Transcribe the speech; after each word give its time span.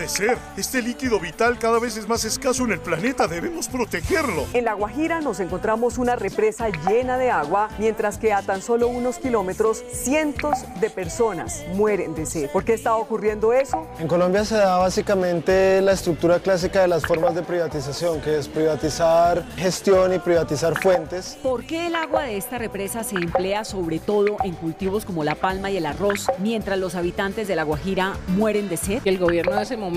Puede 0.00 0.08
ser. 0.08 0.38
Este 0.56 0.80
líquido 0.80 1.20
vital 1.20 1.58
cada 1.58 1.78
vez 1.78 1.96
es 1.98 2.08
más 2.08 2.24
escaso 2.24 2.64
en 2.64 2.72
el 2.72 2.80
planeta. 2.80 3.26
Debemos 3.26 3.68
protegerlo. 3.68 4.46
En 4.54 4.64
La 4.64 4.72
Guajira 4.72 5.20
nos 5.20 5.40
encontramos 5.40 5.98
una 5.98 6.16
represa 6.16 6.68
llena 6.88 7.18
de 7.18 7.30
agua, 7.30 7.68
mientras 7.78 8.16
que 8.16 8.32
a 8.32 8.40
tan 8.40 8.62
solo 8.62 8.88
unos 8.88 9.18
kilómetros 9.18 9.84
cientos 9.92 10.54
de 10.80 10.88
personas 10.88 11.64
mueren 11.74 12.14
de 12.14 12.24
sed. 12.24 12.50
¿Por 12.50 12.64
qué 12.64 12.72
está 12.72 12.94
ocurriendo 12.94 13.52
eso? 13.52 13.86
En 13.98 14.08
Colombia 14.08 14.44
se 14.46 14.54
da 14.54 14.78
básicamente 14.78 15.82
la 15.82 15.92
estructura 15.92 16.38
clásica 16.40 16.80
de 16.80 16.88
las 16.88 17.04
formas 17.04 17.34
de 17.34 17.42
privatización, 17.42 18.22
que 18.22 18.38
es 18.38 18.48
privatizar 18.48 19.44
gestión 19.56 20.14
y 20.14 20.18
privatizar 20.18 20.80
fuentes. 20.80 21.36
¿Por 21.42 21.66
qué 21.66 21.88
el 21.88 21.94
agua 21.94 22.22
de 22.22 22.38
esta 22.38 22.56
represa 22.56 23.04
se 23.04 23.16
emplea 23.16 23.64
sobre 23.64 23.98
todo 23.98 24.38
en 24.44 24.54
cultivos 24.54 25.04
como 25.04 25.24
la 25.24 25.34
palma 25.34 25.70
y 25.70 25.76
el 25.76 25.84
arroz, 25.84 26.26
mientras 26.38 26.78
los 26.78 26.94
habitantes 26.94 27.48
de 27.48 27.56
La 27.56 27.64
Guajira 27.64 28.14
mueren 28.28 28.70
de 28.70 28.78
sed? 28.78 29.02
El 29.04 29.18
gobierno 29.18 29.58
hace 29.58 29.76
momento. 29.76 29.89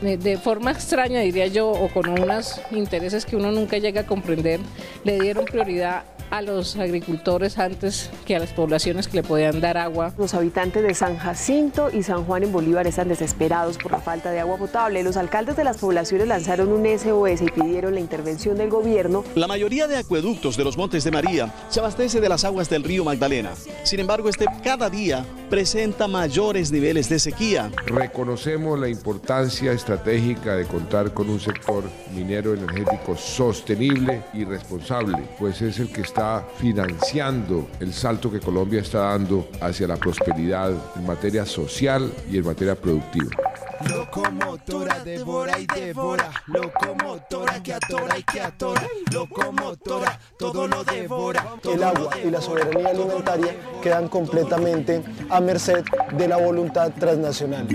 De, 0.00 0.38
forma 0.38 0.70
extraña, 0.70 1.20
diría 1.20 1.46
yo, 1.46 1.70
o 1.70 1.88
con 1.88 2.08
unos 2.08 2.60
intereses 2.70 3.24
que 3.24 3.36
uno 3.36 3.50
nunca 3.50 3.78
llega 3.78 4.02
a 4.02 4.06
comprender, 4.06 4.60
le 5.04 5.18
dieron 5.18 5.44
prioridad 5.44 6.04
a 6.30 6.42
los 6.42 6.76
agricultores 6.76 7.58
antes 7.58 8.10
que 8.26 8.36
a 8.36 8.38
las 8.38 8.52
poblaciones 8.52 9.08
que 9.08 9.18
le 9.18 9.22
podían 9.22 9.60
dar 9.60 9.76
agua. 9.76 10.12
Los 10.18 10.34
habitantes 10.34 10.82
de 10.82 10.94
San 10.94 11.16
Jacinto 11.18 11.90
y 11.92 12.02
San 12.02 12.24
Juan 12.24 12.44
en 12.44 12.52
Bolívar 12.52 12.86
están 12.86 13.08
desesperados 13.08 13.78
por 13.78 13.92
la 13.92 14.00
falta 14.00 14.30
de 14.30 14.40
agua 14.40 14.58
potable. 14.58 15.02
Los 15.02 15.16
alcaldes 15.16 15.56
de 15.56 15.64
las 15.64 15.78
poblaciones 15.78 16.28
lanzaron 16.28 16.72
un 16.72 16.86
SOS 16.86 17.42
y 17.42 17.50
pidieron 17.50 17.94
la 17.94 18.00
intervención 18.00 18.56
del 18.56 18.70
gobierno. 18.70 19.24
La 19.34 19.46
mayoría 19.46 19.86
de 19.86 19.96
acueductos 19.96 20.56
de 20.56 20.64
los 20.64 20.76
Montes 20.76 21.04
de 21.04 21.10
María 21.10 21.52
se 21.68 21.80
abastece 21.80 22.20
de 22.20 22.28
las 22.28 22.44
aguas 22.44 22.68
del 22.68 22.84
río 22.84 23.04
Magdalena. 23.04 23.52
Sin 23.84 24.00
embargo, 24.00 24.28
este 24.28 24.46
cada 24.62 24.90
día 24.90 25.24
presenta 25.48 26.08
mayores 26.08 26.70
niveles 26.70 27.08
de 27.08 27.18
sequía. 27.18 27.70
Reconocemos 27.86 28.78
la 28.78 28.88
importancia 28.88 29.72
estratégica 29.72 30.56
de 30.56 30.66
contar 30.66 31.14
con 31.14 31.30
un 31.30 31.40
sector 31.40 31.84
minero 32.14 32.54
energético 32.54 33.16
sostenible 33.16 34.22
y 34.34 34.44
responsable, 34.44 35.18
pues 35.38 35.62
es 35.62 35.78
el 35.78 35.90
que 35.90 36.02
está 36.02 36.17
está 36.18 36.44
financiando 36.56 37.68
el 37.78 37.94
salto 37.94 38.28
que 38.28 38.40
Colombia 38.40 38.80
está 38.80 39.10
dando 39.10 39.50
hacia 39.60 39.86
la 39.86 39.96
prosperidad 39.96 40.72
en 40.96 41.06
materia 41.06 41.46
social 41.46 42.12
y 42.28 42.38
en 42.38 42.44
materia 42.44 42.74
productiva. 42.74 43.30
Locomotora 43.88 45.04
devora 45.04 45.60
y 45.60 45.66
devora, 45.66 46.28
locomotora 46.48 47.62
que 47.62 47.72
atora 47.72 48.18
y 48.18 48.22
que 48.24 48.40
atora, 48.40 48.82
locomotora 49.12 50.18
todo 50.36 50.66
lo 50.66 50.82
devora. 50.82 51.54
el 51.62 51.84
agua 51.84 52.10
y 52.24 52.30
la 52.32 52.40
soberanía 52.40 52.88
alimentaria 52.88 53.54
quedan 53.80 54.08
completamente 54.08 55.04
a 55.30 55.40
merced 55.40 55.84
de 56.16 56.26
la 56.26 56.38
voluntad 56.38 56.90
transnacional. 56.98 57.68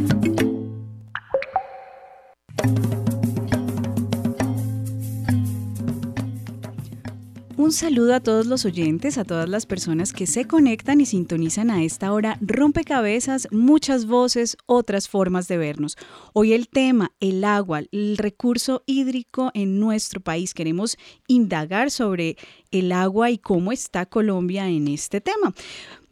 Saludo 7.73 8.13
a 8.13 8.19
todos 8.19 8.45
los 8.45 8.66
oyentes, 8.66 9.17
a 9.17 9.25
todas 9.25 9.50
las 9.50 9.66
personas 9.66 10.13
que 10.13 10.28
se 10.28 10.45
conectan 10.45 11.01
y 11.01 11.06
sintonizan 11.06 11.72
a 11.72 11.84
esta 11.84 12.13
hora. 12.13 12.38
Rompecabezas, 12.41 13.47
muchas 13.51 14.06
voces, 14.06 14.57
otras 14.66 15.09
formas 15.09 15.47
de 15.47 15.57
vernos. 15.57 15.97
Hoy 16.34 16.53
el 16.53 16.67
tema, 16.67 17.11
el 17.19 17.44
agua, 17.44 17.81
el 17.91 18.17
recurso 18.17 18.84
hídrico 18.85 19.51
en 19.53 19.79
nuestro 19.79 20.22
país. 20.22 20.53
Queremos 20.53 20.97
indagar 21.28 21.89
sobre 21.89 22.38
el 22.72 22.91
agua 22.91 23.31
y 23.31 23.38
cómo 23.38 23.72
está 23.72 24.05
Colombia 24.05 24.69
en 24.69 24.88
este 24.88 25.19
tema 25.19 25.53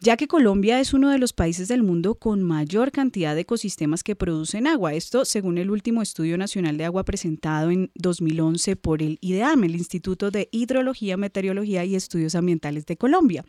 ya 0.01 0.17
que 0.17 0.27
Colombia 0.27 0.79
es 0.79 0.95
uno 0.95 1.11
de 1.11 1.19
los 1.19 1.31
países 1.31 1.67
del 1.67 1.83
mundo 1.83 2.15
con 2.15 2.41
mayor 2.41 2.91
cantidad 2.91 3.35
de 3.35 3.41
ecosistemas 3.41 4.03
que 4.03 4.15
producen 4.15 4.65
agua. 4.65 4.95
Esto 4.95 5.25
según 5.25 5.59
el 5.59 5.69
último 5.69 6.01
estudio 6.01 6.39
nacional 6.39 6.75
de 6.77 6.85
agua 6.85 7.05
presentado 7.05 7.69
en 7.69 7.91
2011 7.93 8.75
por 8.77 9.03
el 9.03 9.19
IDEAM, 9.21 9.63
el 9.63 9.75
Instituto 9.75 10.31
de 10.31 10.49
Hidrología, 10.51 11.17
Meteorología 11.17 11.85
y 11.85 11.95
Estudios 11.95 12.33
Ambientales 12.33 12.87
de 12.87 12.97
Colombia. 12.97 13.45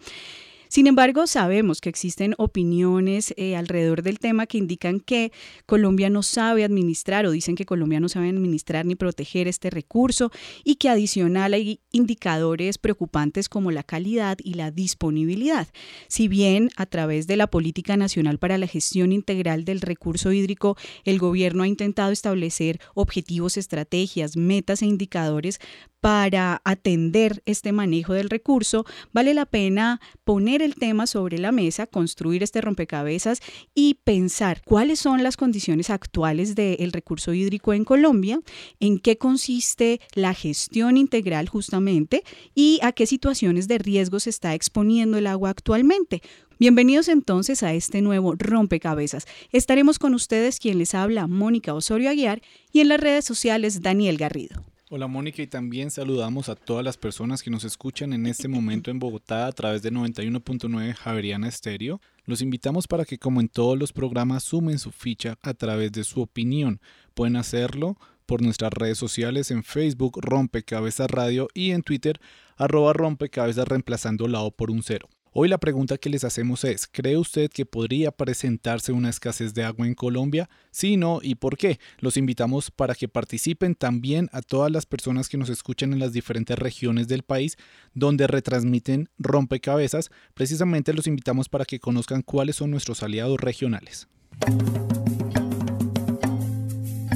Sin 0.73 0.87
embargo, 0.87 1.27
sabemos 1.27 1.83
que 1.83 1.91
existen 1.91 2.35
opiniones 2.39 3.35
eh, 3.37 3.57
alrededor 3.57 4.03
del 4.03 4.19
tema 4.19 4.47
que 4.47 4.57
indican 4.57 5.01
que 5.01 5.31
Colombia 5.67 6.09
no 6.09 6.23
sabe 6.23 6.65
administrar 6.65 7.27
o 7.27 7.31
dicen 7.31 7.57
que 7.57 7.67
Colombia 7.67 8.01
no 8.01 8.09
sabe 8.09 8.31
administrar 8.31 8.87
ni 8.87 8.95
proteger 8.95 9.49
este 9.49 9.69
recurso 9.69 10.31
y 10.65 10.77
que 10.77 10.89
adicional 10.89 11.53
hay 11.53 11.83
indicadores 11.91 12.79
preocupantes 12.79 13.51
como 13.51 13.71
la 13.71 13.83
calidad 13.83 14.39
y 14.43 14.55
la 14.55 14.71
disponibilidad. 14.71 15.69
Si 16.09 16.27
bien 16.27 16.71
a 16.79 16.87
través 16.87 17.27
de 17.27 17.37
la 17.37 17.49
Política 17.49 17.99
Nacional 17.99 18.39
para 18.39 18.57
la 18.57 18.67
Gestión 18.67 19.13
Integral 19.13 19.67
del 19.67 19.83
Recurso 19.83 20.33
Hídrico, 20.33 20.79
el 21.05 21.19
gobierno 21.19 21.65
ha 21.65 21.69
intentado 21.69 22.13
establecer 22.13 22.81
objetivos, 22.95 23.59
estrategias, 23.59 24.39
metas 24.39 24.81
e 24.81 24.87
indicadores 24.87 25.61
para 26.03 26.61
atender 26.65 27.45
este 27.47 27.71
manejo 27.71 28.13
del 28.13 28.29
recurso, 28.29 28.85
vale 29.13 29.35
la 29.35 29.47
pena 29.47 30.01
poner 30.25 30.61
el 30.61 30.75
tema 30.75 31.07
sobre 31.07 31.39
la 31.39 31.53
mesa, 31.53 31.87
construir 31.87 32.43
este 32.43 32.61
rompecabezas 32.61 33.39
y 33.73 34.01
pensar 34.03 34.63
cuáles 34.65 34.99
son 34.99 35.23
las 35.23 35.37
condiciones 35.37 35.91
actuales 35.91 36.57
del 36.57 36.91
recurso 36.91 37.33
hídrico 37.35 37.73
en 37.73 37.85
Colombia, 37.85 38.41
en 38.81 38.99
qué 38.99 39.17
consiste 39.17 40.01
la 40.15 40.35
gestión 40.35 40.97
integral 40.97 41.49
justamente 41.49 42.25
y 42.53 42.81
a 42.83 42.91
qué 42.91 43.07
situaciones 43.07 43.69
de 43.69 43.79
riesgo 43.79 44.19
se 44.19 44.31
está 44.31 44.55
exponiendo 44.55 45.19
el 45.19 45.29
agua 45.29 45.51
actualmente. 45.51 46.21
Bienvenidos 46.59 47.07
entonces 47.07 47.63
a 47.63 47.75
este 47.75 48.03
nuevo 48.03 48.35
rompecabezas. 48.37 49.27
Estaremos 49.53 50.01
con 50.01 50.15
ustedes 50.15 50.59
quien 50.59 50.79
les 50.79 50.97
habla, 50.97 51.29
Mónica 51.29 51.75
Osorio 51.75 52.11
Aguiar, 52.11 52.43
y 52.73 52.81
en 52.81 52.89
las 52.89 52.99
redes 52.99 53.25
sociales, 53.25 53.83
Daniel 53.83 54.17
Garrido. 54.17 54.72
Hola 54.95 55.07
Mónica 55.07 55.41
y 55.41 55.47
también 55.47 55.91
saludamos 55.91 56.51
a 56.51 56.55
todas 56.55 56.85
las 56.85 56.99
personas 56.99 57.43
que 57.43 57.49
nos 57.49 57.65
escuchan 57.65 58.13
en 58.13 58.27
este 58.27 58.47
momento 58.47 58.91
en 58.91 58.99
Bogotá 58.99 59.47
a 59.47 59.53
través 59.53 59.81
de 59.81 59.91
91.9 59.91 60.93
Javeriana 60.93 61.49
Estéreo. 61.49 61.99
Los 62.27 62.43
invitamos 62.43 62.87
para 62.87 63.07
que 63.07 63.17
como 63.17 63.41
en 63.41 63.49
todos 63.49 63.79
los 63.79 63.95
programas 63.95 64.43
sumen 64.43 64.79
su 64.79 64.93
ficha 64.93 65.39
a 65.41 65.55
través 65.55 65.93
de 65.93 66.05
su 66.05 66.21
opinión. 66.21 66.79
Pueden 67.15 67.37
hacerlo 67.37 67.97
por 68.27 68.43
nuestras 68.43 68.71
redes 68.71 68.99
sociales 68.99 69.51
en 69.51 69.65
Facebook 69.65 70.19
Rompecabezas 70.21 71.11
Radio 71.11 71.49
y 71.55 71.71
en 71.71 71.83
Twitter 71.83 72.21
arroba 72.59 72.93
rompecabezas 72.93 73.67
reemplazando 73.67 74.29
la 74.29 74.43
O 74.43 74.51
por 74.51 74.71
un 74.71 74.83
cero. 74.83 75.09
Hoy 75.35 75.49
la 75.49 75.57
pregunta 75.57 75.97
que 75.97 76.11
les 76.11 76.25
hacemos 76.25 76.63
es, 76.63 76.87
¿cree 76.87 77.17
usted 77.17 77.51
que 77.51 77.65
podría 77.65 78.11
presentarse 78.11 78.93
una 78.93 79.09
escasez 79.09 79.55
de 79.55 79.65
agua 79.65 79.87
en 79.87 79.95
Colombia? 79.95 80.51
Sí, 80.71 80.99
no, 80.99 81.21
¿y 81.23 81.37
por 81.37 81.57
qué? 81.57 81.81
Los 82.01 82.19
invitamos 82.19 82.71
para 82.71 82.95
que 82.95 83.09
participen 83.09 83.75
también 83.75 84.29
a 84.33 84.43
todas 84.43 84.71
las 84.71 84.85
personas 84.85 85.31
que 85.31 85.39
nos 85.39 85.49
escuchan 85.49 85.95
en 85.95 86.01
las 86.01 86.13
diferentes 86.13 86.59
regiones 86.59 87.09
del 87.09 87.23
país 87.23 87.57
donde 87.95 88.27
retransmiten 88.27 89.09
rompecabezas. 89.17 90.11
Precisamente 90.35 90.93
los 90.93 91.07
invitamos 91.07 91.49
para 91.49 91.65
que 91.65 91.81
conozcan 91.81 92.21
cuáles 92.21 92.57
son 92.57 92.71
nuestros 92.71 93.03
aliados 93.03 93.41
regionales. 93.41 94.09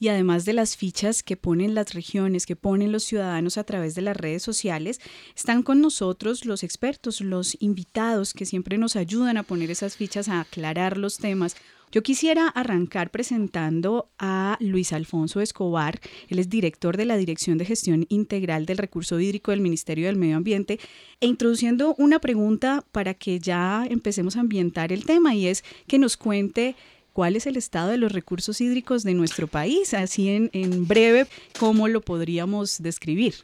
y 0.00 0.08
además 0.08 0.44
de 0.44 0.52
las 0.52 0.76
fichas 0.76 1.22
que 1.22 1.38
ponen 1.38 1.74
las 1.74 1.94
regiones, 1.94 2.44
que 2.44 2.56
ponen 2.56 2.92
los 2.92 3.04
ciudadanos 3.04 3.56
a 3.56 3.64
través 3.64 3.94
de 3.94 4.02
las 4.02 4.18
redes 4.18 4.42
sociales, 4.42 5.00
están 5.34 5.62
con 5.62 5.80
nosotros 5.80 6.44
los 6.44 6.62
expertos, 6.62 7.22
los 7.22 7.56
invitados 7.58 8.34
que 8.34 8.44
siempre 8.44 8.76
nos 8.76 8.96
ayudan 8.96 9.38
a 9.38 9.44
poner 9.44 9.70
esas 9.70 9.96
fichas, 9.96 10.28
a 10.28 10.40
aclarar 10.40 10.98
los 10.98 11.16
temas. 11.16 11.56
Yo 11.90 12.02
quisiera 12.02 12.48
arrancar 12.48 13.10
presentando 13.10 14.10
a 14.18 14.58
Luis 14.60 14.92
Alfonso 14.92 15.40
Escobar. 15.40 16.00
Él 16.28 16.38
es 16.38 16.50
director 16.50 16.96
de 16.96 17.06
la 17.06 17.16
Dirección 17.16 17.56
de 17.56 17.64
Gestión 17.64 18.06
Integral 18.10 18.66
del 18.66 18.78
Recurso 18.78 19.18
Hídrico 19.18 19.52
del 19.52 19.60
Ministerio 19.60 20.06
del 20.06 20.16
Medio 20.16 20.36
Ambiente 20.36 20.78
e 21.20 21.26
introduciendo 21.26 21.94
una 21.96 22.18
pregunta 22.18 22.84
para 22.92 23.14
que 23.14 23.38
ya 23.38 23.86
empecemos 23.88 24.36
a 24.36 24.40
ambientar 24.40 24.92
el 24.92 25.04
tema 25.04 25.34
y 25.34 25.46
es 25.46 25.64
que 25.86 25.98
nos 25.98 26.16
cuente 26.16 26.76
cuál 27.14 27.36
es 27.36 27.46
el 27.46 27.56
estado 27.56 27.90
de 27.90 27.96
los 27.96 28.12
recursos 28.12 28.60
hídricos 28.60 29.02
de 29.02 29.14
nuestro 29.14 29.48
país, 29.48 29.94
así 29.94 30.28
en, 30.52 30.86
breve, 30.86 31.26
cómo 31.58 31.88
lo 31.88 32.00
podríamos 32.00 32.82
describir. 32.82 33.34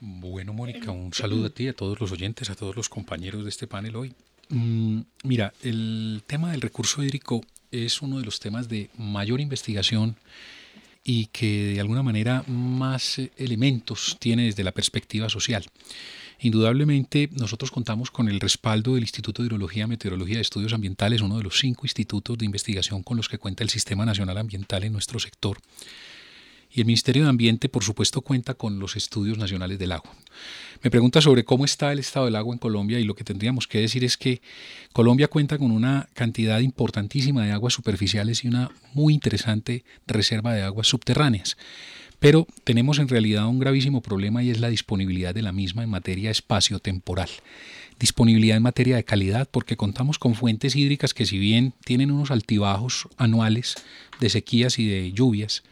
Bueno, 0.00 0.52
Mónica, 0.52 0.90
un 0.90 1.14
saludo 1.14 1.46
a 1.46 1.50
ti, 1.50 1.68
a 1.68 1.72
todos 1.72 1.98
los 2.00 2.12
oyentes, 2.12 2.50
a 2.50 2.54
todos 2.54 2.76
los 2.76 2.88
compañeros 2.88 3.44
de 3.44 3.48
este 3.48 3.66
panel 3.66 3.96
hoy. 3.96 4.14
Mm, 4.54 5.00
mira, 5.24 5.52
el 5.64 6.22
tema 6.28 6.52
del 6.52 6.60
recurso 6.60 7.02
hídrico 7.02 7.40
es 7.72 8.02
uno 8.02 8.20
de 8.20 8.24
los 8.24 8.38
temas 8.38 8.68
de 8.68 8.88
mayor 8.96 9.40
investigación 9.40 10.16
y 11.02 11.26
que 11.26 11.74
de 11.74 11.80
alguna 11.80 12.04
manera 12.04 12.44
más 12.46 13.18
eh, 13.18 13.32
elementos 13.36 14.16
tiene 14.20 14.44
desde 14.44 14.62
la 14.62 14.70
perspectiva 14.70 15.28
social. 15.28 15.66
Indudablemente 16.38 17.28
nosotros 17.32 17.72
contamos 17.72 18.12
con 18.12 18.28
el 18.28 18.38
respaldo 18.38 18.94
del 18.94 19.02
Instituto 19.02 19.42
de 19.42 19.46
Hidrología, 19.46 19.88
Meteorología 19.88 20.38
y 20.38 20.42
Estudios 20.42 20.72
Ambientales, 20.72 21.20
uno 21.20 21.38
de 21.38 21.42
los 21.42 21.58
cinco 21.58 21.84
institutos 21.84 22.38
de 22.38 22.44
investigación 22.44 23.02
con 23.02 23.16
los 23.16 23.28
que 23.28 23.38
cuenta 23.38 23.64
el 23.64 23.70
Sistema 23.70 24.06
Nacional 24.06 24.38
Ambiental 24.38 24.84
en 24.84 24.92
nuestro 24.92 25.18
sector. 25.18 25.58
Y 26.74 26.80
el 26.80 26.86
Ministerio 26.86 27.22
de 27.22 27.28
Ambiente, 27.28 27.68
por 27.68 27.84
supuesto, 27.84 28.20
cuenta 28.20 28.54
con 28.54 28.80
los 28.80 28.96
estudios 28.96 29.38
nacionales 29.38 29.78
del 29.78 29.92
agua. 29.92 30.12
Me 30.82 30.90
pregunta 30.90 31.20
sobre 31.20 31.44
cómo 31.44 31.64
está 31.64 31.92
el 31.92 32.00
estado 32.00 32.26
del 32.26 32.34
agua 32.34 32.52
en 32.52 32.58
Colombia 32.58 32.98
y 32.98 33.04
lo 33.04 33.14
que 33.14 33.22
tendríamos 33.22 33.68
que 33.68 33.78
decir 33.78 34.02
es 34.02 34.16
que 34.16 34.42
Colombia 34.92 35.28
cuenta 35.28 35.56
con 35.56 35.70
una 35.70 36.08
cantidad 36.14 36.58
importantísima 36.58 37.44
de 37.44 37.52
aguas 37.52 37.74
superficiales 37.74 38.42
y 38.42 38.48
una 38.48 38.72
muy 38.92 39.14
interesante 39.14 39.84
reserva 40.08 40.52
de 40.52 40.62
aguas 40.62 40.88
subterráneas. 40.88 41.56
Pero 42.18 42.48
tenemos 42.64 42.98
en 42.98 43.06
realidad 43.08 43.46
un 43.46 43.60
gravísimo 43.60 44.00
problema 44.00 44.42
y 44.42 44.50
es 44.50 44.58
la 44.58 44.68
disponibilidad 44.68 45.32
de 45.32 45.42
la 45.42 45.52
misma 45.52 45.84
en 45.84 45.90
materia 45.90 46.32
espacio-temporal. 46.32 47.28
Disponibilidad 48.00 48.56
en 48.56 48.64
materia 48.64 48.96
de 48.96 49.04
calidad 49.04 49.48
porque 49.48 49.76
contamos 49.76 50.18
con 50.18 50.34
fuentes 50.34 50.74
hídricas 50.74 51.14
que 51.14 51.26
si 51.26 51.38
bien 51.38 51.72
tienen 51.84 52.10
unos 52.10 52.32
altibajos 52.32 53.06
anuales 53.16 53.76
de 54.18 54.28
sequías 54.28 54.80
y 54.80 54.88
de 54.88 55.12
lluvias, 55.12 55.62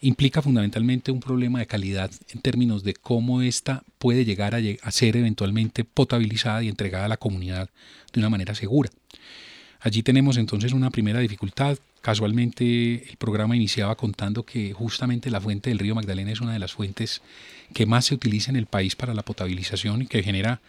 implica 0.00 0.42
fundamentalmente 0.42 1.10
un 1.10 1.20
problema 1.20 1.58
de 1.58 1.66
calidad 1.66 2.10
en 2.30 2.40
términos 2.40 2.82
de 2.82 2.94
cómo 2.94 3.42
ésta 3.42 3.84
puede 3.98 4.24
llegar 4.24 4.54
a, 4.54 4.90
ser 4.90 5.16
eventualmente 5.16 5.84
potabilizada 5.84 6.62
y 6.62 6.68
entregada 6.68 7.04
a 7.04 7.08
la 7.08 7.16
comunidad 7.16 7.68
de 8.12 8.20
una 8.20 8.30
manera 8.30 8.54
segura. 8.54 8.90
Allí 9.80 10.02
tenemos 10.02 10.36
entonces 10.36 10.72
una 10.72 10.90
primera 10.90 11.20
dificultad. 11.20 11.78
Casualmente 12.02 13.08
el 13.10 13.16
programa 13.16 13.56
iniciaba 13.56 13.94
contando 13.94 14.44
que 14.44 14.72
justamente 14.72 15.30
la 15.30 15.40
fuente 15.40 15.70
del 15.70 15.78
río 15.78 15.94
Magdalena 15.94 16.32
es 16.32 16.40
una 16.40 16.52
de 16.52 16.58
las 16.58 16.72
fuentes 16.72 17.22
que 17.74 17.86
más 17.86 18.06
se 18.06 18.14
utiliza 18.14 18.50
en 18.50 18.56
el 18.56 18.66
país 18.66 18.96
para 18.96 19.14
la 19.14 19.22
potabilización 19.22 20.02
y 20.02 20.06
que 20.06 20.22
genera, 20.22 20.60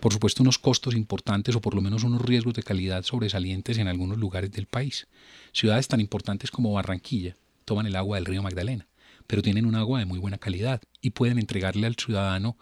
por 0.00 0.12
supuesto, 0.12 0.42
unos 0.42 0.58
costos 0.58 0.94
importantes 0.94 1.56
o 1.56 1.60
por 1.60 1.74
lo 1.74 1.80
menos 1.80 2.04
unos 2.04 2.22
riesgos 2.22 2.54
de 2.54 2.62
calidad 2.62 3.04
sobresalientes 3.04 3.78
en 3.78 3.88
algunos 3.88 4.18
lugares 4.18 4.52
del 4.52 4.66
país. 4.66 5.06
Ciudades 5.52 5.88
tan 5.88 6.00
importantes 6.00 6.50
como 6.50 6.72
Barranquilla, 6.72 7.36
toman 7.68 7.86
el 7.86 7.96
agua 7.96 8.16
del 8.16 8.24
río 8.24 8.42
Magdalena, 8.42 8.88
pero 9.26 9.42
tienen 9.42 9.66
un 9.66 9.76
agua 9.76 10.00
de 10.00 10.06
muy 10.06 10.18
buena 10.18 10.38
calidad 10.38 10.80
y 11.00 11.10
pueden 11.10 11.38
entregarle 11.38 11.86
al 11.86 11.94
ciudadano 11.94 12.56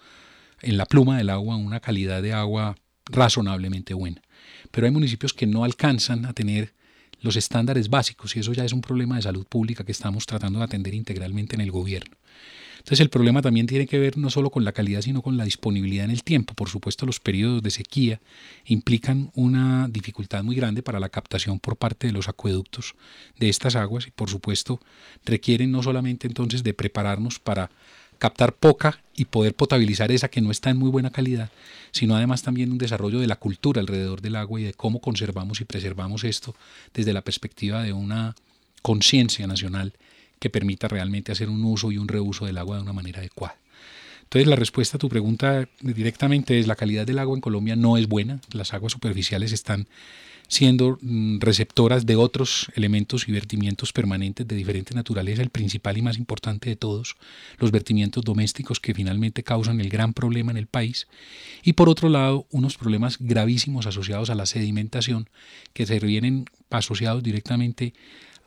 en 0.60 0.76
la 0.76 0.84
pluma 0.84 1.16
del 1.16 1.30
agua 1.30 1.56
una 1.56 1.80
calidad 1.80 2.20
de 2.22 2.32
agua 2.32 2.76
razonablemente 3.06 3.94
buena. 3.94 4.20
Pero 4.72 4.86
hay 4.86 4.92
municipios 4.92 5.32
que 5.32 5.46
no 5.46 5.64
alcanzan 5.64 6.26
a 6.26 6.32
tener 6.32 6.74
los 7.20 7.36
estándares 7.36 7.88
básicos 7.88 8.34
y 8.36 8.40
eso 8.40 8.52
ya 8.52 8.64
es 8.64 8.72
un 8.72 8.80
problema 8.80 9.16
de 9.16 9.22
salud 9.22 9.46
pública 9.46 9.84
que 9.84 9.92
estamos 9.92 10.26
tratando 10.26 10.58
de 10.58 10.64
atender 10.64 10.92
integralmente 10.92 11.54
en 11.54 11.60
el 11.60 11.70
gobierno. 11.70 12.16
Entonces 12.86 13.00
el 13.00 13.10
problema 13.10 13.42
también 13.42 13.66
tiene 13.66 13.88
que 13.88 13.98
ver 13.98 14.16
no 14.16 14.30
solo 14.30 14.48
con 14.50 14.64
la 14.64 14.70
calidad, 14.70 15.02
sino 15.02 15.20
con 15.20 15.36
la 15.36 15.42
disponibilidad 15.42 16.04
en 16.04 16.12
el 16.12 16.22
tiempo. 16.22 16.54
Por 16.54 16.68
supuesto, 16.68 17.04
los 17.04 17.18
periodos 17.18 17.60
de 17.60 17.72
sequía 17.72 18.20
implican 18.64 19.32
una 19.34 19.88
dificultad 19.88 20.44
muy 20.44 20.54
grande 20.54 20.84
para 20.84 21.00
la 21.00 21.08
captación 21.08 21.58
por 21.58 21.76
parte 21.76 22.06
de 22.06 22.12
los 22.12 22.28
acueductos 22.28 22.94
de 23.40 23.48
estas 23.48 23.74
aguas 23.74 24.06
y 24.06 24.12
por 24.12 24.30
supuesto 24.30 24.80
requieren 25.24 25.72
no 25.72 25.82
solamente 25.82 26.28
entonces 26.28 26.62
de 26.62 26.74
prepararnos 26.74 27.40
para 27.40 27.72
captar 28.20 28.52
poca 28.52 29.00
y 29.16 29.24
poder 29.24 29.54
potabilizar 29.54 30.12
esa 30.12 30.28
que 30.28 30.40
no 30.40 30.52
está 30.52 30.70
en 30.70 30.76
muy 30.76 30.88
buena 30.88 31.10
calidad, 31.10 31.50
sino 31.90 32.14
además 32.14 32.44
también 32.44 32.70
un 32.70 32.78
desarrollo 32.78 33.18
de 33.18 33.26
la 33.26 33.34
cultura 33.34 33.80
alrededor 33.80 34.20
del 34.20 34.36
agua 34.36 34.60
y 34.60 34.62
de 34.62 34.74
cómo 34.74 35.00
conservamos 35.00 35.60
y 35.60 35.64
preservamos 35.64 36.22
esto 36.22 36.54
desde 36.94 37.12
la 37.12 37.22
perspectiva 37.22 37.82
de 37.82 37.92
una 37.92 38.36
conciencia 38.80 39.48
nacional 39.48 39.92
que 40.38 40.50
permita 40.50 40.88
realmente 40.88 41.32
hacer 41.32 41.48
un 41.48 41.64
uso 41.64 41.92
y 41.92 41.98
un 41.98 42.08
reuso 42.08 42.46
del 42.46 42.58
agua 42.58 42.76
de 42.76 42.82
una 42.82 42.92
manera 42.92 43.20
adecuada. 43.20 43.56
Entonces 44.22 44.48
la 44.48 44.56
respuesta 44.56 44.96
a 44.96 45.00
tu 45.00 45.08
pregunta 45.08 45.68
directamente 45.80 46.58
es 46.58 46.66
la 46.66 46.74
calidad 46.74 47.06
del 47.06 47.20
agua 47.20 47.36
en 47.36 47.40
Colombia 47.40 47.76
no 47.76 47.96
es 47.96 48.08
buena, 48.08 48.40
las 48.52 48.74
aguas 48.74 48.92
superficiales 48.92 49.52
están 49.52 49.86
siendo 50.48 50.98
mm, 51.00 51.40
receptoras 51.40 52.06
de 52.06 52.16
otros 52.16 52.68
elementos 52.74 53.28
y 53.28 53.32
vertimientos 53.32 53.92
permanentes 53.92 54.46
de 54.46 54.56
diferente 54.56 54.94
naturaleza, 54.94 55.42
el 55.42 55.50
principal 55.50 55.98
y 55.98 56.02
más 56.02 56.18
importante 56.18 56.68
de 56.68 56.76
todos, 56.76 57.16
los 57.58 57.70
vertimientos 57.70 58.24
domésticos 58.24 58.80
que 58.80 58.94
finalmente 58.94 59.42
causan 59.42 59.80
el 59.80 59.88
gran 59.88 60.12
problema 60.12 60.52
en 60.52 60.56
el 60.56 60.66
país, 60.66 61.08
y 61.62 61.72
por 61.72 61.88
otro 61.88 62.08
lado, 62.08 62.46
unos 62.50 62.76
problemas 62.76 63.18
gravísimos 63.18 63.86
asociados 63.86 64.30
a 64.30 64.34
la 64.34 64.46
sedimentación 64.46 65.28
que 65.72 65.86
se 65.86 65.98
vienen 65.98 66.46
asociados 66.70 67.22
directamente 67.22 67.94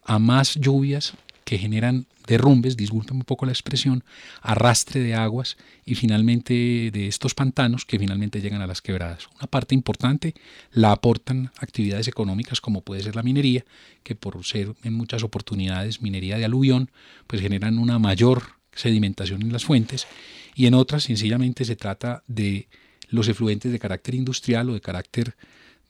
a 0.03 0.19
más 0.19 0.55
lluvias, 0.55 1.13
que 1.49 1.57
generan 1.57 2.05
derrumbes, 2.27 2.77
disculpen 2.77 3.17
un 3.17 3.23
poco 3.23 3.47
la 3.47 3.51
expresión, 3.51 4.03
arrastre 4.43 4.99
de 4.99 5.15
aguas 5.15 5.57
y 5.83 5.95
finalmente 5.95 6.53
de 6.93 7.07
estos 7.07 7.33
pantanos 7.33 7.85
que 7.85 7.97
finalmente 7.97 8.39
llegan 8.39 8.61
a 8.61 8.67
las 8.67 8.83
quebradas. 8.83 9.27
Una 9.35 9.47
parte 9.47 9.73
importante 9.73 10.35
la 10.71 10.91
aportan 10.91 11.51
actividades 11.57 12.07
económicas 12.07 12.61
como 12.61 12.81
puede 12.81 13.01
ser 13.01 13.15
la 13.15 13.23
minería, 13.23 13.65
que 14.03 14.13
por 14.13 14.45
ser 14.45 14.75
en 14.83 14.93
muchas 14.93 15.23
oportunidades 15.23 16.03
minería 16.03 16.37
de 16.37 16.45
aluvión, 16.45 16.91
pues 17.25 17.41
generan 17.41 17.79
una 17.79 17.97
mayor 17.97 18.43
sedimentación 18.75 19.41
en 19.41 19.51
las 19.51 19.65
fuentes 19.65 20.05
y 20.53 20.67
en 20.67 20.75
otras 20.75 21.05
sencillamente 21.05 21.65
se 21.65 21.75
trata 21.75 22.21
de 22.27 22.67
los 23.07 23.27
efluentes 23.27 23.71
de 23.71 23.79
carácter 23.79 24.13
industrial 24.13 24.69
o 24.69 24.75
de 24.75 24.81
carácter, 24.81 25.35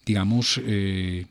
digamos, 0.05 0.57
eh, 0.63 1.25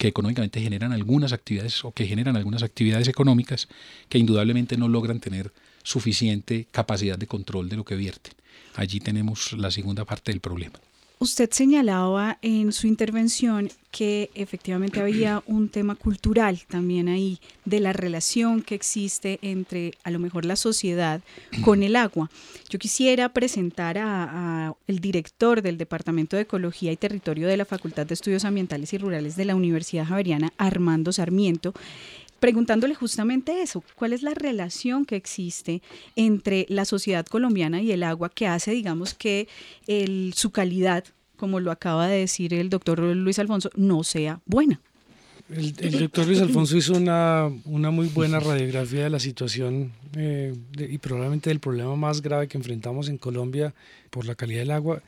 que 0.00 0.08
económicamente 0.08 0.62
generan 0.62 0.94
algunas 0.94 1.34
actividades 1.34 1.84
o 1.84 1.92
que 1.92 2.06
generan 2.06 2.34
algunas 2.34 2.62
actividades 2.62 3.06
económicas 3.06 3.68
que 4.08 4.16
indudablemente 4.16 4.78
no 4.78 4.88
logran 4.88 5.20
tener 5.20 5.52
suficiente 5.82 6.66
capacidad 6.72 7.18
de 7.18 7.26
control 7.26 7.68
de 7.68 7.76
lo 7.76 7.84
que 7.84 7.96
vierten. 7.96 8.32
Allí 8.76 8.98
tenemos 8.98 9.52
la 9.52 9.70
segunda 9.70 10.06
parte 10.06 10.32
del 10.32 10.40
problema. 10.40 10.80
Usted 11.22 11.50
señalaba 11.52 12.38
en 12.40 12.72
su 12.72 12.86
intervención 12.86 13.68
que 13.90 14.30
efectivamente 14.34 15.00
había 15.00 15.42
un 15.46 15.68
tema 15.68 15.94
cultural 15.94 16.62
también 16.66 17.10
ahí, 17.10 17.40
de 17.66 17.78
la 17.78 17.92
relación 17.92 18.62
que 18.62 18.74
existe 18.74 19.38
entre 19.42 19.92
a 20.02 20.10
lo 20.10 20.18
mejor 20.18 20.46
la 20.46 20.56
sociedad 20.56 21.20
con 21.62 21.82
el 21.82 21.96
agua. 21.96 22.30
Yo 22.70 22.78
quisiera 22.78 23.28
presentar 23.34 23.98
a, 23.98 24.72
el 24.86 25.00
director 25.00 25.60
del 25.60 25.76
Departamento 25.76 26.36
de 26.36 26.42
Ecología 26.44 26.90
y 26.90 26.96
Territorio 26.96 27.48
de 27.48 27.58
la 27.58 27.66
Facultad 27.66 28.06
de 28.06 28.14
Estudios 28.14 28.46
Ambientales 28.46 28.94
y 28.94 28.96
Rurales 28.96 29.36
de 29.36 29.44
la 29.44 29.54
Universidad 29.54 30.06
Javeriana, 30.06 30.54
Armando 30.56 31.12
Sarmiento, 31.12 31.74
preguntándole 32.40 32.94
justamente 32.94 33.62
eso, 33.62 33.84
cuál 33.94 34.12
es 34.12 34.22
la 34.22 34.34
relación 34.34 35.04
que 35.04 35.16
existe 35.16 35.82
entre 36.16 36.66
la 36.68 36.84
sociedad 36.84 37.26
colombiana 37.26 37.80
y 37.82 37.92
el 37.92 38.02
agua 38.02 38.30
que 38.30 38.46
hace, 38.46 38.72
digamos, 38.72 39.14
que 39.14 39.46
su 40.34 40.50
calidad, 40.50 41.04
como 41.36 41.60
lo 41.60 41.70
acaba 41.70 42.08
de 42.08 42.18
decir 42.18 42.54
el 42.54 42.70
doctor 42.70 42.98
Luis 42.98 43.38
Alfonso, 43.38 43.70
no 43.76 44.02
sea 44.02 44.40
buena. 44.46 44.80
El, 45.50 45.98
doctor 45.98 46.26
Luis 46.26 46.40
Alfonso 46.40 46.76
hizo 46.76 46.92
una, 46.92 47.50
una, 47.64 47.90
muy 47.90 48.06
buena 48.06 48.38
radiografía 48.38 49.04
de 49.04 49.10
la 49.10 49.18
situación 49.18 49.90
eh, 50.14 50.54
y 50.78 50.98
probablemente 50.98 51.50
del 51.50 51.58
problema 51.58 51.96
más 51.96 52.22
grave 52.22 52.46
que 52.46 52.56
enfrentamos 52.56 53.08
en 53.08 53.18
Colombia 53.18 53.74
por 54.10 54.26
la 54.26 54.36
calidad 54.36 54.60
del 54.60 54.70
agua, 54.70 55.02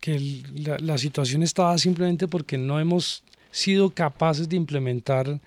que 0.00 0.40
la, 0.54 0.78
la 0.78 0.96
situación 0.96 1.42
estaba 1.42 1.76
simplemente 1.76 2.26
porque 2.26 2.56
no 2.56 2.80
hemos 2.80 3.22
sido 3.50 3.90
capaces 3.90 4.48
de 4.48 4.56
implementar 4.56 5.38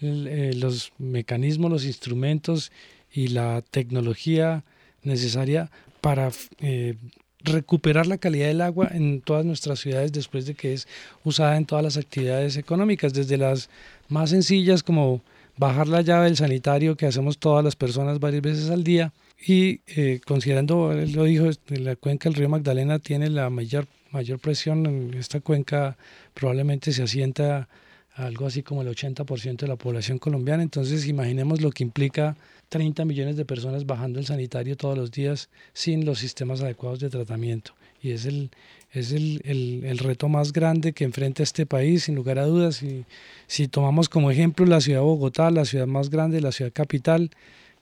eh, 0.00 0.52
los 0.54 0.92
mecanismos, 0.98 1.70
los 1.70 1.84
instrumentos 1.84 2.72
y 3.12 3.28
la 3.28 3.62
tecnología 3.62 4.64
necesaria 5.02 5.70
para 6.00 6.30
eh, 6.60 6.96
recuperar 7.40 8.06
la 8.06 8.18
calidad 8.18 8.48
del 8.48 8.60
agua 8.60 8.90
en 8.92 9.20
todas 9.20 9.44
nuestras 9.44 9.80
ciudades 9.80 10.12
después 10.12 10.46
de 10.46 10.54
que 10.54 10.74
es 10.74 10.86
usada 11.24 11.56
en 11.56 11.64
todas 11.64 11.84
las 11.84 11.96
actividades 11.96 12.56
económicas, 12.56 13.14
desde 13.14 13.36
las 13.36 13.70
más 14.08 14.30
sencillas 14.30 14.82
como 14.82 15.22
bajar 15.56 15.88
la 15.88 16.02
llave 16.02 16.26
del 16.26 16.36
sanitario 16.36 16.96
que 16.96 17.06
hacemos 17.06 17.38
todas 17.38 17.64
las 17.64 17.76
personas 17.76 18.20
varias 18.20 18.42
veces 18.42 18.70
al 18.70 18.84
día 18.84 19.12
y 19.46 19.80
eh, 19.86 20.20
considerando, 20.24 20.92
él 20.92 21.12
lo 21.12 21.24
dijo, 21.24 21.46
este, 21.46 21.78
la 21.78 21.96
cuenca 21.96 22.28
del 22.28 22.38
río 22.38 22.48
Magdalena 22.48 22.98
tiene 22.98 23.30
la 23.30 23.48
mayor, 23.50 23.86
mayor 24.10 24.38
presión, 24.38 24.86
en 24.86 25.14
esta 25.14 25.40
cuenca 25.40 25.96
probablemente 26.34 26.92
se 26.92 27.02
asienta 27.02 27.68
algo 28.16 28.46
así 28.46 28.62
como 28.62 28.82
el 28.82 28.88
80% 28.88 29.56
de 29.58 29.68
la 29.68 29.76
población 29.76 30.18
colombiana, 30.18 30.62
entonces 30.62 31.06
imaginemos 31.06 31.60
lo 31.60 31.70
que 31.70 31.84
implica 31.84 32.36
30 32.70 33.04
millones 33.04 33.36
de 33.36 33.44
personas 33.44 33.86
bajando 33.86 34.18
el 34.18 34.26
sanitario 34.26 34.76
todos 34.76 34.96
los 34.96 35.10
días 35.10 35.50
sin 35.74 36.04
los 36.06 36.18
sistemas 36.18 36.62
adecuados 36.62 36.98
de 36.98 37.10
tratamiento. 37.10 37.72
Y 38.02 38.12
es 38.12 38.24
el, 38.24 38.50
es 38.92 39.12
el, 39.12 39.42
el, 39.44 39.98
reto 39.98 40.28
más 40.28 40.52
grande 40.52 40.92
que 40.92 41.04
enfrenta 41.04 41.42
este 41.42 41.66
país, 41.66 42.04
sin 42.04 42.14
lugar 42.14 42.38
a 42.38 42.46
dudas. 42.46 42.82
Y 42.82 43.04
si 43.46 43.68
tomamos 43.68 44.08
como 44.08 44.30
ejemplo 44.30 44.64
la 44.64 44.80
ciudad 44.80 45.00
de 45.00 45.04
Bogotá, 45.04 45.50
la 45.50 45.64
ciudad 45.64 45.86
más 45.86 46.08
grande, 46.08 46.40
la 46.40 46.52
ciudad 46.52 46.72
capital, 46.72 47.30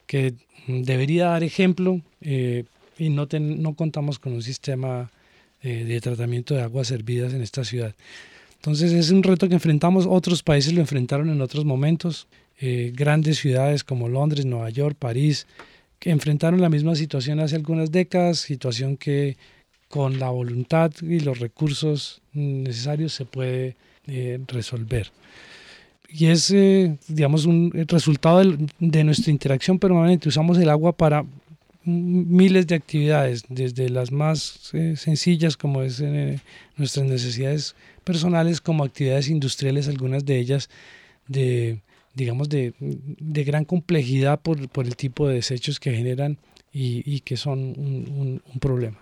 que 0.05 0.33
debería 0.67 1.27
dar 1.27 1.43
ejemplo 1.43 2.01
eh, 2.21 2.65
y 2.97 3.09
no, 3.09 3.27
no 3.39 3.73
contamos 3.75 4.19
con 4.19 4.33
un 4.33 4.41
sistema 4.41 5.11
eh, 5.61 5.83
de 5.85 6.01
tratamiento 6.01 6.53
de 6.53 6.61
aguas 6.61 6.87
servidas 6.87 7.33
en 7.33 7.41
esta 7.41 7.63
ciudad. 7.63 7.95
Entonces 8.65 8.93
es 8.93 9.11
un 9.11 9.21
reto 9.21 9.47
que 9.47 9.53
enfrentamos, 9.53 10.07
otros 10.09 10.41
países 10.41 10.73
lo 10.73 10.81
enfrentaron 10.81 11.29
en 11.29 11.39
otros 11.39 11.65
momentos, 11.65 12.27
eh, 12.59 12.91
grandes 12.95 13.37
ciudades 13.37 13.83
como 13.83 14.09
Londres, 14.09 14.47
Nueva 14.47 14.71
York, 14.71 14.95
París, 14.97 15.45
que 15.99 16.09
enfrentaron 16.09 16.59
la 16.59 16.69
misma 16.69 16.95
situación 16.95 17.39
hace 17.39 17.55
algunas 17.55 17.91
décadas, 17.91 18.39
situación 18.39 18.97
que 18.97 19.37
con 19.87 20.17
la 20.17 20.31
voluntad 20.31 20.91
y 21.03 21.19
los 21.19 21.37
recursos 21.37 22.23
necesarios 22.33 23.13
se 23.13 23.25
puede 23.25 23.75
resolver. 24.47 25.11
Y 26.09 26.25
es, 26.25 26.49
eh, 26.49 26.97
digamos, 27.07 27.45
un 27.45 27.71
resultado 27.87 28.41
de, 28.79 29.03
nuestra 29.03 29.31
interacción 29.31 29.77
permanente. 29.77 30.27
Usamos 30.27 30.57
el 30.57 30.69
agua 30.69 30.91
para 30.91 31.23
miles 31.83 32.65
de 32.65 32.75
actividades, 32.75 33.43
desde 33.47 33.89
las 33.89 34.11
más 34.11 34.71
eh, 34.73 34.95
sencillas 34.95 35.55
como 35.55 35.83
es 35.83 35.99
eh, 35.99 36.39
nuestras 36.77 37.05
necesidades 37.05 37.75
personales, 38.05 38.61
como 38.61 38.85
actividades 38.85 39.27
industriales, 39.27 39.89
algunas 39.89 40.23
de 40.23 40.39
ellas 40.39 40.69
de, 41.27 41.81
digamos, 42.13 42.47
de, 42.47 42.73
de 42.79 43.43
gran 43.43 43.65
complejidad 43.65 44.39
por, 44.39 44.69
por, 44.69 44.85
el 44.85 44.95
tipo 44.95 45.27
de 45.27 45.35
desechos 45.35 45.79
que 45.79 45.91
generan 45.91 46.37
y, 46.71 47.03
y 47.05 47.19
que 47.21 47.35
son 47.35 47.59
un, 47.59 48.41
problema. 48.59 48.97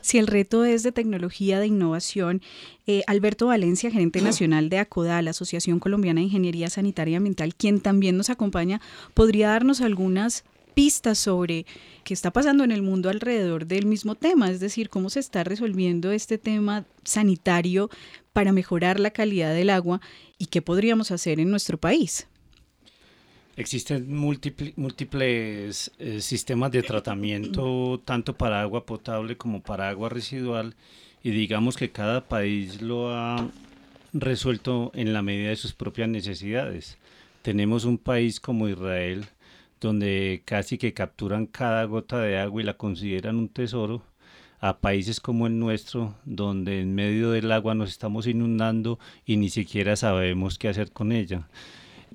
Si 0.00 0.18
el 0.18 0.26
reto 0.26 0.64
es 0.64 0.82
de 0.82 0.92
tecnología, 0.92 1.58
de 1.58 1.66
innovación, 1.66 2.40
eh, 2.86 3.02
Alberto 3.06 3.46
Valencia, 3.46 3.90
gerente 3.90 4.20
nacional 4.20 4.68
de 4.68 4.78
ACODA, 4.78 5.20
la 5.22 5.30
Asociación 5.30 5.80
Colombiana 5.80 6.20
de 6.20 6.26
Ingeniería 6.26 6.70
Sanitaria 6.70 7.14
y 7.14 7.16
Ambiental, 7.16 7.54
quien 7.54 7.80
también 7.80 8.16
nos 8.16 8.30
acompaña, 8.30 8.80
podría 9.14 9.48
darnos 9.48 9.80
algunas 9.80 10.44
pistas 10.74 11.18
sobre 11.18 11.64
qué 12.04 12.12
está 12.12 12.30
pasando 12.30 12.62
en 12.62 12.70
el 12.70 12.82
mundo 12.82 13.08
alrededor 13.08 13.66
del 13.66 13.86
mismo 13.86 14.14
tema, 14.14 14.50
es 14.50 14.60
decir, 14.60 14.90
cómo 14.90 15.08
se 15.08 15.20
está 15.20 15.42
resolviendo 15.42 16.12
este 16.12 16.36
tema 16.36 16.84
sanitario 17.02 17.88
para 18.36 18.52
mejorar 18.52 19.00
la 19.00 19.12
calidad 19.12 19.54
del 19.54 19.70
agua 19.70 20.02
y 20.36 20.48
qué 20.48 20.60
podríamos 20.60 21.10
hacer 21.10 21.40
en 21.40 21.48
nuestro 21.48 21.78
país. 21.78 22.28
Existen 23.56 24.14
múltiples 24.14 25.90
eh, 25.98 26.20
sistemas 26.20 26.70
de 26.70 26.82
tratamiento 26.82 27.98
tanto 28.04 28.36
para 28.36 28.60
agua 28.60 28.84
potable 28.84 29.38
como 29.38 29.62
para 29.62 29.88
agua 29.88 30.10
residual 30.10 30.74
y 31.22 31.30
digamos 31.30 31.78
que 31.78 31.92
cada 31.92 32.28
país 32.28 32.82
lo 32.82 33.08
ha 33.08 33.48
resuelto 34.12 34.92
en 34.94 35.14
la 35.14 35.22
medida 35.22 35.48
de 35.48 35.56
sus 35.56 35.72
propias 35.72 36.10
necesidades. 36.10 36.98
Tenemos 37.40 37.86
un 37.86 37.96
país 37.96 38.38
como 38.38 38.68
Israel 38.68 39.24
donde 39.80 40.42
casi 40.44 40.76
que 40.76 40.92
capturan 40.92 41.46
cada 41.46 41.84
gota 41.84 42.20
de 42.20 42.36
agua 42.36 42.60
y 42.60 42.66
la 42.66 42.76
consideran 42.76 43.36
un 43.36 43.48
tesoro, 43.48 44.02
a 44.60 44.78
países 44.78 45.20
como 45.20 45.46
el 45.46 45.58
nuestro, 45.58 46.14
donde 46.24 46.80
en 46.80 46.94
medio 46.94 47.30
del 47.30 47.52
agua 47.52 47.74
nos 47.74 47.90
estamos 47.90 48.26
inundando 48.26 48.98
y 49.24 49.36
ni 49.36 49.50
siquiera 49.50 49.96
sabemos 49.96 50.58
qué 50.58 50.68
hacer 50.68 50.92
con 50.92 51.12
ella 51.12 51.46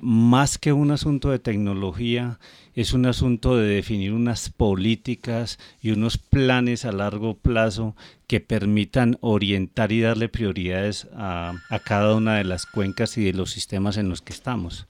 más 0.01 0.57
que 0.57 0.73
un 0.73 0.91
asunto 0.91 1.29
de 1.29 1.39
tecnología, 1.39 2.39
es 2.73 2.93
un 2.93 3.05
asunto 3.05 3.55
de 3.55 3.67
definir 3.67 4.13
unas 4.13 4.49
políticas 4.49 5.59
y 5.81 5.91
unos 5.91 6.17
planes 6.17 6.85
a 6.85 6.91
largo 6.91 7.35
plazo 7.35 7.95
que 8.27 8.39
permitan 8.39 9.17
orientar 9.21 9.91
y 9.91 10.01
darle 10.01 10.27
prioridades 10.27 11.07
a, 11.15 11.53
cada 11.85 12.15
una 12.15 12.35
de 12.35 12.43
las 12.43 12.65
cuencas 12.65 13.17
y 13.17 13.23
de 13.23 13.33
los 13.33 13.51
sistemas 13.51 13.97
en 13.97 14.09
los 14.09 14.21
que 14.21 14.33
estamos. 14.33 14.87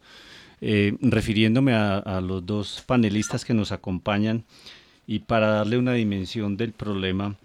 Eh, 0.61 0.95
refiriéndome 1.01 1.73
a 1.73 2.21
los 2.21 2.45
dos 2.45 2.83
panelistas 2.85 3.43
que 3.43 3.55
nos 3.55 3.71
acompañan 3.71 4.45
y 5.11 5.19
para 5.19 5.47
darle 5.47 5.77
una 5.77 5.91
dimensión 5.91 6.55
del 6.55 6.71
problema, 6.71 7.35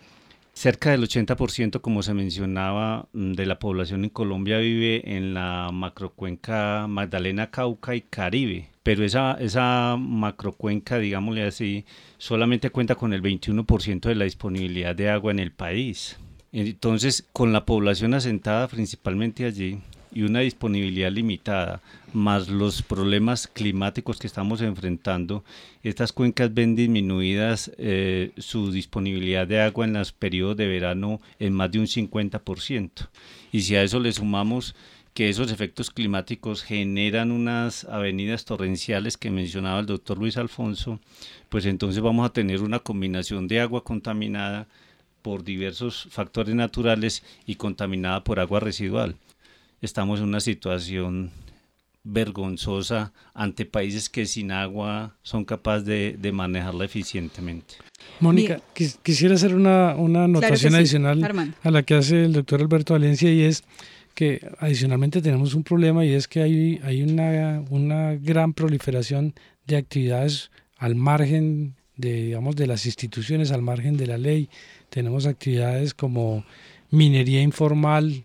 Cerca 0.55 0.93
del 0.93 1.03
80%, 1.03 1.83
como 1.83 2.03
se 2.03 2.15
mencionaba, 2.15 3.09
mm, 3.13 3.33
de 3.33 3.45
la 3.45 3.59
población 3.59 4.05
en 4.05 4.11
Colombia 4.11 4.57
vive 4.57 5.03
en 5.17 5.35
la 5.35 5.71
macrocuenca 5.71 6.87
Magdalena, 6.89 7.51
Cauca 7.51 7.95
y 7.95 8.01
Caribe. 8.01 8.71
Pero 8.83 9.05
esa, 9.05 9.33
esa 9.33 9.97
macrocuenca, 9.99 10.99
digámosle 10.99 11.43
así, 11.43 11.85
solamente 12.17 12.71
cuenta 12.71 12.95
con 12.95 13.13
el 13.13 13.21
21% 13.21 14.09
de 14.09 14.15
la 14.15 14.25
disponibilidad 14.25 14.95
de 14.95 15.11
agua 15.11 15.33
en 15.33 15.41
el 15.41 15.51
país. 15.51 16.19
Entonces, 16.53 17.29
con 17.35 17.53
la 17.53 17.67
población 17.67 18.15
asentada 18.15 18.69
principalmente 18.69 19.45
allí, 19.45 19.81
y 20.17 20.23
una 20.23 20.41
disponibilidad 20.41 21.13
limitada, 21.13 21.83
más 22.15 22.49
los 22.49 22.81
problemas 22.81 23.47
climáticos 23.47 24.19
que 24.19 24.27
estamos 24.27 24.63
enfrentando, 24.63 25.45
estas 25.83 26.11
cuencas 26.11 26.55
ven 26.55 26.75
disminuidas 26.75 27.71
eh, 27.77 28.31
su 28.39 28.73
disponibilidad 28.73 29.47
de 29.47 29.61
agua 29.61 29.85
en 29.85 29.93
los 29.93 30.13
periodos 30.13 30.57
de 30.57 30.69
verano 30.69 31.21
en 31.39 31.53
más 31.53 31.71
de 31.71 31.81
un 31.81 31.87
50%. 31.87 33.11
Y 33.53 33.61
si 33.61 33.77
a 33.77 33.83
eso 33.83 34.01
le 34.01 34.11
sumamos 34.11 34.75
que 35.13 35.29
esos 35.29 35.53
efectos 35.53 35.91
climáticos 35.91 36.63
generan 36.63 37.31
unas 37.31 37.85
avenidas 37.85 38.47
torrenciales 38.47 39.19
que 39.19 39.31
mencionaba 39.31 39.81
el 39.81 39.87
doctor 39.87 40.17
Luis 40.17 40.39
Alfonso, 40.39 40.99
pues 41.51 41.67
entonces 41.67 42.03
vamos 42.03 42.25
a 42.25 42.33
tener 42.33 42.63
una 42.63 42.79
combinación 42.79 43.49
de 43.49 43.61
agua 43.61 43.85
contaminada 43.85 44.67
por 45.21 45.45
diversos 45.45 46.09
factores 46.09 46.55
naturales 46.55 47.23
y 47.47 47.57
contaminada 47.57 48.25
por 48.25 48.41
agua 48.41 48.61
residual 48.61 49.17
estamos 49.81 50.21
en 50.21 50.27
una 50.27 50.41
situación 50.41 51.31
vergonzosa 52.05 53.13
ante 53.35 53.67
países 53.67 54.09
que 54.09 54.27
sin 54.27 54.53
agua 54.53 55.17
son 55.23 55.45
capaces 55.45 55.85
de, 55.85 56.33
manejarla 56.33 56.85
eficientemente. 56.85 57.75
Mónica, 58.21 58.61
quisiera 59.03 59.35
hacer 59.35 59.55
una, 59.55 59.97
una 59.97 60.25
anotación 60.25 60.75
adicional 60.77 61.53
a 61.63 61.71
la 61.71 61.83
que 61.83 61.95
hace 61.95 62.25
el 62.25 62.33
doctor 62.33 62.61
Alberto 62.61 62.95
Valencia 62.95 63.33
y 63.33 63.43
es 63.43 63.65
que 64.15 64.41
adicionalmente 64.61 65.21
tenemos 65.21 65.55
un 65.55 65.65
problema 65.65 66.05
y 66.05 66.13
es 66.13 66.29
que 66.29 66.41
hay, 66.41 66.81
hay 66.85 67.03
una, 67.03 67.63
una 67.71 68.15
gran 68.15 68.55
proliferación 68.55 69.35
de 69.67 69.77
actividades 69.77 70.51
al 70.79 70.95
margen 70.95 71.75
de, 71.97 72.23
digamos, 72.23 72.57
de 72.57 72.67
las 72.67 72.87
instituciones, 72.87 73.51
al 73.51 73.63
margen 73.63 73.97
de 73.97 74.07
la 74.07 74.17
ley. 74.17 74.49
Tenemos 74.91 75.27
actividades 75.27 75.93
como 75.93 76.45
minería 76.91 77.43
informal, 77.43 78.25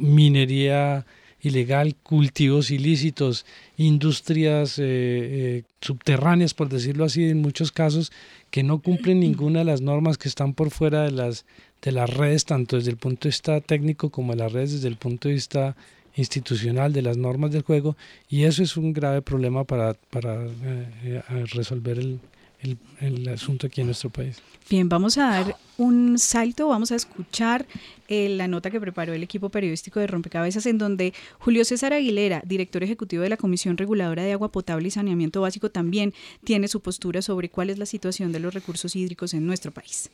minería 0.00 1.06
ilegal, 1.42 1.96
cultivos 2.02 2.70
ilícitos, 2.70 3.46
industrias 3.76 4.78
eh, 4.78 4.82
eh, 4.84 5.62
subterráneas, 5.80 6.54
por 6.54 6.68
decirlo 6.68 7.04
así, 7.04 7.24
en 7.24 7.40
muchos 7.40 7.72
casos, 7.72 8.12
que 8.50 8.62
no 8.62 8.80
cumplen 8.80 9.20
ninguna 9.20 9.60
de 9.60 9.64
las 9.64 9.80
normas 9.80 10.18
que 10.18 10.28
están 10.28 10.54
por 10.54 10.70
fuera 10.70 11.04
de 11.04 11.12
las, 11.12 11.44
de 11.82 11.92
las 11.92 12.10
redes, 12.10 12.44
tanto 12.44 12.76
desde 12.76 12.90
el 12.90 12.96
punto 12.96 13.24
de 13.24 13.30
vista 13.30 13.60
técnico 13.60 14.10
como 14.10 14.32
de 14.32 14.38
las 14.38 14.52
redes 14.52 14.72
desde 14.72 14.88
el 14.88 14.96
punto 14.96 15.28
de 15.28 15.34
vista 15.34 15.76
institucional 16.16 16.92
de 16.92 17.02
las 17.02 17.16
normas 17.16 17.52
del 17.52 17.62
juego, 17.62 17.96
y 18.28 18.44
eso 18.44 18.62
es 18.62 18.76
un 18.76 18.92
grave 18.92 19.22
problema 19.22 19.64
para, 19.64 19.94
para 20.10 20.44
eh, 20.64 21.22
resolver 21.52 21.98
el, 21.98 22.20
el, 22.62 23.28
asunto 23.28 23.66
aquí 23.66 23.80
en 23.80 23.88
nuestro 23.88 24.10
país. 24.10 24.42
Bien, 24.68 24.88
vamos 24.88 25.18
a 25.18 25.30
dar 25.30 25.56
un 25.78 26.18
salto, 26.18 26.68
vamos 26.68 26.92
a 26.92 26.96
escuchar 26.96 27.66
eh, 28.08 28.28
la 28.28 28.48
nota 28.48 28.70
que 28.70 28.80
preparó 28.80 29.12
el 29.12 29.22
equipo 29.22 29.48
periodístico 29.48 29.98
de 30.00 30.06
Rompecabezas, 30.06 30.66
en 30.66 30.78
donde 30.78 31.14
Julio 31.38 31.64
César 31.64 31.92
Aguilera, 31.92 32.42
director 32.44 32.82
ejecutivo 32.82 33.22
de 33.22 33.30
la 33.30 33.36
Comisión 33.36 33.76
Reguladora 33.76 34.22
de 34.22 34.32
Agua 34.32 34.52
Potable 34.52 34.88
y 34.88 34.90
Saneamiento 34.90 35.40
Básico, 35.40 35.70
también 35.70 36.12
tiene 36.44 36.68
su 36.68 36.80
postura 36.80 37.22
sobre 37.22 37.48
cuál 37.48 37.70
es 37.70 37.78
la 37.78 37.86
situación 37.86 38.32
de 38.32 38.40
los 38.40 38.54
recursos 38.54 38.94
hídricos 38.94 39.34
en 39.34 39.46
nuestro 39.46 39.72
país. 39.72 40.10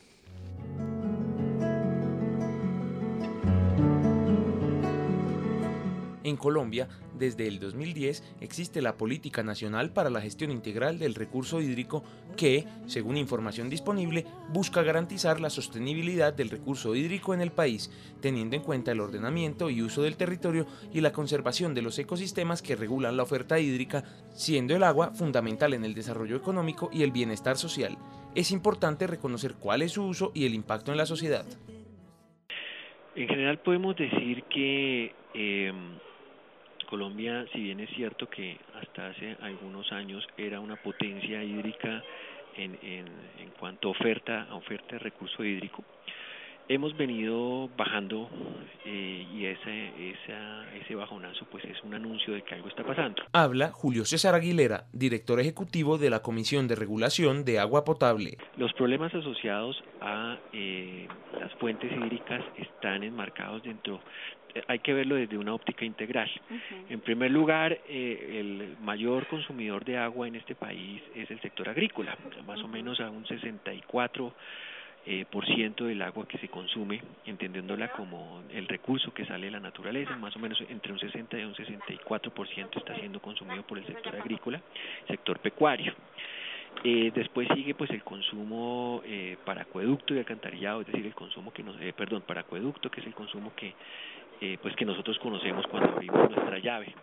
En 6.27 6.35
Colombia, 6.35 6.89
desde 7.17 7.47
el 7.47 7.57
2010, 7.57 8.35
existe 8.41 8.81
la 8.81 8.97
Política 8.97 9.43
Nacional 9.43 9.93
para 9.93 10.09
la 10.09 10.19
Gestión 10.19 10.51
Integral 10.51 10.99
del 10.99 11.15
Recurso 11.15 11.61
Hídrico 11.61 12.03
que, 12.35 12.65
según 12.85 13.15
información 13.15 13.69
disponible, 13.69 14.25
busca 14.49 14.83
garantizar 14.83 15.39
la 15.39 15.49
sostenibilidad 15.49 16.33
del 16.33 16.49
recurso 16.49 16.95
hídrico 16.95 17.33
en 17.33 17.39
el 17.39 17.51
país, 17.51 17.89
teniendo 18.19 18.57
en 18.57 18.61
cuenta 18.61 18.91
el 18.91 18.99
ordenamiento 18.99 19.69
y 19.69 19.81
uso 19.81 20.01
del 20.01 20.17
territorio 20.17 20.67
y 20.91 20.99
la 20.99 21.13
conservación 21.13 21.73
de 21.73 21.81
los 21.81 21.97
ecosistemas 21.97 22.61
que 22.61 22.75
regulan 22.75 23.15
la 23.15 23.23
oferta 23.23 23.57
hídrica, 23.57 24.03
siendo 24.33 24.75
el 24.75 24.83
agua 24.83 25.11
fundamental 25.11 25.73
en 25.73 25.85
el 25.85 25.93
desarrollo 25.93 26.35
económico 26.35 26.89
y 26.91 27.03
el 27.03 27.11
bienestar 27.11 27.55
social. 27.55 27.97
Es 28.35 28.51
importante 28.51 29.07
reconocer 29.07 29.53
cuál 29.53 29.81
es 29.81 29.93
su 29.93 30.03
uso 30.03 30.33
y 30.35 30.45
el 30.45 30.53
impacto 30.53 30.91
en 30.91 30.97
la 30.97 31.05
sociedad. 31.05 31.45
En 33.15 33.29
general 33.29 33.59
podemos 33.59 33.95
decir 33.95 34.43
que 34.43 35.15
eh, 35.33 35.71
Colombia, 36.87 37.45
si 37.53 37.59
bien 37.61 37.79
es 37.79 37.89
cierto 37.91 38.27
que 38.27 38.57
hasta 38.81 39.07
hace 39.09 39.37
algunos 39.41 39.91
años 39.91 40.25
era 40.37 40.59
una 40.59 40.75
potencia 40.77 41.43
hídrica 41.43 42.03
en, 42.55 42.77
en, 42.81 43.07
en 43.39 43.49
cuanto 43.59 43.89
a 43.89 43.91
oferta, 43.91 44.47
a 44.49 44.55
oferta 44.55 44.93
de 44.93 44.99
recurso 44.99 45.43
hídrico, 45.43 45.83
hemos 46.69 46.95
venido 46.97 47.69
bajando 47.77 48.29
eh, 48.85 49.25
y 49.33 49.45
ese, 49.45 50.11
esa, 50.11 50.75
ese 50.75 50.95
bajonazo 50.95 51.45
pues 51.51 51.63
es 51.65 51.81
un 51.83 51.93
anuncio 51.93 52.33
de 52.33 52.41
que 52.41 52.55
algo 52.55 52.67
está 52.67 52.83
pasando. 52.83 53.23
Habla 53.33 53.71
Julio 53.71 54.05
César 54.05 54.35
Aguilera, 54.35 54.85
director 54.91 55.39
ejecutivo 55.39 55.97
de 55.97 56.09
la 56.09 56.21
Comisión 56.21 56.67
de 56.67 56.75
Regulación 56.75 57.45
de 57.45 57.59
Agua 57.59 57.83
Potable. 57.83 58.37
Los 58.57 58.73
problemas 58.73 59.13
asociados 59.13 59.81
a 60.01 60.37
eh, 60.53 61.07
las 61.39 61.53
fuentes 61.55 61.91
hídricas 61.91 62.43
están 62.57 63.03
enmarcados 63.03 63.63
dentro 63.63 64.01
hay 64.67 64.79
que 64.79 64.93
verlo 64.93 65.15
desde 65.15 65.37
una 65.37 65.53
óptica 65.53 65.85
integral. 65.85 66.29
En 66.89 66.99
primer 67.01 67.31
lugar, 67.31 67.77
eh, 67.87 68.39
el 68.39 68.77
mayor 68.81 69.27
consumidor 69.27 69.85
de 69.85 69.97
agua 69.97 70.27
en 70.27 70.35
este 70.35 70.55
país 70.55 71.01
es 71.15 71.29
el 71.31 71.39
sector 71.41 71.69
agrícola, 71.69 72.17
más 72.45 72.61
o 72.61 72.67
menos 72.67 72.99
a 72.99 73.09
un 73.09 73.25
64 73.25 74.33
eh, 75.05 75.25
por 75.29 75.45
ciento 75.45 75.85
del 75.85 76.01
agua 76.01 76.27
que 76.27 76.37
se 76.37 76.49
consume, 76.49 77.01
entendiéndola 77.25 77.91
como 77.93 78.43
el 78.51 78.67
recurso 78.67 79.13
que 79.13 79.25
sale 79.25 79.45
de 79.45 79.51
la 79.51 79.59
naturaleza, 79.59 80.17
más 80.17 80.35
o 80.35 80.39
menos 80.39 80.61
entre 80.69 80.91
un 80.91 80.99
60 80.99 81.39
y 81.39 81.43
un 81.43 81.55
64 81.55 82.33
por 82.33 82.47
ciento 82.49 82.79
está 82.79 82.93
siendo 82.95 83.21
consumido 83.21 83.63
por 83.63 83.77
el 83.77 83.85
sector 83.85 84.15
agrícola, 84.15 84.61
sector 85.07 85.39
pecuario. 85.39 85.93
Eh, 86.83 87.11
después 87.13 87.47
sigue 87.55 87.73
pues 87.73 87.89
el 87.91 88.03
consumo 88.03 89.01
eh, 89.05 89.37
para 89.45 89.63
acueducto 89.63 90.13
y 90.13 90.19
alcantarillado, 90.19 90.81
es 90.81 90.87
decir, 90.87 91.05
el 91.05 91.15
consumo 91.15 91.51
que 91.51 91.63
nos, 91.63 91.79
eh, 91.81 91.93
perdón, 91.95 92.21
para 92.21 92.41
acueducto, 92.41 92.91
que 92.91 93.01
es 93.01 93.07
el 93.07 93.15
consumo 93.15 93.53
que 93.55 93.73
eh, 94.41 94.57
pues 94.61 94.75
que 94.75 94.85
nosotros 94.85 95.17
conocemos 95.19 95.65
cuando 95.67 95.91
abrimos 95.91 96.29
nuestra 96.29 96.59
llave. 96.59 96.93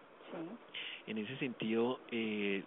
En 1.06 1.18
ese 1.18 1.36
sentido, 1.36 2.00
eh, 2.10 2.62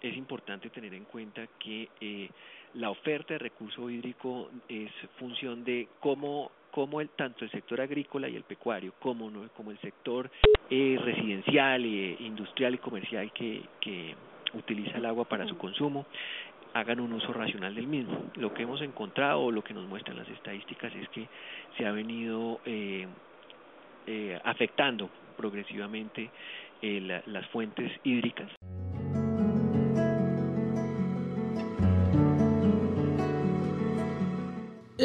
es 0.00 0.16
importante 0.16 0.70
tener 0.70 0.94
en 0.94 1.04
cuenta 1.04 1.46
que 1.58 1.88
eh, 2.00 2.30
la 2.74 2.90
oferta 2.90 3.34
de 3.34 3.38
recurso 3.38 3.88
hídrico 3.90 4.50
es 4.68 4.90
función 5.18 5.64
de 5.64 5.88
cómo 6.00 6.50
cómo 6.70 7.00
el, 7.00 7.08
tanto 7.10 7.44
el 7.44 7.50
sector 7.50 7.80
agrícola 7.80 8.28
y 8.28 8.36
el 8.36 8.42
pecuario 8.42 8.92
como 9.00 9.30
no 9.30 9.48
como 9.56 9.70
el 9.70 9.78
sector 9.80 10.30
eh, 10.68 10.98
residencial 11.02 11.84
eh, 11.84 12.16
industrial 12.20 12.74
y 12.74 12.78
comercial 12.78 13.32
que, 13.32 13.62
que 13.80 14.14
utiliza 14.52 14.98
el 14.98 15.06
agua 15.06 15.24
para 15.24 15.46
su 15.46 15.56
consumo 15.56 16.04
hagan 16.78 17.00
un 17.00 17.12
uso 17.12 17.32
racional 17.32 17.74
del 17.74 17.86
mismo. 17.86 18.30
Lo 18.34 18.52
que 18.52 18.62
hemos 18.62 18.80
encontrado 18.82 19.50
lo 19.50 19.62
que 19.62 19.74
nos 19.74 19.86
muestran 19.86 20.16
las 20.16 20.28
estadísticas 20.28 20.94
es 20.94 21.08
que 21.08 21.26
se 21.76 21.86
ha 21.86 21.92
venido 21.92 22.60
eh, 22.66 23.06
eh, 24.06 24.38
afectando 24.44 25.08
progresivamente 25.36 26.30
eh, 26.82 27.00
la, 27.00 27.22
las 27.26 27.46
fuentes 27.48 27.90
hídricas. 28.04 28.50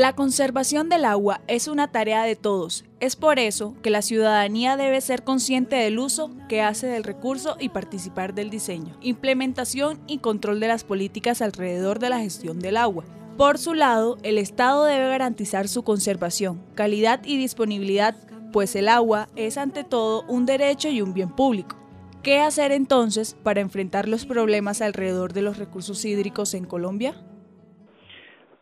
La 0.01 0.15
conservación 0.15 0.89
del 0.89 1.05
agua 1.05 1.41
es 1.47 1.67
una 1.67 1.91
tarea 1.91 2.23
de 2.23 2.35
todos. 2.35 2.85
Es 2.99 3.15
por 3.15 3.37
eso 3.37 3.75
que 3.83 3.91
la 3.91 4.01
ciudadanía 4.01 4.75
debe 4.75 4.99
ser 4.99 5.23
consciente 5.23 5.75
del 5.75 5.99
uso 5.99 6.31
que 6.49 6.63
hace 6.63 6.87
del 6.87 7.03
recurso 7.03 7.55
y 7.59 7.69
participar 7.69 8.33
del 8.33 8.49
diseño, 8.49 8.97
implementación 9.01 10.01
y 10.07 10.17
control 10.17 10.59
de 10.59 10.69
las 10.69 10.83
políticas 10.83 11.43
alrededor 11.43 11.99
de 11.99 12.09
la 12.09 12.17
gestión 12.17 12.57
del 12.57 12.77
agua. 12.77 13.05
Por 13.37 13.59
su 13.59 13.75
lado, 13.75 14.17
el 14.23 14.39
Estado 14.39 14.85
debe 14.85 15.07
garantizar 15.07 15.67
su 15.67 15.83
conservación, 15.83 16.63
calidad 16.73 17.21
y 17.23 17.37
disponibilidad, 17.37 18.15
pues 18.51 18.75
el 18.75 18.89
agua 18.89 19.29
es 19.35 19.55
ante 19.59 19.83
todo 19.83 20.23
un 20.27 20.47
derecho 20.47 20.89
y 20.89 21.03
un 21.03 21.13
bien 21.13 21.29
público. 21.29 21.77
¿Qué 22.23 22.39
hacer 22.39 22.71
entonces 22.71 23.35
para 23.43 23.61
enfrentar 23.61 24.07
los 24.07 24.25
problemas 24.25 24.81
alrededor 24.81 25.33
de 25.33 25.43
los 25.43 25.59
recursos 25.59 26.03
hídricos 26.05 26.55
en 26.55 26.65
Colombia? 26.65 27.13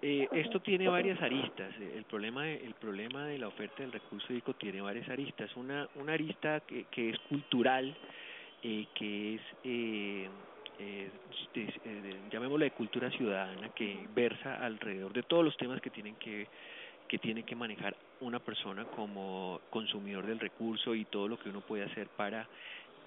Eh, 0.01 0.27
esto 0.31 0.61
tiene 0.61 0.87
varias 0.87 1.21
aristas. 1.21 1.73
El 1.79 2.05
problema, 2.05 2.43
de, 2.43 2.55
el 2.65 2.73
problema 2.75 3.25
de 3.25 3.37
la 3.37 3.47
oferta 3.47 3.83
del 3.83 3.91
recurso 3.91 4.27
hídrico 4.29 4.53
tiene 4.53 4.81
varias 4.81 5.09
aristas. 5.09 5.53
Una, 5.57 5.89
una 5.95 6.13
arista 6.13 6.61
que, 6.61 6.85
que 6.85 7.09
es 7.09 7.19
cultural, 7.27 7.95
eh, 8.63 8.85
que 8.95 9.35
es, 9.35 9.41
eh, 9.65 10.29
eh, 10.79 11.09
de, 11.53 12.15
llamémosla 12.31 12.65
de 12.65 12.71
cultura 12.71 13.09
ciudadana, 13.11 13.69
que 13.69 14.07
versa 14.15 14.55
alrededor 14.63 15.11
de 15.11 15.23
todos 15.23 15.43
los 15.43 15.57
temas 15.57 15.81
que 15.81 15.89
tienen 15.89 16.15
que 16.15 16.47
que 17.09 17.17
tiene 17.17 17.41
que 17.41 17.55
manejar 17.55 17.97
una 18.21 18.39
persona 18.39 18.85
como 18.85 19.61
consumidor 19.71 20.27
del 20.27 20.39
recurso 20.39 20.93
y 20.93 21.05
todo 21.05 21.27
lo 21.27 21.39
que 21.39 21.49
uno 21.49 21.61
puede 21.61 21.83
hacer 21.83 22.07
para 22.09 22.47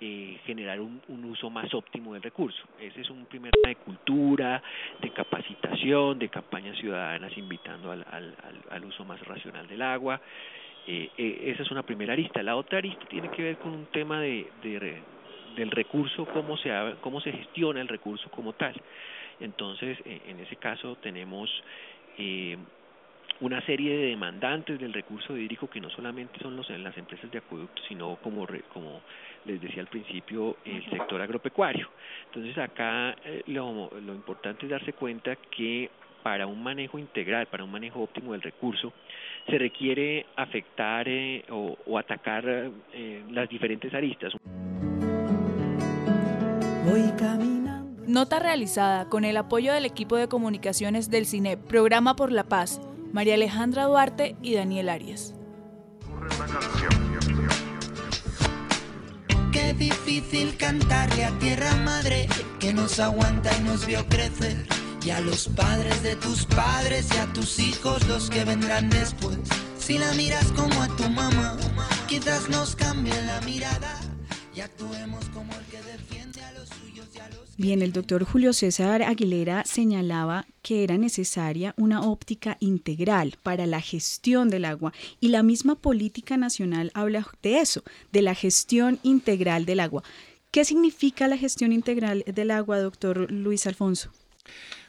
eh, 0.05 0.41
generar 0.47 0.81
un, 0.81 1.01
un, 1.07 1.25
uso 1.27 1.49
más 1.49 1.73
óptimo 1.73 2.15
del 2.15 2.23
recurso. 2.25 2.61
Ese 2.81 3.03
es 3.03 3.09
un 3.09 3.25
primer 3.27 3.53
tema 3.53 3.69
de 3.69 3.77
cultura, 3.77 4.61
de 5.01 5.11
capacitación, 5.11 6.19
de 6.19 6.29
campañas 6.29 6.77
ciudadanas 6.77 7.31
invitando 7.39 7.93
al, 7.93 8.05
al, 8.11 8.35
al, 8.43 8.63
al 8.69 8.85
uso 8.85 9.05
más 9.05 9.25
racional 9.25 9.69
del 9.69 9.81
agua. 9.81 10.21
Eh, 10.89 11.09
eh, 11.17 11.53
esa 11.55 11.63
es 11.63 11.71
una 11.71 11.85
primera 11.85 12.15
arista. 12.15 12.43
La 12.43 12.57
otra 12.57 12.79
arista 12.79 13.05
tiene 13.07 13.31
que 13.31 13.43
ver 13.43 13.59
con 13.59 13.71
un 13.71 13.87
tema 13.87 14.21
de, 14.21 14.51
de 14.65 15.01
del 15.55 15.71
recurso, 15.71 16.27
cómo 16.27 16.57
se, 16.57 16.71
cómo 17.01 17.21
se 17.21 17.31
gestiona 17.31 17.81
el 17.81 17.87
recurso 17.87 18.29
como 18.31 18.55
tal. 18.55 18.75
Entonces, 19.39 19.99
en 20.05 20.41
ese 20.41 20.57
caso 20.57 20.97
tenemos 20.97 21.49
eh, 22.19 22.57
una 23.43 23.61
serie 23.67 23.97
de 23.97 24.07
demandantes 24.07 24.79
del 24.79 24.93
recurso 24.93 25.37
hídrico 25.37 25.69
que 25.69 25.81
no 25.81 25.91
solamente 25.91 26.39
son 26.41 26.57
los, 26.57 26.71
las 26.71 26.97
empresas 26.97 27.31
de 27.31 27.39
acueductos, 27.39 27.85
sino 27.89 28.17
como, 28.23 28.47
como 28.73 29.01
les 29.45 29.61
decía 29.61 29.83
al 29.83 29.89
principio, 29.89 30.57
el 30.65 30.89
sector 30.89 31.21
agropecuario. 31.21 31.89
Entonces 32.27 32.57
acá 32.57 33.17
eh, 33.25 33.43
lo, 33.47 33.91
lo 34.01 34.15
importante 34.15 34.67
es 34.67 34.71
darse 34.71 34.93
cuenta 34.93 35.37
que 35.37 35.91
para 36.23 36.47
un 36.47 36.63
manejo 36.63 37.01
integral, 37.01 37.47
para 37.47 37.65
un 37.65 37.73
manejo 37.73 38.01
óptimo 38.01 38.31
del 38.31 38.43
recurso, 38.43 38.93
se 39.49 39.59
requiere 39.59 40.25
afectar 40.37 41.09
eh, 41.09 41.45
o, 41.51 41.77
o, 41.85 41.99
atacar 41.99 42.45
eh, 42.93 43.25
las 43.29 43.49
diferentes 43.49 43.93
aristas. 43.93 44.33
Voy 46.85 47.11
caminando. 47.19 48.05
Nota 48.07 48.39
realizada 48.39 49.09
con 49.09 49.25
el 49.25 49.37
apoyo 49.37 49.73
del 49.73 49.85
equipo 49.85 50.17
de 50.17 50.29
comunicaciones 50.29 51.11
del 51.11 51.27
CINEP, 51.27 51.59
Programa 51.67 52.15
por 52.15 52.31
la 52.31 52.45
Paz, 52.45 52.81
María 53.13 53.35
Alejandra 53.35 53.85
Duarte 53.85 54.37
y 54.41 54.55
Daniel 54.55 54.89
Arias. 54.89 55.35
Qué 59.53 59.75
difícil 59.75 60.57
cantarle 60.57 61.27
a 61.27 61.39
tierra 61.39 61.75
madre 61.85 62.27
que 62.59 62.73
nos 62.73 62.99
aguanta 62.99 63.51
y 63.59 63.65
nos 63.65 63.87
vio 63.87 64.07
crecer. 64.09 64.67
Y 65.05 65.11
a 65.11 65.21
los 65.21 65.49
padres 65.49 66.03
de 66.03 66.17
tus 66.17 66.47
padres 66.47 67.09
y 67.15 67.19
a 67.19 67.31
tus 67.33 67.59
hijos 67.59 68.07
los 68.07 68.31
que 68.31 68.45
vendrán 68.45 68.89
después. 68.89 69.39
Si 69.79 69.99
la 69.99 70.13
miras 70.15 70.47
como 70.53 70.81
a 70.81 70.89
tu 70.97 71.09
mamá, 71.11 71.57
quizás 72.07 72.49
nos 72.49 72.77
cambie 72.77 73.21
la 73.27 73.41
mirada 73.43 74.01
y 74.55 74.61
actuemos 74.61 75.29
como 75.31 75.53
el 75.53 75.65
que 75.67 75.83
defiende 75.83 76.43
a 76.43 76.53
los 76.53 76.69
suyos. 76.69 76.92
Bien, 77.59 77.83
el 77.83 77.93
doctor 77.93 78.25
Julio 78.25 78.55
César 78.55 79.03
Aguilera 79.03 79.65
señalaba 79.67 80.47
que 80.63 80.85
era 80.85 80.97
necesaria 80.97 81.75
una 81.77 82.01
óptica 82.01 82.57
integral 82.61 83.37
para 83.43 83.67
la 83.67 83.83
gestión 83.83 84.49
del 84.49 84.65
agua 84.65 84.95
y 85.21 85.29
la 85.29 85.43
misma 85.43 85.75
política 85.75 86.39
nacional 86.39 86.91
habla 86.95 87.27
de 87.43 87.61
eso, 87.61 87.83
de 88.11 88.23
la 88.23 88.35
gestión 88.35 88.99
integral 89.03 89.67
del 89.67 89.81
agua. 89.81 90.03
¿Qué 90.51 90.65
significa 90.65 91.29
la 91.29 91.37
gestión 91.37 91.73
integral 91.73 92.25
del 92.27 92.51
agua, 92.51 92.79
doctor 92.79 93.31
Luis 93.31 93.67
Alfonso? 93.67 94.11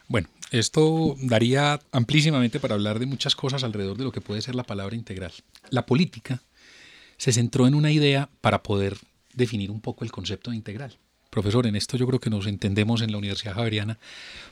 Bueno, 0.08 0.28
esto 0.50 1.16
daría 1.20 1.80
amplísimamente 1.92 2.60
para 2.60 2.74
hablar 2.74 2.98
de 2.98 3.06
muchas 3.06 3.36
cosas 3.36 3.62
alrededor 3.62 3.98
de 3.98 4.04
lo 4.04 4.12
que 4.12 4.22
puede 4.22 4.40
ser 4.40 4.54
la 4.54 4.64
palabra 4.64 4.96
integral. 4.96 5.32
La 5.68 5.84
política 5.84 6.42
se 7.18 7.32
centró 7.32 7.66
en 7.66 7.74
una 7.74 7.92
idea 7.92 8.30
para 8.40 8.62
poder 8.62 8.96
definir 9.34 9.70
un 9.70 9.80
poco 9.80 10.04
el 10.04 10.12
concepto 10.12 10.50
de 10.50 10.56
integral. 10.56 10.98
Profesor, 11.34 11.66
en 11.66 11.74
esto 11.74 11.96
yo 11.96 12.06
creo 12.06 12.20
que 12.20 12.30
nos 12.30 12.46
entendemos 12.46 13.02
en 13.02 13.10
la 13.10 13.18
Universidad 13.18 13.54
Javeriana, 13.54 13.98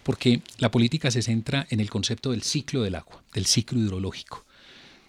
porque 0.02 0.42
la 0.58 0.72
política 0.72 1.12
se 1.12 1.22
centra 1.22 1.64
en 1.70 1.78
el 1.78 1.88
concepto 1.88 2.32
del 2.32 2.42
ciclo 2.42 2.82
del 2.82 2.96
agua, 2.96 3.22
del 3.34 3.46
ciclo 3.46 3.78
hidrológico. 3.78 4.44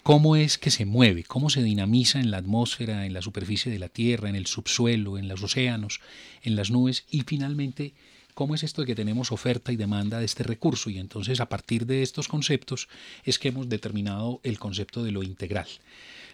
cómo 0.04 0.36
es 0.36 0.56
que 0.56 0.70
se 0.70 0.84
mueve, 0.84 1.24
cómo 1.24 1.50
se 1.50 1.64
dinamiza 1.64 2.20
en 2.20 2.30
la 2.30 2.36
atmósfera, 2.36 3.06
en 3.06 3.12
la 3.12 3.22
superficie 3.22 3.72
de 3.72 3.80
la 3.80 3.88
Tierra, 3.88 4.28
en 4.28 4.36
el 4.36 4.46
subsuelo, 4.46 5.18
en 5.18 5.26
los 5.26 5.42
océanos, 5.42 6.00
en 6.42 6.54
las 6.54 6.70
nubes 6.70 7.06
y 7.10 7.22
finalmente 7.22 7.92
cómo 8.34 8.54
es 8.54 8.62
esto 8.62 8.82
de 8.82 8.86
que 8.86 8.94
tenemos 8.94 9.32
oferta 9.32 9.72
y 9.72 9.76
demanda 9.76 10.20
de 10.20 10.26
este 10.26 10.44
recurso 10.44 10.90
y 10.90 10.98
entonces 10.98 11.40
a 11.40 11.48
partir 11.48 11.86
de 11.86 12.04
estos 12.04 12.28
conceptos 12.28 12.88
es 13.24 13.40
que 13.40 13.48
hemos 13.48 13.68
determinado 13.68 14.38
el 14.44 14.60
concepto 14.60 15.02
de 15.02 15.10
lo 15.10 15.24
integral. 15.24 15.66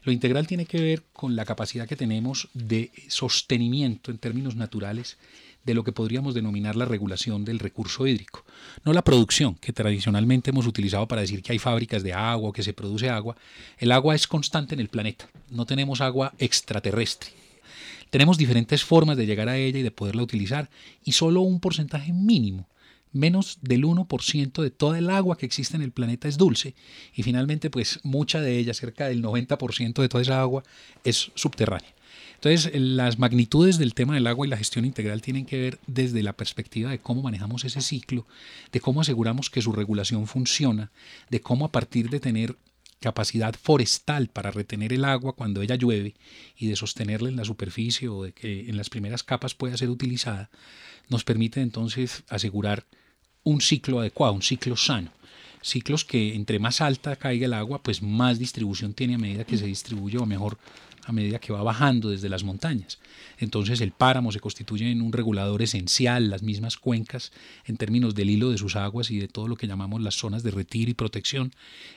Lo 0.03 0.13
integral 0.13 0.47
tiene 0.47 0.67
que 0.67 0.81
ver 0.81 1.03
con 1.13 1.37
la 1.37 1.45
capacidad 1.45 1.87
que 1.87 1.97
tenemos 1.97 2.49
de 2.55 2.91
sostenimiento 3.09 4.11
en 4.11 4.19
términos 4.19 4.57
naturales 4.57 5.19
de 5.65 5.75
lo 5.75 5.85
que 5.85 5.93
podríamos 5.93 6.35
denominar 6.35 6.75
la 6.75 6.87
regulación 6.87 7.45
del 7.45 7.59
recurso 7.59 8.07
hídrico. 8.07 8.45
No 8.85 8.93
la 8.93 9.05
producción, 9.05 9.57
que 9.57 9.73
tradicionalmente 9.73 10.51
hemos 10.51 10.67
utilizado 10.67 11.07
para 11.07 11.21
decir 11.21 11.43
que 11.43 11.53
hay 11.53 11.59
fábricas 11.59 12.03
de 12.03 12.15
agua 12.15 12.53
que 12.53 12.63
se 12.63 12.73
produce 12.73 13.11
agua. 13.11 13.37
El 13.79 13.93
agua 13.93 14.15
es 14.15 14.27
constante 14.27 14.75
en 14.75 14.81
el 14.81 14.89
planeta. 14.89 15.29
No 15.51 15.67
tenemos 15.67 16.01
agua 16.01 16.33
extraterrestre. 16.39 17.31
Tenemos 18.09 18.39
diferentes 18.39 18.83
formas 18.83 19.17
de 19.17 19.27
llegar 19.27 19.49
a 19.49 19.59
ella 19.59 19.79
y 19.79 19.83
de 19.83 19.91
poderla 19.91 20.23
utilizar 20.23 20.71
y 21.05 21.13
solo 21.13 21.43
un 21.43 21.61
porcentaje 21.61 22.13
mínimo 22.13 22.67
menos 23.13 23.59
del 23.63 23.85
1% 23.85 24.63
de 24.63 24.71
toda 24.71 24.99
el 24.99 25.11
agua 25.11 25.37
que 25.37 25.47
existe 25.47 25.77
en 25.77 25.83
el 25.83 25.93
planeta 25.93 26.29
es 26.29 26.37
dulce 26.37 26.75
y 27.15 27.23
finalmente 27.23 27.71
pues 27.71 28.01
mucha 28.03 28.41
de 28.41 28.59
ella, 28.59 28.75
cerca 28.75 29.09
del 29.09 29.23
90% 29.23 30.01
de 30.01 30.09
toda 30.09 30.23
esa 30.23 30.41
agua 30.41 30.63
es 31.05 31.31
subterránea. 31.35 31.95
Entonces, 32.35 32.73
las 32.75 33.19
magnitudes 33.19 33.77
del 33.77 33.93
tema 33.93 34.15
del 34.15 34.27
agua 34.27 34.47
y 34.47 34.51
la 34.51 34.57
gestión 34.57 34.87
integral 34.87 35.21
tienen 35.21 35.45
que 35.45 35.61
ver 35.61 35.79
desde 35.87 36.23
la 36.23 36.33
perspectiva 36.33 36.91
de 36.91 36.99
cómo 36.99 37.21
manejamos 37.21 37.67
ese 37.67 37.83
ciclo, 37.83 38.27
de 38.73 38.81
cómo 38.81 39.03
aseguramos 39.03 39.51
que 39.51 39.61
su 39.61 39.73
regulación 39.73 40.27
funciona, 40.27 40.91
de 41.29 41.43
cómo 41.43 41.67
a 41.67 41.73
partir 41.73 42.09
de 42.09 42.19
tener 42.19 42.57
capacidad 42.99 43.55
forestal 43.55 44.29
para 44.29 44.51
retener 44.51 44.95
el 44.95 45.05
agua 45.05 45.35
cuando 45.35 45.61
ella 45.61 45.75
llueve 45.75 46.15
y 46.57 46.69
de 46.69 46.77
sostenerla 46.77 47.29
en 47.29 47.37
la 47.37 47.45
superficie 47.45 48.09
o 48.09 48.23
de 48.23 48.33
que 48.33 48.69
en 48.71 48.77
las 48.79 48.89
primeras 48.89 49.23
capas 49.23 49.55
pueda 49.55 49.77
ser 49.77 49.91
utilizada, 49.91 50.51
nos 51.11 51.25
permite 51.25 51.61
entonces 51.61 52.23
asegurar 52.29 52.87
un 53.45 53.61
ciclo 53.61 54.01
adecuado, 54.01 54.35
un 54.35 54.43
ciclo 54.43 54.77
sano. 54.77 55.11
Ciclos 55.63 56.05
que 56.05 56.35
entre 56.35 56.59
más 56.59 56.81
alta 56.81 57.17
caiga 57.17 57.47
el 57.47 57.53
agua, 57.53 57.83
pues 57.83 58.03
más 58.03 58.39
distribución 58.39 58.95
tiene 58.95 59.15
a 59.15 59.19
medida 59.19 59.45
que 59.45 59.59
se 59.59 59.67
distribuye 59.67 60.19
o 60.19 60.27
mejor 60.27 60.59
a 61.07 61.13
medida 61.13 61.39
que 61.39 61.53
va 61.53 61.63
bajando 61.63 62.11
desde 62.11 62.29
las 62.29 62.45
montañas. 62.45 62.99
Entonces 63.39 63.81
el 63.81 63.93
páramo 63.93 64.33
se 64.33 64.41
constituye 64.41 64.91
en 64.91 65.03
un 65.03 65.13
regulador 65.13 65.63
esencial, 65.63 66.31
las 66.31 66.43
mismas 66.43 66.77
cuencas 66.77 67.33
en 67.67 67.77
términos 67.77 68.15
del 68.15 68.31
hilo 68.31 68.51
de 68.51 68.59
sus 68.59 68.77
aguas 68.77 69.11
y 69.11 69.19
de 69.19 69.29
todo 69.29 69.49
lo 69.49 69.57
que 69.57 69.67
llamamos 69.67 70.03
las 70.03 70.15
zonas 70.15 70.43
de 70.43 70.51
retiro 70.51 70.91
y 70.91 70.95
protección. 70.95 71.53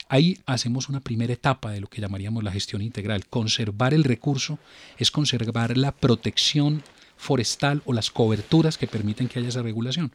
Ahí 0.09 0.39
hacemos 0.45 0.89
una 0.89 0.99
primera 0.99 1.33
etapa 1.33 1.71
de 1.71 1.81
lo 1.81 1.87
que 1.87 2.01
llamaríamos 2.01 2.43
la 2.43 2.51
gestión 2.51 2.81
integral. 2.81 3.25
Conservar 3.27 3.93
el 3.93 4.03
recurso 4.03 4.59
es 4.97 5.11
conservar 5.11 5.77
la 5.77 5.91
protección 5.91 6.83
forestal 7.17 7.81
o 7.85 7.93
las 7.93 8.09
coberturas 8.09 8.77
que 8.77 8.87
permiten 8.87 9.27
que 9.27 9.39
haya 9.39 9.49
esa 9.49 9.61
regulación. 9.61 10.11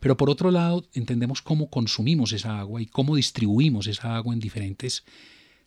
Pero 0.00 0.16
por 0.16 0.30
otro 0.30 0.50
lado, 0.50 0.84
entendemos 0.94 1.42
cómo 1.42 1.70
consumimos 1.70 2.32
esa 2.32 2.58
agua 2.58 2.82
y 2.82 2.86
cómo 2.86 3.16
distribuimos 3.16 3.86
esa 3.86 4.16
agua 4.16 4.34
en 4.34 4.40
diferentes 4.40 5.04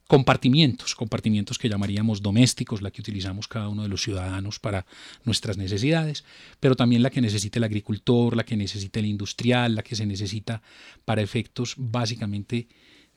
compartimientos, 0.07 0.95
compartimientos 0.95 1.57
que 1.57 1.69
llamaríamos 1.69 2.21
domésticos, 2.21 2.81
la 2.81 2.91
que 2.91 3.01
utilizamos 3.01 3.47
cada 3.47 3.67
uno 3.67 3.83
de 3.83 3.89
los 3.89 4.01
ciudadanos 4.01 4.57
para 4.59 4.85
nuestras 5.25 5.57
necesidades, 5.57 6.23
pero 6.59 6.75
también 6.75 7.03
la 7.03 7.09
que 7.09 7.21
necesita 7.21 7.59
el 7.59 7.65
agricultor, 7.65 8.35
la 8.35 8.45
que 8.45 8.55
necesita 8.55 8.99
el 8.99 9.05
industrial, 9.05 9.75
la 9.75 9.83
que 9.83 9.95
se 9.95 10.05
necesita 10.05 10.61
para 11.03 11.21
efectos 11.21 11.75
básicamente 11.77 12.67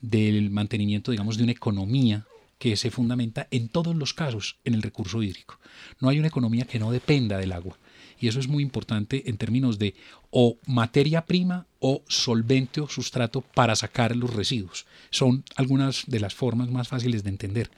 del 0.01 0.49
mantenimiento, 0.49 1.11
digamos, 1.11 1.37
de 1.37 1.43
una 1.43 1.53
economía 1.53 2.25
que 2.57 2.75
se 2.75 2.91
fundamenta 2.91 3.47
en 3.49 3.69
todos 3.69 3.95
los 3.95 4.13
casos 4.13 4.57
en 4.65 4.75
el 4.75 4.81
recurso 4.83 5.23
hídrico. 5.23 5.59
No 5.99 6.09
hay 6.09 6.19
una 6.19 6.27
economía 6.27 6.65
que 6.65 6.77
no 6.77 6.91
dependa 6.91 7.37
del 7.37 7.53
agua. 7.53 7.79
Y 8.21 8.27
eso 8.27 8.39
es 8.39 8.47
muy 8.47 8.61
importante 8.63 9.29
en 9.29 9.37
términos 9.37 9.79
de 9.79 9.95
o 10.29 10.57
materia 10.65 11.25
prima 11.25 11.65
o 11.79 12.03
solvente 12.07 12.79
o 12.79 12.87
sustrato 12.87 13.41
para 13.41 13.75
sacar 13.75 14.15
los 14.15 14.33
residuos. 14.33 14.85
Son 15.09 15.43
algunas 15.55 16.03
de 16.05 16.19
las 16.19 16.35
formas 16.35 16.69
más 16.69 16.87
fáciles 16.87 17.23
de 17.23 17.31
entender. 17.31 17.71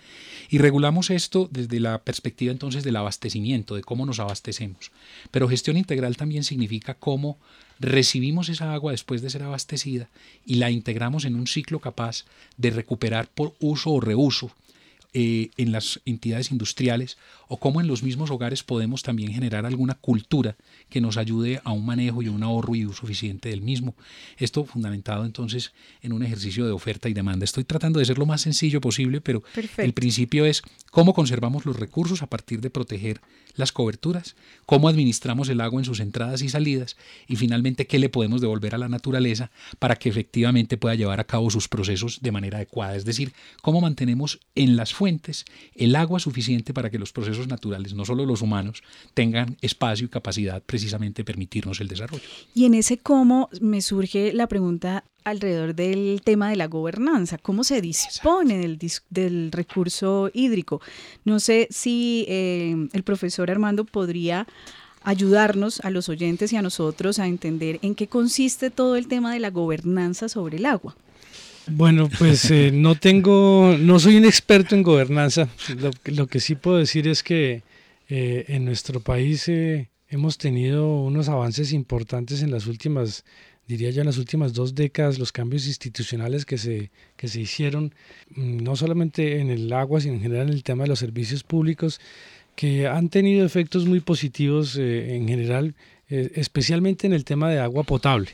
Y 0.49 0.57
regulamos 0.57 1.09
esto 1.09 1.49
desde 1.49 1.79
la 1.79 2.03
perspectiva 2.03 2.51
entonces 2.51 2.83
del 2.83 2.97
abastecimiento, 2.97 3.75
de 3.75 3.81
cómo 3.81 4.05
nos 4.05 4.19
abastecemos. 4.19 4.91
Pero 5.31 5.47
gestión 5.47 5.77
integral 5.77 6.17
también 6.17 6.43
significa 6.43 6.93
cómo 6.93 7.39
recibimos 7.79 8.49
esa 8.49 8.73
agua 8.73 8.91
después 8.91 9.21
de 9.21 9.29
ser 9.29 9.43
abastecida 9.43 10.09
y 10.45 10.55
la 10.55 10.69
integramos 10.69 11.23
en 11.25 11.35
un 11.35 11.47
ciclo 11.47 11.79
capaz 11.79 12.25
de 12.57 12.69
recuperar 12.69 13.29
por 13.29 13.55
uso 13.59 13.91
o 13.91 14.01
reuso 14.01 14.51
eh, 15.13 15.51
en 15.57 15.71
las 15.71 16.01
entidades 16.05 16.51
industriales 16.51 17.17
o 17.47 17.57
cómo 17.57 17.81
en 17.81 17.87
los 17.87 18.01
mismos 18.01 18.31
hogares 18.31 18.63
podemos 18.63 19.03
también 19.03 19.31
generar 19.31 19.65
alguna 19.65 19.93
cultura 19.93 20.55
que 20.89 21.01
nos 21.01 21.17
ayude 21.17 21.61
a 21.63 21.71
un 21.71 21.85
manejo 21.85 22.23
y 22.23 22.27
un 22.27 22.41
ahorro 22.41 22.73
y 22.73 22.85
uso 22.85 23.05
eficiente 23.05 23.49
del 23.49 23.61
mismo. 23.61 23.95
Esto 24.37 24.65
fundamentado 24.65 25.23
entonces 25.23 25.71
en 26.01 26.13
un 26.13 26.23
ejercicio 26.23 26.65
de 26.65 26.71
oferta 26.71 27.09
y 27.09 27.13
demanda. 27.13 27.45
Estoy 27.45 27.63
tratando 27.63 27.99
de 27.99 28.05
ser 28.05 28.17
lo 28.17 28.25
más 28.25 28.41
sencillo 28.41 28.81
posible, 28.81 29.21
pero 29.21 29.43
el 29.77 29.93
principio 29.93 30.45
es 30.45 30.63
cómo 30.89 31.13
conservamos 31.13 31.65
los 31.65 31.79
recursos 31.79 32.23
a 32.23 32.27
partir 32.27 32.59
de 32.61 32.69
proteger 32.69 33.21
las 33.55 33.71
coberturas, 33.71 34.35
cómo 34.65 34.89
administramos 34.89 35.47
el 35.49 35.61
agua 35.61 35.79
en 35.79 35.85
sus 35.85 35.99
entradas 35.99 36.41
y 36.41 36.49
salidas 36.49 36.97
y 37.27 37.35
finalmente 37.35 37.85
qué 37.85 37.99
le 37.99 38.09
podemos 38.09 38.41
devolver 38.41 38.73
a 38.73 38.79
la 38.79 38.89
naturaleza 38.89 39.51
para 39.79 39.95
que 39.95 40.09
efectivamente 40.09 40.77
pueda 40.77 40.95
llevar 40.95 41.19
a 41.19 41.25
cabo 41.25 41.51
sus 41.51 41.67
procesos 41.67 42.19
de 42.21 42.31
manera 42.31 42.57
adecuada. 42.57 42.95
Es 42.95 43.05
decir, 43.05 43.33
cómo 43.61 43.81
mantenemos 43.81 44.39
en 44.55 44.75
las 44.75 44.93
el 45.75 45.95
agua 45.95 46.19
suficiente 46.19 46.73
para 46.73 46.89
que 46.89 46.99
los 46.99 47.11
procesos 47.11 47.47
naturales, 47.47 47.93
no 47.93 48.05
solo 48.05 48.25
los 48.25 48.41
humanos, 48.41 48.83
tengan 49.13 49.57
espacio 49.61 50.05
y 50.05 50.09
capacidad 50.09 50.61
precisamente 50.63 51.21
de 51.21 51.25
permitirnos 51.25 51.81
el 51.81 51.87
desarrollo. 51.87 52.23
Y 52.53 52.65
en 52.65 52.73
ese 52.73 52.97
cómo 52.97 53.49
me 53.61 53.81
surge 53.81 54.33
la 54.33 54.47
pregunta 54.47 55.03
alrededor 55.23 55.73
del 55.73 56.21
tema 56.23 56.49
de 56.49 56.55
la 56.55 56.67
gobernanza, 56.67 57.37
cómo 57.37 57.63
se 57.63 57.81
dispone 57.81 58.57
del, 58.57 58.79
del 59.09 59.51
recurso 59.51 60.29
hídrico. 60.33 60.81
No 61.23 61.39
sé 61.39 61.67
si 61.71 62.25
eh, 62.27 62.87
el 62.91 63.03
profesor 63.03 63.49
Armando 63.49 63.85
podría 63.85 64.47
ayudarnos 65.03 65.79
a 65.81 65.89
los 65.89 66.09
oyentes 66.09 66.53
y 66.53 66.57
a 66.57 66.61
nosotros 66.61 67.19
a 67.19 67.27
entender 67.27 67.79
en 67.81 67.95
qué 67.95 68.07
consiste 68.07 68.69
todo 68.69 68.95
el 68.95 69.07
tema 69.07 69.33
de 69.33 69.39
la 69.39 69.49
gobernanza 69.49 70.29
sobre 70.29 70.57
el 70.57 70.65
agua. 70.65 70.95
Bueno, 71.67 72.09
pues 72.19 72.51
eh, 72.51 72.71
no 72.73 72.95
tengo, 72.95 73.75
no 73.79 73.99
soy 73.99 74.17
un 74.17 74.25
experto 74.25 74.75
en 74.75 74.83
gobernanza. 74.83 75.47
Lo, 76.05 76.27
que 76.27 76.39
sí 76.39 76.55
puedo 76.55 76.77
decir 76.77 77.07
es 77.07 77.23
que 77.23 77.63
eh, 78.09 78.45
en 78.49 78.65
nuestro 78.65 78.99
país 78.99 79.49
hemos 80.09 80.37
tenido 80.37 81.01
unos 81.01 81.29
avances 81.29 81.71
importantes 81.71 82.41
en 82.41 82.51
las 82.51 82.67
últimas 82.67 83.23
diría 83.67 83.89
yo, 83.91 84.01
en 84.01 84.07
las 84.07 84.17
últimas 84.17 84.53
dos 84.53 84.75
décadas, 84.75 85.19
los 85.19 85.31
cambios 85.31 85.67
institucionales 85.67 86.45
que 86.45 86.57
se, 86.57 86.91
que 87.15 87.27
se 87.27 87.41
hicieron, 87.41 87.93
mm, 88.35 88.57
no 88.57 88.75
solamente 88.75 89.39
en 89.39 89.49
el 89.49 89.71
agua, 89.73 90.01
sino 90.01 90.15
en 90.15 90.21
general 90.21 90.47
en 90.47 90.53
el 90.53 90.63
tema 90.63 90.83
de 90.83 90.89
los 90.89 90.99
servicios 90.99 91.43
públicos, 91.43 91.99
que 92.55 92.87
han 92.87 93.09
tenido 93.09 93.45
efectos 93.45 93.85
muy 93.85 93.99
positivos 93.99 94.77
eh, 94.77 95.15
en 95.15 95.27
general, 95.27 95.75
eh, 96.09 96.31
especialmente 96.35 97.07
en 97.07 97.13
el 97.13 97.25
tema 97.25 97.49
de 97.49 97.59
agua 97.59 97.83
potable. 97.83 98.31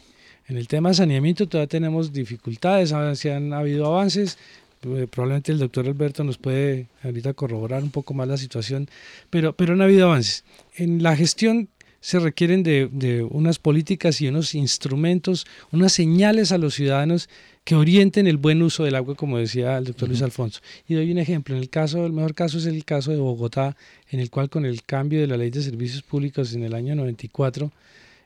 En 0.50 0.58
el 0.58 0.68
tema 0.68 0.90
de 0.90 0.96
saneamiento 0.96 1.48
todavía 1.48 1.68
tenemos 1.68 2.12
dificultades, 2.12 2.92
se 3.20 3.32
han 3.32 3.54
habido 3.54 3.86
avances, 3.86 4.40
eh, 4.82 5.08
probablemente 5.10 5.52
el 5.52 5.60
doctor 5.60 5.86
Alberto 5.86 6.24
nos 6.24 6.40
puede 6.40 6.88
ahorita 7.04 7.34
corroborar 7.34 7.84
un 7.84 7.92
poco 7.92 8.16
más 8.16 8.28
la 8.28 8.38
situación, 8.38 8.90
pero, 9.30 9.54
pero 9.54 9.74
han 9.74 9.82
habido 9.82 10.08
avances. 10.08 10.44
En 10.76 11.04
la 11.04 11.16
gestión 11.16 11.70
se 12.02 12.18
requieren 12.18 12.64
de, 12.64 13.28
unas 13.30 13.60
políticas 13.60 14.22
y 14.22 14.28
unos 14.28 14.56
instrumentos, 14.56 15.46
unas 15.72 15.92
señales 15.92 16.52
a 16.52 16.58
los 16.58 16.74
ciudadanos 16.74 17.30
que 17.64 17.76
orienten 17.76 18.26
el 18.26 18.38
buen 18.38 18.64
uso 18.64 18.84
del 18.84 18.96
agua, 18.96 19.14
como 19.14 19.38
decía 19.38 19.78
el 19.78 19.86
doctor 19.86 20.08
Luis 20.08 20.24
Alfonso. 20.24 20.62
Y 20.88 20.96
doy 20.96 21.12
un 21.12 21.20
ejemplo, 21.20 21.56
en 21.56 21.62
el 21.62 21.70
caso, 21.70 22.08
el 22.08 22.14
mejor 22.14 22.34
caso 22.34 22.58
es 22.58 22.66
el 22.66 22.86
caso 22.86 23.12
de 23.12 23.18
Bogotá, 23.18 23.76
en 24.10 24.20
el 24.20 24.32
cual 24.32 24.50
con 24.50 24.66
el 24.66 24.82
cambio 24.84 25.20
de 25.20 25.28
la 25.28 25.38
ley 25.38 25.52
de 25.52 25.62
servicios 25.62 26.02
públicos 26.02 26.54
en 26.54 26.64
el 26.64 26.74
año 26.74 26.96
94, 26.96 27.72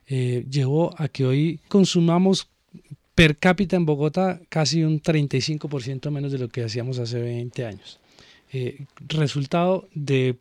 eh, 0.07 0.45
llevó 0.49 0.93
a 0.97 1.07
que 1.07 1.25
hoy 1.25 1.59
consumamos 1.67 2.49
per 3.15 3.37
cápita 3.37 3.75
en 3.75 3.85
Bogotá 3.85 4.41
casi 4.49 4.83
un 4.83 5.01
35% 5.01 6.09
menos 6.09 6.31
de 6.31 6.39
lo 6.39 6.49
que 6.49 6.63
hacíamos 6.63 6.99
hace 6.99 7.19
20 7.19 7.65
años. 7.65 7.99
Eh, 8.55 8.85
resultado 9.07 9.87
de, 9.95 10.37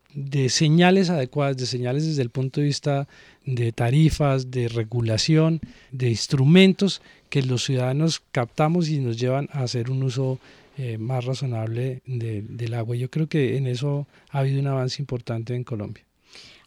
señales 0.51 1.09
adecuadas, 1.09 1.57
de 1.57 1.64
señales 1.64 2.07
desde 2.07 2.20
el 2.20 2.29
punto 2.29 2.61
de 2.61 2.66
vista 2.66 3.09
de 3.46 3.72
tarifas, 3.72 4.51
de 4.51 4.68
regulación, 4.68 5.61
de 5.92 6.11
instrumentos 6.11 7.01
que 7.31 7.42
los 7.42 7.64
ciudadanos 7.64 8.22
captamos 8.31 8.90
y 8.90 8.98
nos 8.98 9.18
llevan 9.18 9.48
a 9.53 9.62
hacer 9.62 9.90
un 9.90 10.03
uso 10.03 10.38
eh, 10.77 10.98
más 10.98 11.25
razonable 11.25 12.03
del 12.05 12.75
agua. 12.75 12.96
Yo 12.96 13.11
creo 13.11 13.29
que 13.29 13.57
en 13.57 13.66
eso 13.66 14.07
ha 14.29 14.40
habido 14.40 14.61
un 14.61 14.66
avance 14.66 15.01
importante 15.01 15.55
en 15.55 15.64
Colombia. 15.64 16.05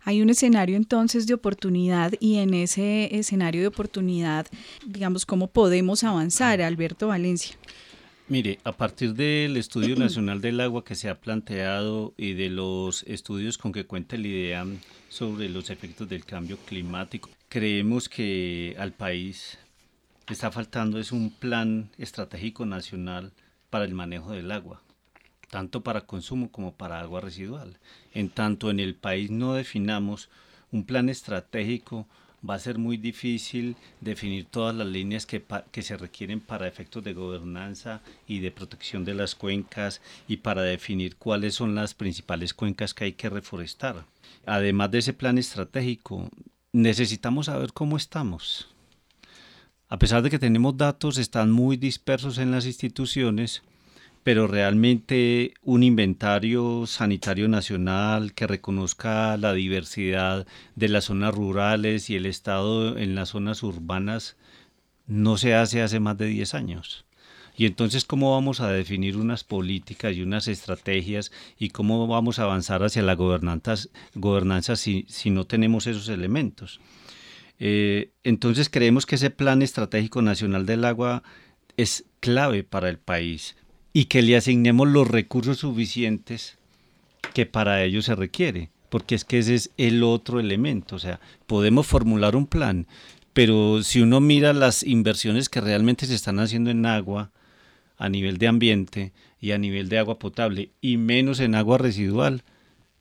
Hay 0.07 0.21
un 0.21 0.29
escenario 0.29 0.77
entonces 0.77 1.25
de 1.25 1.33
oportunidad 1.33 2.13
y 2.19 2.35
en 2.35 2.53
ese 2.53 3.17
escenario 3.17 3.61
de 3.61 3.67
oportunidad, 3.67 4.45
digamos, 4.85 5.25
¿cómo 5.25 5.47
podemos 5.47 6.03
avanzar, 6.03 6.61
Alberto 6.61 7.07
Valencia? 7.07 7.55
Mire, 8.27 8.59
a 8.63 8.71
partir 8.71 9.15
del 9.15 9.57
Estudio 9.57 9.95
Nacional 9.97 10.41
del 10.41 10.61
Agua 10.61 10.83
que 10.83 10.93
se 10.93 11.09
ha 11.09 11.19
planteado 11.19 12.13
y 12.17 12.33
de 12.33 12.51
los 12.51 13.01
estudios 13.07 13.57
con 13.57 13.71
que 13.71 13.87
cuenta 13.87 14.15
el 14.15 14.27
IDEAM 14.27 14.77
sobre 15.09 15.49
los 15.49 15.71
efectos 15.71 16.07
del 16.07 16.23
cambio 16.23 16.57
climático, 16.57 17.31
creemos 17.49 18.07
que 18.07 18.75
al 18.77 18.91
país 18.91 19.57
está 20.27 20.51
faltando 20.51 20.99
es 20.99 21.11
un 21.11 21.31
plan 21.31 21.89
estratégico 21.97 22.67
nacional 22.67 23.31
para 23.71 23.85
el 23.85 23.95
manejo 23.95 24.33
del 24.33 24.51
agua, 24.51 24.83
tanto 25.55 25.79
para 25.83 26.01
consumo 26.01 26.51
como 26.51 26.73
para 26.73 26.99
agua 26.99 27.21
residual. 27.21 27.77
En 28.13 28.27
tanto 28.27 28.69
en 28.71 28.81
el 28.81 28.93
país 28.93 29.31
no 29.31 29.53
definamos 29.53 30.27
un 30.69 30.83
plan 30.83 31.07
estratégico 31.07 32.07
va 32.47 32.55
a 32.55 32.59
ser 32.59 32.77
muy 32.77 32.97
difícil 32.97 33.77
definir 34.01 34.47
todas 34.51 34.75
las 34.75 34.85
líneas 34.85 35.25
que, 35.25 35.41
se 35.81 35.95
requieren 35.95 36.41
para 36.41 36.67
efectos 36.67 37.05
de 37.05 37.13
gobernanza 37.13 38.01
y 38.27 38.39
de 38.39 38.51
protección 38.51 39.05
de 39.05 39.13
las 39.13 39.33
cuencas 39.33 40.01
y 40.27 40.35
para 40.37 40.61
definir 40.61 41.15
cuáles 41.15 41.55
son 41.55 41.73
las 41.73 41.93
principales 41.93 42.53
cuencas 42.53 42.93
que 42.93 43.05
hay 43.05 43.13
que 43.13 43.29
reforestar. 43.29 44.03
Además 44.45 44.91
de 44.91 44.97
ese 44.97 45.13
plan 45.13 45.37
estratégico, 45.37 46.29
necesitamos 46.73 47.45
saber 47.45 47.71
cómo 47.71 47.95
estamos. 47.95 48.67
A 49.87 49.97
pesar 49.99 50.21
de 50.21 50.29
que 50.29 50.37
tenemos 50.37 50.75
datos, 50.75 51.17
están 51.17 51.49
muy 51.49 51.77
dispersos 51.77 52.39
en 52.39 52.51
las 52.51 52.65
instituciones 52.65 53.63
pero 54.25 54.47
realmente 54.47 55.53
un 55.61 55.83
inventario 55.83 56.88
sanitario 56.88 57.47
nacional 57.47 58.33
que 58.33 58.47
reconozca 58.47 59.38
la 59.38 59.53
diversidad 59.53 60.47
de 60.75 60.89
las 60.89 61.05
zonas 61.05 61.35
rurales 61.35 62.09
y 62.09 62.15
el 62.15 62.25
estado 62.25 62.97
en 62.97 63.13
las 63.13 63.29
zonas 63.29 63.61
urbanas 63.61 64.35
no 65.05 65.38
se 65.38 65.53
hace 65.53 65.83
hace 65.83 65.99
más 65.99 66.17
de 66.17 66.25
10 66.25 66.55
años. 66.55 67.05
Y 67.55 67.67
entonces, 67.67 68.03
¿cómo 68.03 68.31
vamos 68.31 68.61
a 68.61 68.71
definir 68.71 69.15
unas 69.15 69.43
políticas 69.43 70.15
y 70.15 70.23
unas 70.23 70.47
estrategias 70.47 71.31
y 71.59 71.69
cómo 71.69 72.07
vamos 72.07 72.39
a 72.39 72.45
avanzar 72.45 72.81
hacia 72.81 73.03
la 73.03 73.13
gobernanza, 73.13 74.75
si, 74.75 75.05
si 75.07 75.29
no 75.29 75.45
tenemos 75.45 75.85
esos 75.85 76.09
elementos? 76.09 76.79
Eh, 77.59 78.09
entonces, 78.23 78.69
creemos 78.69 79.05
que 79.05 79.17
ese 79.17 79.29
Plan 79.29 79.61
Estratégico 79.61 80.23
Nacional 80.23 80.65
del 80.65 80.83
Agua 80.83 81.21
es 81.77 82.05
clave 82.21 82.63
para 82.63 82.89
el 82.89 82.97
país 82.97 83.55
y 83.95 84.05
que 84.05 84.21
le 84.21 84.36
asignemos 84.36 84.89
los 84.89 85.08
recursos 85.08 85.60
suficientes 85.60 86.58
que 87.34 87.45
para 87.45 87.81
ello 87.81 88.01
se 88.01 88.13
requiere, 88.13 88.69
porque 88.89 89.15
es 89.15 89.23
que 89.23 89.39
ese 89.39 89.55
es 89.55 89.71
el 89.77 90.03
otro 90.03 90.41
elemento, 90.41 90.97
o 90.97 90.99
sea, 90.99 91.21
podemos 91.47 91.88
formular 91.88 92.36
un 92.36 92.45
plan, 92.45 92.88
pero 93.31 93.84
si 93.84 94.01
uno 94.01 94.19
mira 94.19 94.51
las 94.51 94.84
inversiones 94.84 95.47
que 95.47 95.62
realmente 95.62 96.08
se 96.08 96.13
están 96.13 96.39
haciendo 96.39 96.71
en 96.71 96.86
agua 96.86 97.31
a 97.97 98.10
nivel 98.10 98.38
de 98.38 98.49
ambiente 98.49 99.13
y 99.39 99.51
a 99.51 99.58
nivel 99.58 99.88
de 99.88 99.97
agua 99.97 100.19
potable 100.19 100.71
y 100.81 100.97
menos 100.97 101.39
en 101.39 101.55
agua 101.55 101.77
residual, 101.77 102.43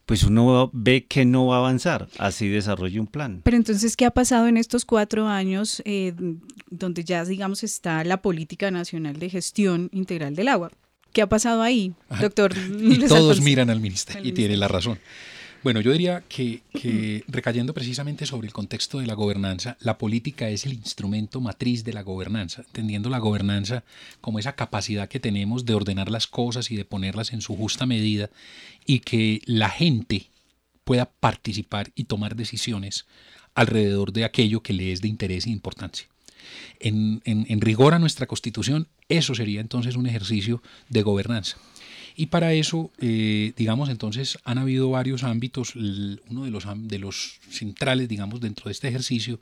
pues 0.05 0.23
uno 0.23 0.69
ve 0.71 1.07
que 1.07 1.25
no 1.25 1.47
va 1.47 1.57
a 1.57 1.59
avanzar, 1.59 2.07
así 2.19 2.47
desarrolla 2.47 3.01
un 3.01 3.07
plan. 3.07 3.41
Pero 3.43 3.57
entonces, 3.57 3.97
¿qué 3.97 4.05
ha 4.05 4.11
pasado 4.11 4.47
en 4.47 4.55
estos 4.55 4.85
cuatro 4.85 5.27
años 5.27 5.81
eh, 5.83 6.13
donde 6.69 7.03
ya, 7.03 7.25
digamos, 7.25 7.65
está 7.65 8.01
la 8.05 8.21
política 8.21 8.71
nacional 8.71 9.19
de 9.19 9.29
gestión 9.29 9.89
integral 9.91 10.35
del 10.35 10.47
agua? 10.47 10.71
¿Qué 11.15 11.21
ha 11.21 11.29
pasado 11.29 11.61
ahí, 11.61 11.93
doctor? 12.19 12.53
Y 12.77 12.99
todos 13.07 13.39
miran 13.39 13.69
al 13.69 13.79
ministerio 13.79 14.27
y 14.29 14.33
tiene 14.33 14.57
la 14.57 14.67
razón. 14.67 14.99
Bueno, 15.63 15.79
yo 15.79 15.93
diría 15.93 16.25
que, 16.27 16.61
que, 16.73 17.23
recayendo 17.29 17.73
precisamente 17.73 18.25
sobre 18.25 18.47
el 18.47 18.53
contexto 18.53 18.99
de 18.99 19.07
la 19.07 19.13
gobernanza, 19.13 19.77
la 19.79 19.97
política 19.97 20.49
es 20.49 20.65
el 20.65 20.73
instrumento 20.73 21.39
matriz 21.39 21.85
de 21.85 21.93
la 21.93 22.01
gobernanza, 22.01 22.63
entendiendo 22.67 23.09
la 23.09 23.19
gobernanza 23.19 23.85
como 24.19 24.39
esa 24.39 24.57
capacidad 24.57 25.07
que 25.07 25.21
tenemos 25.21 25.63
de 25.63 25.75
ordenar 25.75 26.11
las 26.11 26.27
cosas 26.27 26.69
y 26.69 26.75
de 26.75 26.83
ponerlas 26.83 27.31
en 27.31 27.39
su 27.39 27.55
justa 27.55 27.85
medida 27.85 28.29
y 28.85 28.99
que 28.99 29.41
la 29.45 29.69
gente 29.69 30.27
pueda 30.83 31.05
participar 31.05 31.93
y 31.95 32.03
tomar 32.03 32.35
decisiones 32.35 33.05
alrededor 33.53 34.11
de 34.11 34.25
aquello 34.25 34.61
que 34.61 34.73
le 34.73 34.91
es 34.91 34.99
de 34.99 35.07
interés 35.07 35.45
e 35.45 35.51
importancia. 35.51 36.09
En, 36.79 37.61
rigor 37.61 37.93
a 37.93 37.99
nuestra 37.99 38.27
constitución, 38.27 38.87
eso 39.09 39.35
sería 39.35 39.61
entonces 39.61 39.95
un 39.95 40.07
ejercicio 40.07 40.61
de 40.89 41.03
gobernanza. 41.03 41.57
Y 42.17 42.27
para 42.27 42.53
eso, 42.53 42.91
eh, 42.99 43.51
digamos, 43.57 43.89
entonces 43.89 44.37
han 44.45 44.57
habido 44.57 44.89
varios 44.89 45.23
ámbitos. 45.23 45.75
Uno 45.75 46.45
de 46.45 46.99
los, 46.99 47.39
centrales, 47.49 48.07
digamos, 48.07 48.39
dentro 48.39 48.65
de 48.65 48.71
este 48.71 48.87
ejercicio 48.87 49.39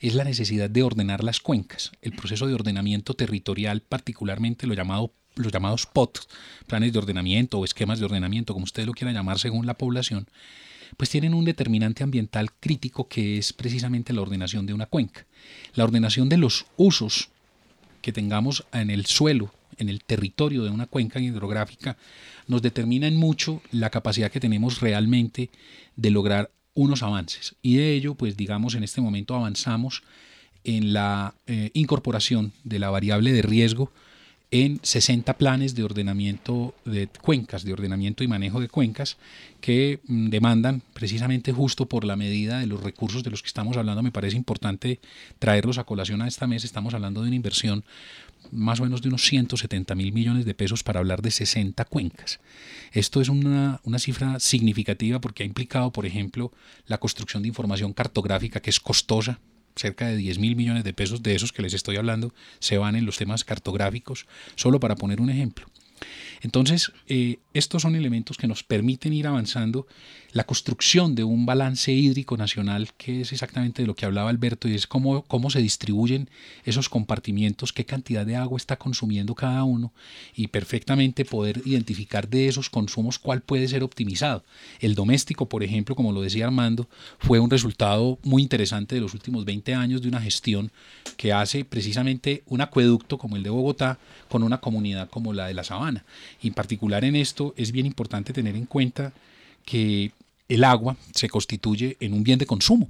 es 0.00 0.14
la 0.14 0.24
necesidad 0.24 0.68
de 0.68 0.82
ordenar 0.82 1.22
las 1.22 1.40
cuencas. 1.40 1.92
El 2.02 2.12
proceso 2.12 2.48
de 2.48 2.54
ordenamiento 2.54 3.14
territorial, 3.14 3.82
particularmente 3.82 4.66
lo 4.66 4.74
llamado, 4.74 5.12
los 5.36 5.52
llamados 5.52 5.86
POT, 5.86 6.18
planes 6.66 6.92
de 6.92 6.98
ordenamiento 6.98 7.58
o 7.60 7.64
esquemas 7.64 8.00
de 8.00 8.06
ordenamiento, 8.06 8.52
como 8.52 8.64
ustedes 8.64 8.86
lo 8.88 8.94
quieran 8.94 9.14
llamar 9.14 9.38
según 9.38 9.66
la 9.66 9.74
población, 9.74 10.26
pues 10.96 11.10
tienen 11.10 11.34
un 11.34 11.44
determinante 11.44 12.02
ambiental 12.02 12.52
crítico 12.52 13.06
que 13.06 13.38
es 13.38 13.52
precisamente 13.52 14.12
la 14.12 14.22
ordenación 14.22 14.66
de 14.66 14.74
una 14.74 14.86
cuenca. 14.86 15.24
La 15.74 15.84
ordenación 15.84 16.28
de 16.28 16.38
los 16.38 16.66
usos 16.76 17.30
que 18.00 18.12
tengamos 18.12 18.64
en 18.72 18.90
el 18.90 19.06
suelo, 19.06 19.52
en 19.76 19.88
el 19.88 20.02
territorio 20.02 20.64
de 20.64 20.70
una 20.70 20.86
cuenca 20.86 21.20
hidrográfica, 21.20 21.96
nos 22.46 22.62
determina 22.62 23.06
en 23.06 23.16
mucho 23.16 23.62
la 23.70 23.90
capacidad 23.90 24.30
que 24.30 24.40
tenemos 24.40 24.80
realmente 24.80 25.50
de 25.96 26.10
lograr 26.10 26.50
unos 26.74 27.02
avances. 27.02 27.56
Y 27.62 27.76
de 27.76 27.94
ello, 27.94 28.14
pues 28.14 28.36
digamos, 28.36 28.74
en 28.74 28.84
este 28.84 29.00
momento 29.00 29.34
avanzamos 29.34 30.02
en 30.64 30.92
la 30.92 31.34
eh, 31.46 31.70
incorporación 31.74 32.52
de 32.64 32.78
la 32.78 32.90
variable 32.90 33.32
de 33.32 33.42
riesgo 33.42 33.92
en 34.50 34.80
60 34.82 35.36
planes 35.36 35.74
de 35.74 35.84
ordenamiento 35.84 36.74
de 36.84 37.08
cuencas, 37.08 37.64
de 37.64 37.72
ordenamiento 37.72 38.24
y 38.24 38.28
manejo 38.28 38.60
de 38.60 38.68
cuencas, 38.68 39.18
que 39.60 40.00
mm, 40.06 40.28
demandan 40.30 40.82
precisamente 40.94 41.52
justo 41.52 41.86
por 41.86 42.04
la 42.04 42.16
medida 42.16 42.58
de 42.58 42.66
los 42.66 42.82
recursos 42.82 43.22
de 43.22 43.30
los 43.30 43.42
que 43.42 43.48
estamos 43.48 43.76
hablando. 43.76 44.02
Me 44.02 44.12
parece 44.12 44.36
importante 44.36 45.00
traerlos 45.38 45.76
a 45.78 45.84
colación 45.84 46.22
a 46.22 46.28
esta 46.28 46.46
mesa. 46.46 46.66
Estamos 46.66 46.94
hablando 46.94 47.20
de 47.20 47.28
una 47.28 47.36
inversión 47.36 47.84
más 48.50 48.80
o 48.80 48.84
menos 48.84 49.02
de 49.02 49.08
unos 49.08 49.22
170 49.24 49.94
mil 49.94 50.12
millones 50.12 50.46
de 50.46 50.54
pesos 50.54 50.82
para 50.82 51.00
hablar 51.00 51.20
de 51.20 51.30
60 51.30 51.84
cuencas. 51.84 52.40
Esto 52.92 53.20
es 53.20 53.28
una, 53.28 53.80
una 53.84 53.98
cifra 53.98 54.40
significativa 54.40 55.20
porque 55.20 55.42
ha 55.42 55.46
implicado, 55.46 55.92
por 55.92 56.06
ejemplo, 56.06 56.52
la 56.86 56.98
construcción 56.98 57.42
de 57.42 57.48
información 57.48 57.92
cartográfica 57.92 58.60
que 58.60 58.70
es 58.70 58.80
costosa, 58.80 59.40
cerca 59.78 60.08
de 60.08 60.16
10 60.16 60.38
mil 60.38 60.56
millones 60.56 60.84
de 60.84 60.92
pesos 60.92 61.22
de 61.22 61.34
esos 61.34 61.52
que 61.52 61.62
les 61.62 61.74
estoy 61.74 61.96
hablando 61.96 62.34
se 62.58 62.78
van 62.78 62.96
en 62.96 63.06
los 63.06 63.16
temas 63.16 63.44
cartográficos, 63.44 64.26
solo 64.56 64.80
para 64.80 64.96
poner 64.96 65.20
un 65.20 65.30
ejemplo. 65.30 65.66
Entonces, 66.42 66.92
eh, 67.06 67.38
estos 67.54 67.82
son 67.82 67.96
elementos 67.96 68.36
que 68.36 68.46
nos 68.46 68.62
permiten 68.62 69.12
ir 69.12 69.26
avanzando 69.26 69.86
la 70.32 70.44
construcción 70.44 71.14
de 71.14 71.24
un 71.24 71.46
balance 71.46 71.90
hídrico 71.90 72.36
nacional, 72.36 72.90
que 72.96 73.22
es 73.22 73.32
exactamente 73.32 73.82
de 73.82 73.86
lo 73.86 73.94
que 73.94 74.04
hablaba 74.04 74.30
Alberto, 74.30 74.68
y 74.68 74.74
es 74.74 74.86
cómo, 74.86 75.22
cómo 75.22 75.50
se 75.50 75.60
distribuyen 75.60 76.28
esos 76.64 76.88
compartimientos, 76.88 77.72
qué 77.72 77.86
cantidad 77.86 78.26
de 78.26 78.36
agua 78.36 78.58
está 78.58 78.76
consumiendo 78.76 79.34
cada 79.34 79.64
uno, 79.64 79.92
y 80.34 80.48
perfectamente 80.48 81.24
poder 81.24 81.62
identificar 81.64 82.28
de 82.28 82.48
esos 82.48 82.68
consumos 82.68 83.18
cuál 83.18 83.40
puede 83.40 83.68
ser 83.68 83.82
optimizado. 83.82 84.44
El 84.80 84.94
doméstico, 84.94 85.48
por 85.48 85.62
ejemplo, 85.62 85.96
como 85.96 86.12
lo 86.12 86.20
decía 86.20 86.44
Armando, 86.44 86.88
fue 87.18 87.40
un 87.40 87.50
resultado 87.50 88.18
muy 88.22 88.42
interesante 88.42 88.94
de 88.94 89.00
los 89.00 89.14
últimos 89.14 89.44
20 89.44 89.74
años 89.74 90.02
de 90.02 90.08
una 90.08 90.20
gestión 90.20 90.70
que 91.16 91.32
hace 91.32 91.64
precisamente 91.64 92.42
un 92.46 92.60
acueducto 92.60 93.18
como 93.18 93.36
el 93.36 93.42
de 93.42 93.50
Bogotá 93.50 93.98
con 94.28 94.42
una 94.42 94.58
comunidad 94.58 95.08
como 95.08 95.32
la 95.32 95.46
de 95.46 95.54
La 95.54 95.64
Sabana. 95.64 95.87
Y 96.42 96.48
en 96.48 96.54
particular 96.54 97.04
en 97.04 97.16
esto 97.16 97.54
es 97.56 97.72
bien 97.72 97.86
importante 97.86 98.32
tener 98.32 98.56
en 98.56 98.66
cuenta 98.66 99.12
que 99.64 100.12
el 100.48 100.64
agua 100.64 100.96
se 101.14 101.28
constituye 101.28 101.96
en 102.00 102.14
un 102.14 102.24
bien 102.24 102.38
de 102.38 102.46
consumo. 102.46 102.88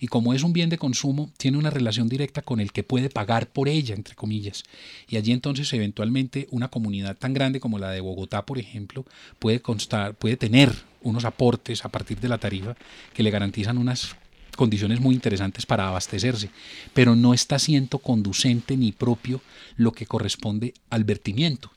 Y 0.00 0.08
como 0.08 0.34
es 0.34 0.42
un 0.42 0.52
bien 0.52 0.68
de 0.68 0.78
consumo, 0.78 1.30
tiene 1.36 1.58
una 1.58 1.70
relación 1.70 2.08
directa 2.08 2.42
con 2.42 2.60
el 2.60 2.72
que 2.72 2.82
puede 2.82 3.08
pagar 3.10 3.48
por 3.48 3.68
ella, 3.68 3.94
entre 3.94 4.14
comillas. 4.14 4.64
Y 5.08 5.16
allí 5.16 5.32
entonces 5.32 5.72
eventualmente 5.72 6.46
una 6.50 6.68
comunidad 6.68 7.16
tan 7.16 7.32
grande 7.32 7.60
como 7.60 7.78
la 7.78 7.90
de 7.90 8.00
Bogotá, 8.00 8.44
por 8.44 8.58
ejemplo, 8.58 9.04
puede, 9.38 9.60
constar, 9.60 10.14
puede 10.14 10.36
tener 10.36 10.72
unos 11.02 11.24
aportes 11.24 11.84
a 11.84 11.88
partir 11.88 12.20
de 12.20 12.28
la 12.28 12.38
tarifa 12.38 12.76
que 13.14 13.22
le 13.22 13.30
garantizan 13.30 13.78
unas 13.78 14.16
condiciones 14.56 15.00
muy 15.00 15.14
interesantes 15.14 15.64
para 15.64 15.88
abastecerse, 15.88 16.50
pero 16.92 17.14
no 17.14 17.32
está 17.32 17.58
siendo 17.58 17.98
conducente 17.98 18.76
ni 18.76 18.92
propio 18.92 19.40
lo 19.76 19.92
que 19.92 20.06
corresponde 20.06 20.74
al 20.90 21.04
vertimiento 21.04 21.70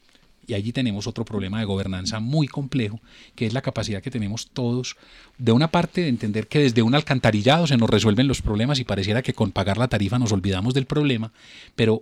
Y 0.47 0.53
allí 0.53 0.71
tenemos 0.71 1.07
otro 1.07 1.23
problema 1.23 1.59
de 1.59 1.65
gobernanza 1.65 2.19
muy 2.19 2.47
complejo, 2.47 2.99
que 3.35 3.45
es 3.45 3.53
la 3.53 3.61
capacidad 3.61 4.01
que 4.01 4.11
tenemos 4.11 4.49
todos, 4.49 4.97
de 5.37 5.51
una 5.51 5.69
parte, 5.69 6.01
de 6.01 6.07
entender 6.07 6.47
que 6.47 6.59
desde 6.59 6.81
un 6.81 6.93
alcantarillado 6.93 7.67
se 7.67 7.77
nos 7.77 7.89
resuelven 7.89 8.27
los 8.27 8.41
problemas 8.41 8.79
y 8.79 8.83
pareciera 8.83 9.21
que 9.21 9.33
con 9.33 9.51
pagar 9.51 9.77
la 9.77 9.87
tarifa 9.87 10.19
nos 10.19 10.31
olvidamos 10.31 10.73
del 10.73 10.85
problema, 10.85 11.31
pero 11.75 12.01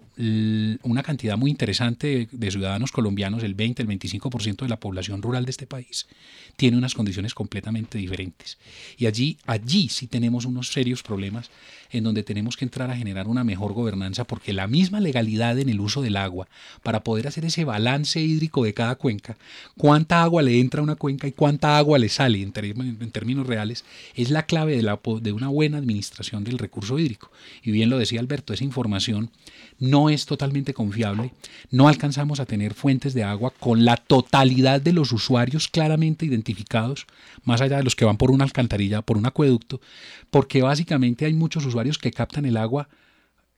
una 0.83 1.03
cantidad 1.03 1.37
muy 1.37 1.51
interesante 1.51 2.27
de, 2.31 2.51
ciudadanos 2.51 2.91
colombianos, 2.91 3.43
el 3.43 3.53
20, 3.53 3.83
el 3.83 3.87
25% 3.87 4.57
de 4.63 4.69
la 4.69 4.79
población 4.79 5.21
rural 5.21 5.45
de 5.45 5.51
este 5.51 5.67
país, 5.67 6.07
tiene 6.55 6.77
unas 6.77 6.95
condiciones 6.95 7.33
completamente 7.33 7.97
diferentes. 7.97 8.57
Y 8.97 9.05
allí, 9.05 9.37
allí 9.45 9.89
sí 9.89 10.07
tenemos 10.07 10.45
unos 10.45 10.71
serios 10.73 11.03
problemas 11.03 11.49
en 11.91 12.03
donde 12.03 12.23
tenemos 12.23 12.57
que 12.57 12.65
entrar 12.65 12.91
a 12.91 12.97
generar 12.97 13.27
una 13.27 13.43
mejor 13.43 13.73
gobernanza, 13.73 14.25
porque 14.25 14.53
la 14.53 14.67
misma 14.67 14.99
legalidad 14.99 15.57
en 15.57 15.69
el 15.69 15.79
uso 15.79 16.01
del 16.01 16.17
agua, 16.17 16.47
para 16.83 17.03
poder 17.03 17.27
hacer 17.27 17.45
ese 17.45 17.63
balance 17.63 18.19
hídrico 18.29 18.63
de 18.63 18.73
cada 18.73 18.95
cuenca, 18.95 19.37
cuánta 19.77 20.23
agua 20.23 20.41
le 20.41 20.59
entra 20.59 20.79
a 20.79 20.83
una 20.83 20.95
cuenca 20.95 21.27
y 21.27 21.31
cuánta 21.31 21.77
agua 21.77 21.97
le 21.97 22.09
sale 22.09 22.41
en, 22.41 22.51
términos 22.51 23.47
reales, 23.47 23.85
es 24.15 24.29
la 24.29 24.43
clave 24.43 24.81
de, 24.81 24.97
de 25.21 25.31
una 25.31 25.47
buena 25.47 25.77
administración 25.77 26.43
del 26.43 26.57
recurso 26.57 26.99
hídrico. 26.99 27.31
Y 27.63 27.71
bien 27.71 27.89
lo 27.89 27.97
decía 27.97 28.19
Alberto, 28.19 28.53
esa 28.53 28.63
información 28.63 29.31
no 29.79 30.09
es 30.09 30.25
totalmente 30.25 30.73
confiable, 30.73 31.31
no 31.71 31.87
alcanzamos 31.87 32.39
a 32.39 32.45
tener 32.45 32.73
fuentes 32.73 33.13
de 33.13 33.23
agua 33.23 33.53
con 33.59 33.85
la 33.85 33.95
totalidad 33.95 34.81
de 34.81 34.93
los 34.93 35.11
usuarios 35.11 35.67
claramente 35.67 36.25
identificados, 36.25 37.07
más 37.43 37.61
allá 37.61 37.77
de 37.77 37.83
los 37.83 37.95
que 37.95 38.05
van 38.05 38.17
por 38.17 38.31
una 38.31 38.43
alcantarilla, 38.43 39.01
por 39.01 39.17
un 39.17 39.25
acueducto, 39.25 39.79
porque 40.29 40.61
básicamente 40.61 41.25
hay 41.25 41.33
muchos 41.33 41.65
usuarios 41.65 41.97
que 41.97 42.11
captan 42.11 42.45
el 42.45 42.57
agua 42.57 42.89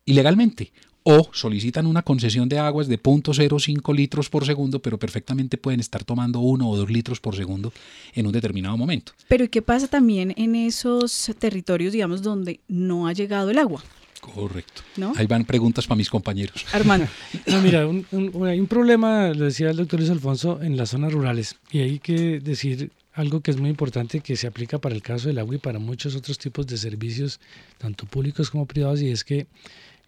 ilegalmente 0.06 0.72
o 1.04 1.30
solicitan 1.34 1.88
una 1.88 2.04
concesión 2.04 2.48
de 2.48 2.60
aguas 2.60 2.88
de 2.88 3.02
0.05 3.02 3.96
litros 3.96 4.30
por 4.30 4.46
segundo, 4.46 4.82
pero 4.82 5.00
perfectamente 5.00 5.58
pueden 5.58 5.80
estar 5.80 6.04
tomando 6.04 6.40
uno 6.40 6.70
o 6.70 6.78
dos 6.78 6.90
litros 6.90 7.20
por 7.20 7.36
segundo 7.36 7.74
en 8.14 8.28
un 8.28 8.32
determinado 8.32 8.78
momento. 8.78 9.14
Pero 9.28 9.50
¿qué 9.50 9.62
pasa 9.62 9.88
también 9.88 10.34
en 10.38 10.56
esos 10.56 11.32
territorios, 11.40 11.94
digamos, 11.94 12.22
donde 12.22 12.60
no 12.68 13.08
ha 13.08 13.14
llegado 13.14 13.50
el 13.50 13.58
agua? 13.58 13.84
Correcto. 14.22 14.84
Ahí 15.16 15.26
van 15.26 15.46
preguntas 15.46 15.88
para 15.88 15.98
mis 15.98 16.10
compañeros. 16.10 16.66
Armando. 16.74 17.08
no, 17.48 17.62
mira, 17.62 17.82
hay 17.82 18.60
un 18.60 18.68
problema, 18.68 19.30
lo 19.30 19.46
decía 19.46 19.72
el 19.72 19.78
doctor 19.78 20.00
Luis 20.00 20.12
Alfonso, 20.12 20.62
en 20.62 20.78
las 20.78 20.90
zonas 20.90 21.12
rurales. 21.12 21.56
Y 21.72 21.80
hay 21.80 22.00
que 22.00 22.40
decir 22.40 22.92
algo 23.14 23.42
que 23.42 23.52
es 23.52 23.58
muy 23.58 23.70
importante 23.70 24.22
que 24.22 24.36
se 24.36 24.48
aplica 24.48 24.78
para 24.80 24.96
el 24.96 25.02
caso 25.02 25.28
del 25.28 25.40
agua 25.40 25.56
y 25.56 25.58
para 25.58 25.80
muchos 25.80 26.16
otros 26.16 26.38
tipos 26.38 26.68
de 26.68 26.78
servicios, 26.78 27.40
tanto 27.80 28.06
públicos 28.06 28.52
como 28.52 28.68
privados, 28.68 29.02
y 29.02 29.10
es 29.10 29.24
que 29.24 29.48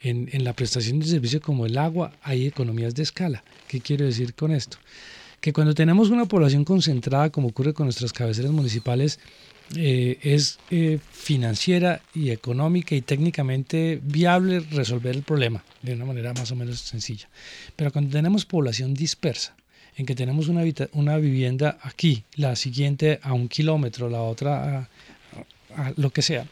en, 0.04 0.30
en 0.32 0.44
la 0.44 0.54
prestación 0.54 1.00
de 1.00 1.08
servicios 1.08 1.42
como 1.42 1.66
el 1.66 1.78
agua 1.78 2.14
hay 2.22 2.46
economías 2.46 2.94
de 2.94 3.02
escala. 3.02 3.44
¿Qué 3.68 3.82
quiero 3.82 4.06
decir 4.06 4.36
con 4.36 4.52
esto? 4.52 4.78
Que 5.42 5.52
cuando 5.52 5.74
tenemos 5.74 6.10
una 6.12 6.26
población 6.26 6.64
concentrada, 6.64 7.32
como 7.32 7.48
ocurre 7.48 7.74
con 7.74 7.88
nuestras 7.88 8.14
cabeceras 8.14 8.52
municipales, 8.52 9.20
eh, 9.76 10.20
es 10.22 10.60
eh, 10.70 11.00
financiera 11.12 12.02
y 12.14 12.30
económica 12.30 12.94
y 12.94 13.02
técnicamente 13.02 14.00
viable 14.04 14.60
resolver 14.60 15.16
el 15.16 15.24
problema 15.24 15.64
de 15.82 15.94
una 15.94 16.06
manera 16.06 16.34
más 16.34 16.52
o 16.52 16.56
menos 16.56 16.80
sencilla. 16.80 17.28
Pero 17.76 17.92
cuando 17.92 18.12
tenemos 18.12 18.46
población 18.46 18.94
dispersa, 18.94 19.56
en 19.96 20.06
que 20.06 20.16
tenemos 20.16 20.48
una, 20.48 20.64
una 20.92 21.18
vivienda 21.18 21.78
aquí, 21.82 22.24
la 22.36 22.56
siguiente 22.56 23.20
a 23.24 23.34
un 23.34 23.48
kilómetro, 23.48 24.10
la 24.10 24.22
otra 24.22 24.90
a, 25.76 25.94
lo 25.96 26.10
que 26.12 26.22
sea, 26.22 26.46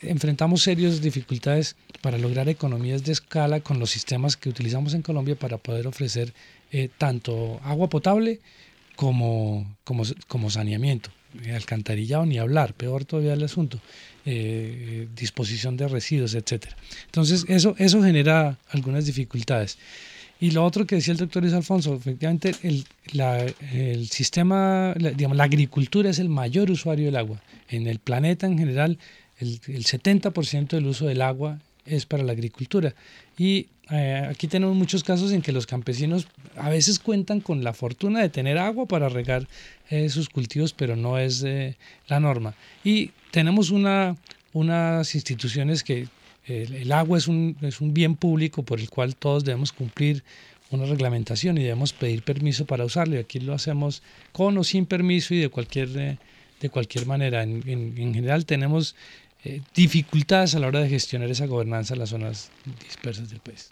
enfrentamos 0.00 0.62
serias 0.62 1.00
dificultades 1.00 1.76
para 2.04 2.18
lograr 2.18 2.50
economías 2.50 3.02
de 3.02 3.12
escala 3.12 3.60
con 3.60 3.78
los 3.78 3.88
sistemas 3.88 4.36
que 4.36 4.50
utilizamos 4.50 4.92
en 4.92 5.00
Colombia 5.00 5.36
para 5.36 5.56
poder 5.56 5.86
ofrecer 5.86 6.34
eh, 6.70 6.90
tanto 6.98 7.58
agua 7.64 7.88
potable 7.88 8.40
como, 8.94 9.74
como, 9.84 10.02
como 10.28 10.50
saneamiento 10.50 11.08
alcantarillado 11.54 12.26
ni 12.26 12.36
hablar, 12.36 12.74
peor 12.74 13.06
todavía 13.06 13.32
el 13.32 13.42
asunto, 13.42 13.80
eh, 14.26 15.08
disposición 15.16 15.78
de 15.78 15.88
residuos, 15.88 16.34
etcétera. 16.34 16.76
Entonces, 17.06 17.46
eso, 17.48 17.74
eso 17.78 18.02
genera 18.02 18.58
algunas 18.68 19.06
dificultades. 19.06 19.78
Y 20.38 20.50
lo 20.50 20.62
otro 20.62 20.86
que 20.86 20.96
decía 20.96 21.12
el 21.12 21.18
doctor 21.18 21.42
Luis 21.42 21.54
Alfonso, 21.54 21.94
efectivamente, 21.94 22.54
el, 22.62 22.84
el 23.72 24.08
sistema, 24.10 24.92
la, 24.98 25.10
digamos, 25.10 25.38
la 25.38 25.44
agricultura 25.44 26.10
es 26.10 26.18
el 26.18 26.28
mayor 26.28 26.70
usuario 26.70 27.06
del 27.06 27.16
agua. 27.16 27.42
En 27.68 27.86
el 27.86 27.98
planeta 27.98 28.46
en 28.46 28.58
general, 28.58 28.98
el, 29.38 29.58
el 29.68 29.84
70% 29.84 30.68
del 30.68 30.86
uso 30.86 31.06
del 31.06 31.22
agua 31.22 31.60
es 31.86 32.06
para 32.06 32.22
la 32.22 32.32
agricultura. 32.32 32.94
Y 33.38 33.68
eh, 33.90 34.26
aquí 34.30 34.48
tenemos 34.48 34.74
muchos 34.74 35.04
casos 35.04 35.32
en 35.32 35.42
que 35.42 35.52
los 35.52 35.66
campesinos 35.66 36.26
a 36.56 36.70
veces 36.70 36.98
cuentan 36.98 37.40
con 37.40 37.62
la 37.62 37.74
fortuna 37.74 38.20
de 38.20 38.30
tener 38.30 38.58
agua 38.58 38.86
para 38.86 39.08
regar 39.08 39.46
eh, 39.90 40.08
sus 40.08 40.28
cultivos, 40.28 40.72
pero 40.72 40.96
no 40.96 41.18
es 41.18 41.42
eh, 41.42 41.76
la 42.08 42.20
norma. 42.20 42.54
Y 42.82 43.10
tenemos 43.30 43.70
una, 43.70 44.16
unas 44.52 45.14
instituciones 45.14 45.82
que 45.82 46.08
el 46.46 46.92
agua 46.92 47.16
es 47.16 47.26
un, 47.26 47.56
es 47.62 47.80
un 47.80 47.94
bien 47.94 48.16
público 48.16 48.62
por 48.64 48.78
el 48.78 48.90
cual 48.90 49.16
todos 49.16 49.44
debemos 49.44 49.72
cumplir 49.72 50.22
una 50.70 50.84
reglamentación 50.84 51.56
y 51.56 51.62
debemos 51.62 51.94
pedir 51.94 52.22
permiso 52.22 52.66
para 52.66 52.84
usarlo. 52.84 53.16
Y 53.16 53.18
aquí 53.18 53.40
lo 53.40 53.54
hacemos 53.54 54.02
con 54.32 54.58
o 54.58 54.64
sin 54.64 54.84
permiso 54.84 55.32
y 55.32 55.38
de 55.38 55.48
cualquier, 55.48 55.88
de 55.88 56.70
cualquier 56.70 57.06
manera. 57.06 57.42
En, 57.42 57.62
en 57.66 58.12
general 58.12 58.44
tenemos 58.44 58.94
eh, 59.44 59.60
dificultades 59.74 60.54
a 60.54 60.58
la 60.58 60.68
hora 60.68 60.80
de 60.80 60.88
gestionar 60.88 61.30
esa 61.30 61.46
gobernanza 61.46 61.94
en 61.94 62.00
las 62.00 62.10
zonas 62.10 62.50
dispersas 62.82 63.28
del 63.28 63.40
país. 63.40 63.70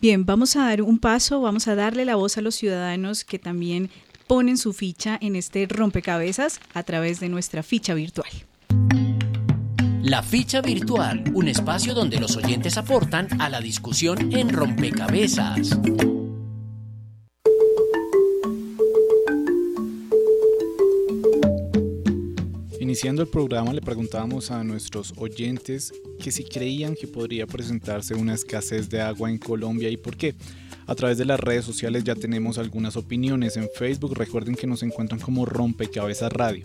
Bien, 0.00 0.26
vamos 0.26 0.56
a 0.56 0.66
dar 0.66 0.82
un 0.82 0.98
paso, 0.98 1.40
vamos 1.40 1.68
a 1.68 1.76
darle 1.76 2.04
la 2.04 2.16
voz 2.16 2.38
a 2.38 2.40
los 2.40 2.56
ciudadanos 2.56 3.24
que 3.24 3.38
también 3.38 3.88
ponen 4.26 4.58
su 4.58 4.72
ficha 4.72 5.18
en 5.20 5.36
este 5.36 5.66
rompecabezas 5.68 6.60
a 6.74 6.82
través 6.82 7.20
de 7.20 7.28
nuestra 7.28 7.62
ficha 7.62 7.94
virtual. 7.94 8.30
La 10.02 10.22
ficha 10.22 10.60
virtual, 10.60 11.22
un 11.32 11.46
espacio 11.46 11.94
donde 11.94 12.18
los 12.18 12.36
oyentes 12.36 12.76
aportan 12.76 13.40
a 13.40 13.48
la 13.48 13.60
discusión 13.60 14.32
en 14.32 14.48
rompecabezas. 14.48 15.78
Iniciando 22.92 23.22
el 23.22 23.28
programa 23.28 23.72
le 23.72 23.80
preguntábamos 23.80 24.50
a 24.50 24.62
nuestros 24.62 25.14
oyentes 25.16 25.94
que 26.20 26.30
si 26.30 26.44
creían 26.44 26.94
que 26.94 27.06
podría 27.06 27.46
presentarse 27.46 28.14
una 28.14 28.34
escasez 28.34 28.90
de 28.90 29.00
agua 29.00 29.30
en 29.30 29.38
Colombia 29.38 29.88
y 29.88 29.96
por 29.96 30.14
qué. 30.14 30.34
A 30.86 30.94
través 30.94 31.16
de 31.16 31.24
las 31.24 31.40
redes 31.40 31.64
sociales 31.64 32.04
ya 32.04 32.14
tenemos 32.14 32.58
algunas 32.58 32.98
opiniones. 32.98 33.56
En 33.56 33.70
Facebook 33.74 34.14
recuerden 34.14 34.56
que 34.56 34.66
nos 34.66 34.82
encuentran 34.82 35.22
como 35.22 35.46
Rompecabezas 35.46 36.34
Radio. 36.34 36.64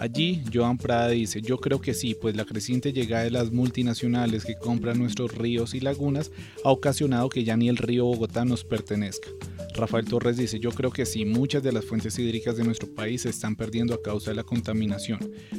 Allí 0.00 0.42
Joan 0.52 0.78
Prada 0.78 1.10
dice, 1.10 1.40
yo 1.40 1.58
creo 1.58 1.80
que 1.80 1.94
sí, 1.94 2.16
pues 2.20 2.34
la 2.34 2.44
creciente 2.44 2.92
llegada 2.92 3.22
de 3.22 3.30
las 3.30 3.52
multinacionales 3.52 4.44
que 4.44 4.56
compran 4.56 4.98
nuestros 4.98 5.32
ríos 5.32 5.74
y 5.74 5.80
lagunas 5.80 6.32
ha 6.64 6.72
ocasionado 6.72 7.28
que 7.28 7.44
ya 7.44 7.56
ni 7.56 7.68
el 7.68 7.76
río 7.76 8.06
Bogotá 8.06 8.44
nos 8.44 8.64
pertenezca. 8.64 9.28
Rafael 9.74 10.04
Torres 10.04 10.36
dice, 10.36 10.60
yo 10.60 10.70
creo 10.70 10.90
que 10.90 11.06
sí, 11.06 11.24
muchas 11.24 11.62
de 11.62 11.72
las 11.72 11.84
fuentes 11.84 12.18
hídricas 12.18 12.56
de 12.56 12.64
nuestro 12.64 12.88
país 12.94 13.22
se 13.22 13.30
están 13.30 13.56
perdiendo 13.56 13.94
a 13.94 14.02
causa 14.02 14.30
de 14.30 14.36
la 14.36 14.44
contaminación. 14.44 15.18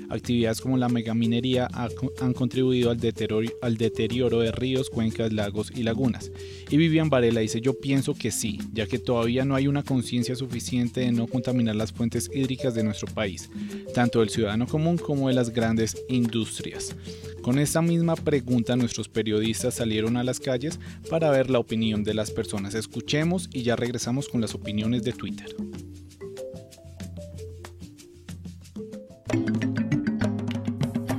Actividades 0.10 0.62
como 0.62 0.78
la 0.78 0.88
megaminería 0.88 1.68
han 2.22 2.34
contribuido 2.34 2.92
al 2.92 3.00
deterioro, 3.00 4.40
de 4.40 4.52
ríos, 4.52 4.90
cuencas, 4.90 5.34
lagos 5.34 5.72
y 5.76 5.84
lagunas. 5.84 6.32
Y 6.70 6.78
Vivian 6.78 7.10
Varela 7.10 7.42
dice, 7.42 7.60
yo 7.60 7.80
pienso 7.80 8.14
que 8.14 8.30
sí, 8.30 8.60
ya 8.72 8.86
que 8.86 9.00
todavía 9.00 9.46
no 9.46 9.56
hay 9.56 9.68
una 9.68 9.84
conciencia 9.84 10.36
suficiente 10.36 11.02
de 11.02 11.12
no 11.12 11.28
contaminar 11.28 11.76
las 11.76 11.92
fuentes 11.92 12.30
hídricas 12.34 12.76
de 12.76 12.84
nuestro 12.84 13.08
país, 13.14 13.50
tanto 13.96 14.20
del 14.20 14.30
ciudadano 14.30 14.68
común 14.68 14.98
como 14.98 15.28
de 15.28 15.34
las 15.34 15.50
grandes 15.50 15.98
industrias. 16.08 16.96
Con 17.42 17.60
esta 17.60 17.82
misma 17.82 18.16
pregunta 18.16 18.76
nuestros 18.78 19.10
periodistas 19.10 19.74
salieron 19.74 20.16
a 20.16 20.24
las 20.24 20.40
calles 20.40 20.80
para 21.10 21.30
ver 21.30 21.50
la 21.50 21.60
opinión 21.60 22.04
de 22.06 22.14
las 22.14 22.32
personas. 22.32 22.74
Escuchemos 22.74 23.50
y 23.52 23.64
ya 23.64 23.76
regresamos 23.76 24.03
con 24.04 24.42
las 24.42 24.54
opiniones 24.54 25.02
de 25.04 25.14
Twitter. 25.14 25.56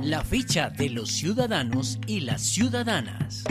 La 0.03 0.23
ficha 0.23 0.69
de 0.69 0.89
los 0.89 1.09
ciudadanos 1.09 1.97
y 2.05 2.19
las 2.19 2.43
ciudadanas. 2.43 3.43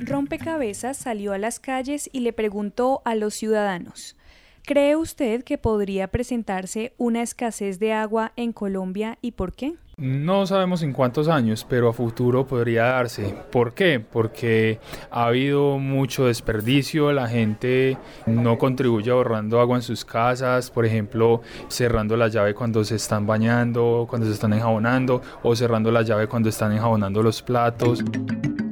Rompecabezas 0.00 0.96
salió 0.96 1.34
a 1.34 1.38
las 1.38 1.60
calles 1.60 2.08
y 2.14 2.20
le 2.20 2.32
preguntó 2.32 3.02
a 3.04 3.14
los 3.14 3.34
ciudadanos, 3.34 4.16
¿cree 4.62 4.96
usted 4.96 5.44
que 5.44 5.58
podría 5.58 6.08
presentarse 6.08 6.94
una 6.96 7.20
escasez 7.20 7.78
de 7.78 7.92
agua 7.92 8.32
en 8.36 8.54
Colombia 8.54 9.18
y 9.20 9.32
por 9.32 9.52
qué? 9.52 9.74
No 10.02 10.48
sabemos 10.48 10.82
en 10.82 10.92
cuántos 10.92 11.28
años, 11.28 11.64
pero 11.68 11.88
a 11.88 11.92
futuro 11.92 12.44
podría 12.44 12.86
darse. 12.86 13.36
¿Por 13.52 13.72
qué? 13.72 14.00
Porque 14.00 14.80
ha 15.12 15.26
habido 15.26 15.78
mucho 15.78 16.26
desperdicio, 16.26 17.12
la 17.12 17.28
gente 17.28 17.96
no 18.26 18.58
contribuye 18.58 19.12
ahorrando 19.12 19.60
agua 19.60 19.76
en 19.76 19.82
sus 19.82 20.04
casas, 20.04 20.72
por 20.72 20.84
ejemplo, 20.84 21.42
cerrando 21.68 22.16
la 22.16 22.26
llave 22.26 22.52
cuando 22.52 22.82
se 22.82 22.96
están 22.96 23.28
bañando, 23.28 24.08
cuando 24.10 24.26
se 24.26 24.32
están 24.32 24.52
enjabonando, 24.54 25.22
o 25.44 25.54
cerrando 25.54 25.92
la 25.92 26.02
llave 26.02 26.26
cuando 26.26 26.48
están 26.48 26.72
enjabonando 26.72 27.22
los 27.22 27.40
platos. 27.40 28.02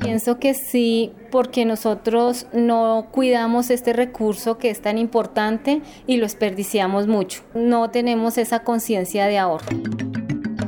Pienso 0.00 0.40
que 0.40 0.54
sí, 0.54 1.12
porque 1.30 1.64
nosotros 1.64 2.48
no 2.52 3.06
cuidamos 3.12 3.70
este 3.70 3.92
recurso 3.92 4.58
que 4.58 4.70
es 4.70 4.82
tan 4.82 4.98
importante 4.98 5.80
y 6.08 6.16
lo 6.16 6.24
desperdiciamos 6.24 7.06
mucho. 7.06 7.44
No 7.54 7.88
tenemos 7.90 8.36
esa 8.36 8.64
conciencia 8.64 9.26
de 9.26 9.38
ahorro 9.38 9.68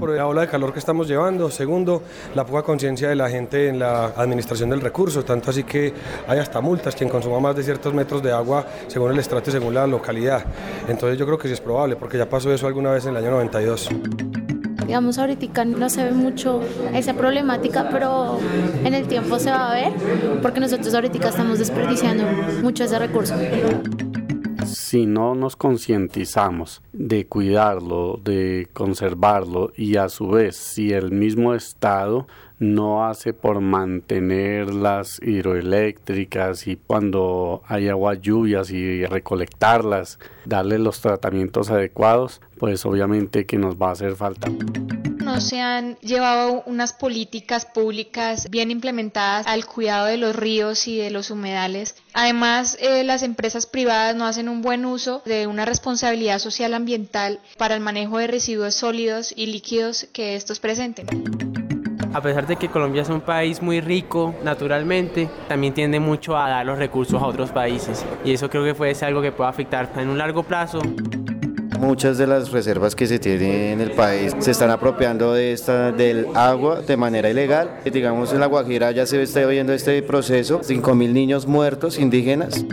por 0.02 0.10
la 0.10 0.26
ola 0.26 0.40
de 0.40 0.48
calor 0.48 0.72
que 0.72 0.80
estamos 0.80 1.06
llevando. 1.06 1.48
Segundo, 1.48 2.02
la 2.34 2.44
poca 2.44 2.64
conciencia 2.64 3.08
de 3.08 3.14
la 3.14 3.30
gente 3.30 3.68
en 3.68 3.78
la 3.78 4.06
administración 4.16 4.68
del 4.68 4.80
recurso, 4.80 5.24
tanto 5.24 5.50
así 5.50 5.62
que 5.62 5.94
hay 6.26 6.40
hasta 6.40 6.60
multas 6.60 6.96
quien 6.96 7.08
consuma 7.08 7.38
más 7.38 7.54
de 7.54 7.62
ciertos 7.62 7.94
metros 7.94 8.20
de 8.20 8.32
agua 8.32 8.66
según 8.88 9.12
el 9.12 9.20
estrato 9.20 9.50
y 9.50 9.52
según 9.52 9.74
la 9.74 9.86
localidad. 9.86 10.44
Entonces 10.88 11.16
yo 11.16 11.24
creo 11.24 11.38
que 11.38 11.46
sí 11.46 11.54
es 11.54 11.60
probable, 11.60 11.94
porque 11.94 12.18
ya 12.18 12.28
pasó 12.28 12.52
eso 12.52 12.66
alguna 12.66 12.90
vez 12.90 13.04
en 13.04 13.10
el 13.10 13.18
año 13.18 13.30
92. 13.30 13.90
Digamos, 14.84 15.18
ahorita 15.18 15.64
no 15.66 15.88
se 15.88 16.02
ve 16.02 16.10
mucho 16.10 16.60
esa 16.92 17.14
problemática, 17.14 17.88
pero 17.88 18.40
en 18.84 18.94
el 18.94 19.06
tiempo 19.06 19.38
se 19.38 19.52
va 19.52 19.70
a 19.70 19.74
ver, 19.74 19.92
porque 20.42 20.58
nosotros 20.58 20.92
ahorita 20.92 21.28
estamos 21.28 21.60
desperdiciando 21.60 22.24
mucho 22.60 22.82
ese 22.82 22.98
recurso 22.98 23.36
si 24.66 25.06
no 25.06 25.34
nos 25.34 25.56
concientizamos 25.56 26.82
de 26.92 27.26
cuidarlo, 27.26 28.20
de 28.22 28.68
conservarlo 28.72 29.72
y 29.76 29.96
a 29.96 30.08
su 30.08 30.28
vez 30.28 30.56
si 30.56 30.92
el 30.92 31.12
mismo 31.12 31.54
Estado 31.54 32.26
no 32.58 33.04
hace 33.06 33.32
por 33.32 33.60
mantener 33.60 34.72
las 34.72 35.20
hidroeléctricas 35.20 36.66
y 36.68 36.76
cuando 36.76 37.62
hay 37.66 37.88
agua 37.88 38.14
lluvias 38.14 38.70
y 38.70 39.04
recolectarlas, 39.04 40.18
darle 40.44 40.78
los 40.78 41.00
tratamientos 41.00 41.70
adecuados, 41.70 42.40
pues 42.58 42.86
obviamente 42.86 43.46
que 43.46 43.58
nos 43.58 43.76
va 43.76 43.88
a 43.88 43.92
hacer 43.92 44.14
falta 44.14 44.48
no 45.32 45.40
se 45.40 45.62
han 45.62 45.96
llevado 46.00 46.62
unas 46.66 46.92
políticas 46.92 47.64
públicas 47.64 48.50
bien 48.50 48.70
implementadas 48.70 49.46
al 49.46 49.64
cuidado 49.64 50.04
de 50.04 50.18
los 50.18 50.36
ríos 50.36 50.86
y 50.86 50.98
de 50.98 51.10
los 51.10 51.30
humedales. 51.30 51.94
Además, 52.12 52.76
eh, 52.80 53.02
las 53.02 53.22
empresas 53.22 53.64
privadas 53.64 54.14
no 54.14 54.26
hacen 54.26 54.50
un 54.50 54.60
buen 54.60 54.84
uso 54.84 55.22
de 55.24 55.46
una 55.46 55.64
responsabilidad 55.64 56.38
social 56.38 56.74
ambiental 56.74 57.40
para 57.56 57.74
el 57.74 57.80
manejo 57.80 58.18
de 58.18 58.26
residuos 58.26 58.74
sólidos 58.74 59.32
y 59.34 59.46
líquidos 59.46 60.06
que 60.12 60.36
estos 60.36 60.60
presenten. 60.60 61.06
A 62.12 62.20
pesar 62.20 62.46
de 62.46 62.56
que 62.56 62.68
Colombia 62.68 63.00
es 63.00 63.08
un 63.08 63.22
país 63.22 63.62
muy 63.62 63.80
rico 63.80 64.34
naturalmente, 64.44 65.30
también 65.48 65.72
tiende 65.72 65.98
mucho 65.98 66.36
a 66.36 66.50
dar 66.50 66.66
los 66.66 66.76
recursos 66.76 67.22
a 67.22 67.24
otros 67.24 67.52
países 67.52 68.04
y 68.22 68.34
eso 68.34 68.50
creo 68.50 68.64
que 68.64 68.74
puede 68.74 68.94
ser 68.94 69.08
algo 69.08 69.22
que 69.22 69.32
puede 69.32 69.48
afectar 69.48 69.90
en 69.96 70.10
un 70.10 70.18
largo 70.18 70.42
plazo 70.42 70.82
muchas 71.82 72.16
de 72.16 72.28
las 72.28 72.52
reservas 72.52 72.94
que 72.94 73.06
se 73.06 73.18
tienen 73.18 73.72
en 73.72 73.80
el 73.80 73.90
país 73.90 74.34
se 74.38 74.52
están 74.52 74.70
apropiando 74.70 75.34
de 75.34 75.52
esta, 75.52 75.90
del 75.90 76.28
agua 76.34 76.80
de 76.80 76.96
manera 76.96 77.28
ilegal. 77.28 77.80
Digamos, 77.84 78.32
en 78.32 78.40
La 78.40 78.46
Guajira 78.46 78.92
ya 78.92 79.04
se 79.04 79.20
está 79.20 79.44
viendo 79.46 79.72
este 79.72 80.00
proceso, 80.02 80.60
5.000 80.60 81.12
niños 81.12 81.46
muertos 81.46 81.98
indígenas. 81.98 82.64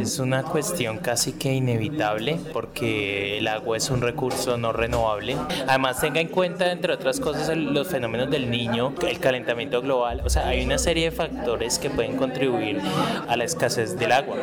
Es 0.00 0.18
una 0.18 0.42
cuestión 0.42 0.98
casi 0.98 1.32
que 1.32 1.52
inevitable 1.52 2.40
porque 2.52 3.38
el 3.38 3.46
agua 3.46 3.76
es 3.76 3.90
un 3.90 4.00
recurso 4.00 4.56
no 4.56 4.72
renovable. 4.72 5.36
Además 5.68 6.00
tenga 6.00 6.20
en 6.20 6.28
cuenta, 6.28 6.72
entre 6.72 6.94
otras 6.94 7.20
cosas, 7.20 7.56
los 7.56 7.86
fenómenos 7.86 8.30
del 8.30 8.50
niño, 8.50 8.94
el 9.06 9.20
calentamiento 9.20 9.82
global. 9.82 10.22
O 10.24 10.30
sea, 10.30 10.48
hay 10.48 10.64
una 10.64 10.78
serie 10.78 11.10
de 11.10 11.10
factores 11.12 11.78
que 11.78 11.90
pueden 11.90 12.16
contribuir 12.16 12.80
a 13.28 13.36
la 13.36 13.44
escasez 13.44 13.96
del 13.98 14.12
agua. 14.12 14.36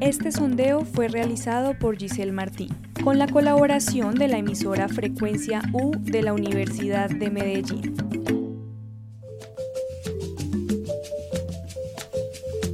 Este 0.00 0.32
sondeo 0.32 0.84
fue 0.84 1.08
realizado 1.08 1.78
por 1.78 1.96
Giselle 1.96 2.32
Martín, 2.32 2.68
con 3.02 3.18
la 3.18 3.26
colaboración 3.26 4.14
de 4.14 4.28
la 4.28 4.38
emisora 4.38 4.88
Frecuencia 4.88 5.62
U 5.72 5.92
de 6.00 6.22
la 6.22 6.32
Universidad 6.32 7.08
de 7.10 7.30
Medellín. 7.30 7.94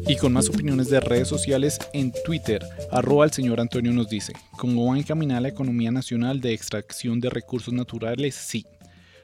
Y 0.06 0.16
con 0.16 0.32
más 0.32 0.48
opiniones 0.48 0.90
de 0.90 0.98
redes 0.98 1.28
sociales 1.28 1.78
en 1.92 2.12
Twitter, 2.24 2.64
arroba 2.90 3.24
el 3.24 3.30
señor 3.30 3.60
Antonio 3.60 3.92
nos 3.92 4.08
dice, 4.08 4.32
¿cómo 4.56 4.86
va 4.86 4.94
a 4.94 4.98
encaminar 4.98 5.42
la 5.42 5.48
economía 5.48 5.92
nacional 5.92 6.40
de 6.40 6.52
extracción 6.52 7.20
de 7.20 7.30
recursos 7.30 7.72
naturales? 7.72 8.34
Sí. 8.34 8.66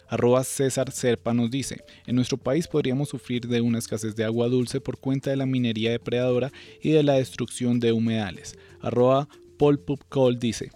Arroba 0.09 0.45
César 0.45 0.91
Serpa 0.93 1.35
nos 1.35 1.51
dice, 1.51 1.83
en 2.07 2.17
nuestro 2.17 2.39
país 2.39 2.69
podríamos 2.69 3.09
sufrir 3.09 3.47
de 3.47 3.61
una 3.61 3.79
escasez 3.79 4.15
de 4.17 4.25
agua 4.25 4.49
dulce 4.49 4.81
por 4.81 4.99
cuenta 4.99 5.31
de 5.31 5.37
la 5.37 5.47
minería 5.47 5.91
depredadora 5.91 6.53
y 6.81 6.91
de 6.91 7.03
la 7.03 7.15
destrucción 7.15 7.81
de 7.81 7.93
humedales. 7.93 8.57
Arroba 8.81 9.29
Paul 9.59 10.39
dice, 10.39 10.71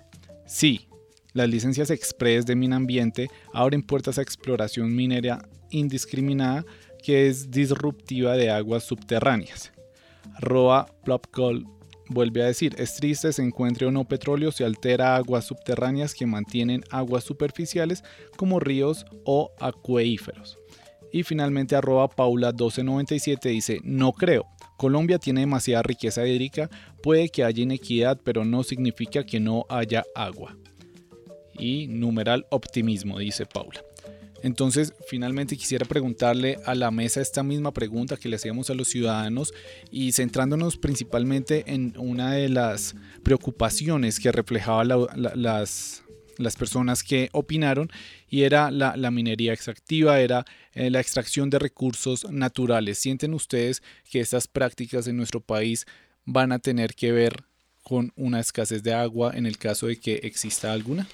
sí, 0.47 0.89
las 1.33 1.49
licencias 1.49 1.91
express 1.91 2.47
de 2.47 2.57
Minambiente 2.57 3.29
abren 3.53 3.83
puertas 3.83 4.19
a 4.19 4.23
exploración 4.23 4.95
minera 4.95 5.49
indiscriminada 5.71 6.65
que 7.03 7.29
es 7.29 7.51
disruptiva 7.51 8.37
de 8.37 8.51
aguas 8.51 8.85
subterráneas. 8.85 9.73
Arroba 10.35 10.87
Plopcol 11.05 11.67
Vuelve 12.13 12.43
a 12.43 12.47
decir, 12.47 12.75
es 12.77 12.97
triste 12.97 13.33
se 13.33 13.41
encuentre 13.41 13.87
o 13.87 13.93
no 13.93 14.05
petróleo 14.05 14.51
si 14.51 14.65
altera 14.65 15.15
aguas 15.15 15.45
subterráneas 15.45 16.13
que 16.13 16.27
mantienen 16.27 16.83
aguas 16.91 17.23
superficiales 17.23 18.03
como 18.37 18.59
ríos 18.59 19.07
o 19.25 19.53
acuíferos. 19.61 20.59
Y 21.13 21.23
finalmente 21.23 21.77
arroba 21.77 22.11
paula1297 22.11 23.49
dice, 23.51 23.79
no 23.85 24.13
creo, 24.13 24.45
Colombia 24.77 25.21
tiene 25.21 25.43
demasiada 25.43 25.85
riqueza 25.85 26.27
hídrica, 26.27 26.69
puede 27.01 27.29
que 27.29 27.45
haya 27.45 27.63
inequidad, 27.63 28.19
pero 28.25 28.45
no 28.45 28.65
significa 28.65 29.25
que 29.25 29.39
no 29.39 29.65
haya 29.69 30.03
agua. 30.17 30.57
Y 31.57 31.87
numeral 31.87 32.45
optimismo, 32.51 33.21
dice 33.21 33.47
Paula. 33.47 33.85
Entonces, 34.43 34.95
finalmente 35.07 35.57
quisiera 35.57 35.87
preguntarle 35.87 36.59
a 36.65 36.75
la 36.75 36.91
mesa 36.91 37.21
esta 37.21 37.43
misma 37.43 37.73
pregunta 37.73 38.17
que 38.17 38.29
le 38.29 38.37
hacíamos 38.37 38.71
a 38.71 38.75
los 38.75 38.89
ciudadanos 38.89 39.53
y 39.91 40.13
centrándonos 40.13 40.77
principalmente 40.77 41.65
en 41.67 41.95
una 41.99 42.33
de 42.33 42.49
las 42.49 42.95
preocupaciones 43.23 44.19
que 44.19 44.33
reflejaba 44.33 44.85
las, 44.85 46.03
las 46.41 46.57
personas 46.57 47.03
que 47.03 47.29
opinaron 47.33 47.91
y 48.29 48.43
era 48.43 48.71
la, 48.71 49.11
minería 49.11 49.53
extractiva, 49.53 50.21
era 50.21 50.45
eh, 50.73 50.91
la 50.91 51.01
extracción 51.01 51.51
de 51.51 51.59
recursos 51.59 52.29
naturales. 52.31 52.99
¿Sienten 52.99 53.35
ustedes 53.35 53.83
que 54.11 54.21
estas 54.21 54.49
prácticas 54.49 55.07
en 55.07 55.17
nuestro 55.17 55.41
país 55.41 55.87
van 56.25 56.53
a 56.53 56.59
tener 56.59 56.95
que 56.95 57.13
ver 57.13 57.45
con 57.83 58.13
una 58.17 58.41
escasez 58.41 58.83
de 58.83 58.95
agua 58.95 59.33
en 59.35 59.47
el 59.47 59.59
caso 59.59 59.87
de 59.87 59.97
que 59.97 60.21
exista 60.23 60.73
alguna? 60.73 61.07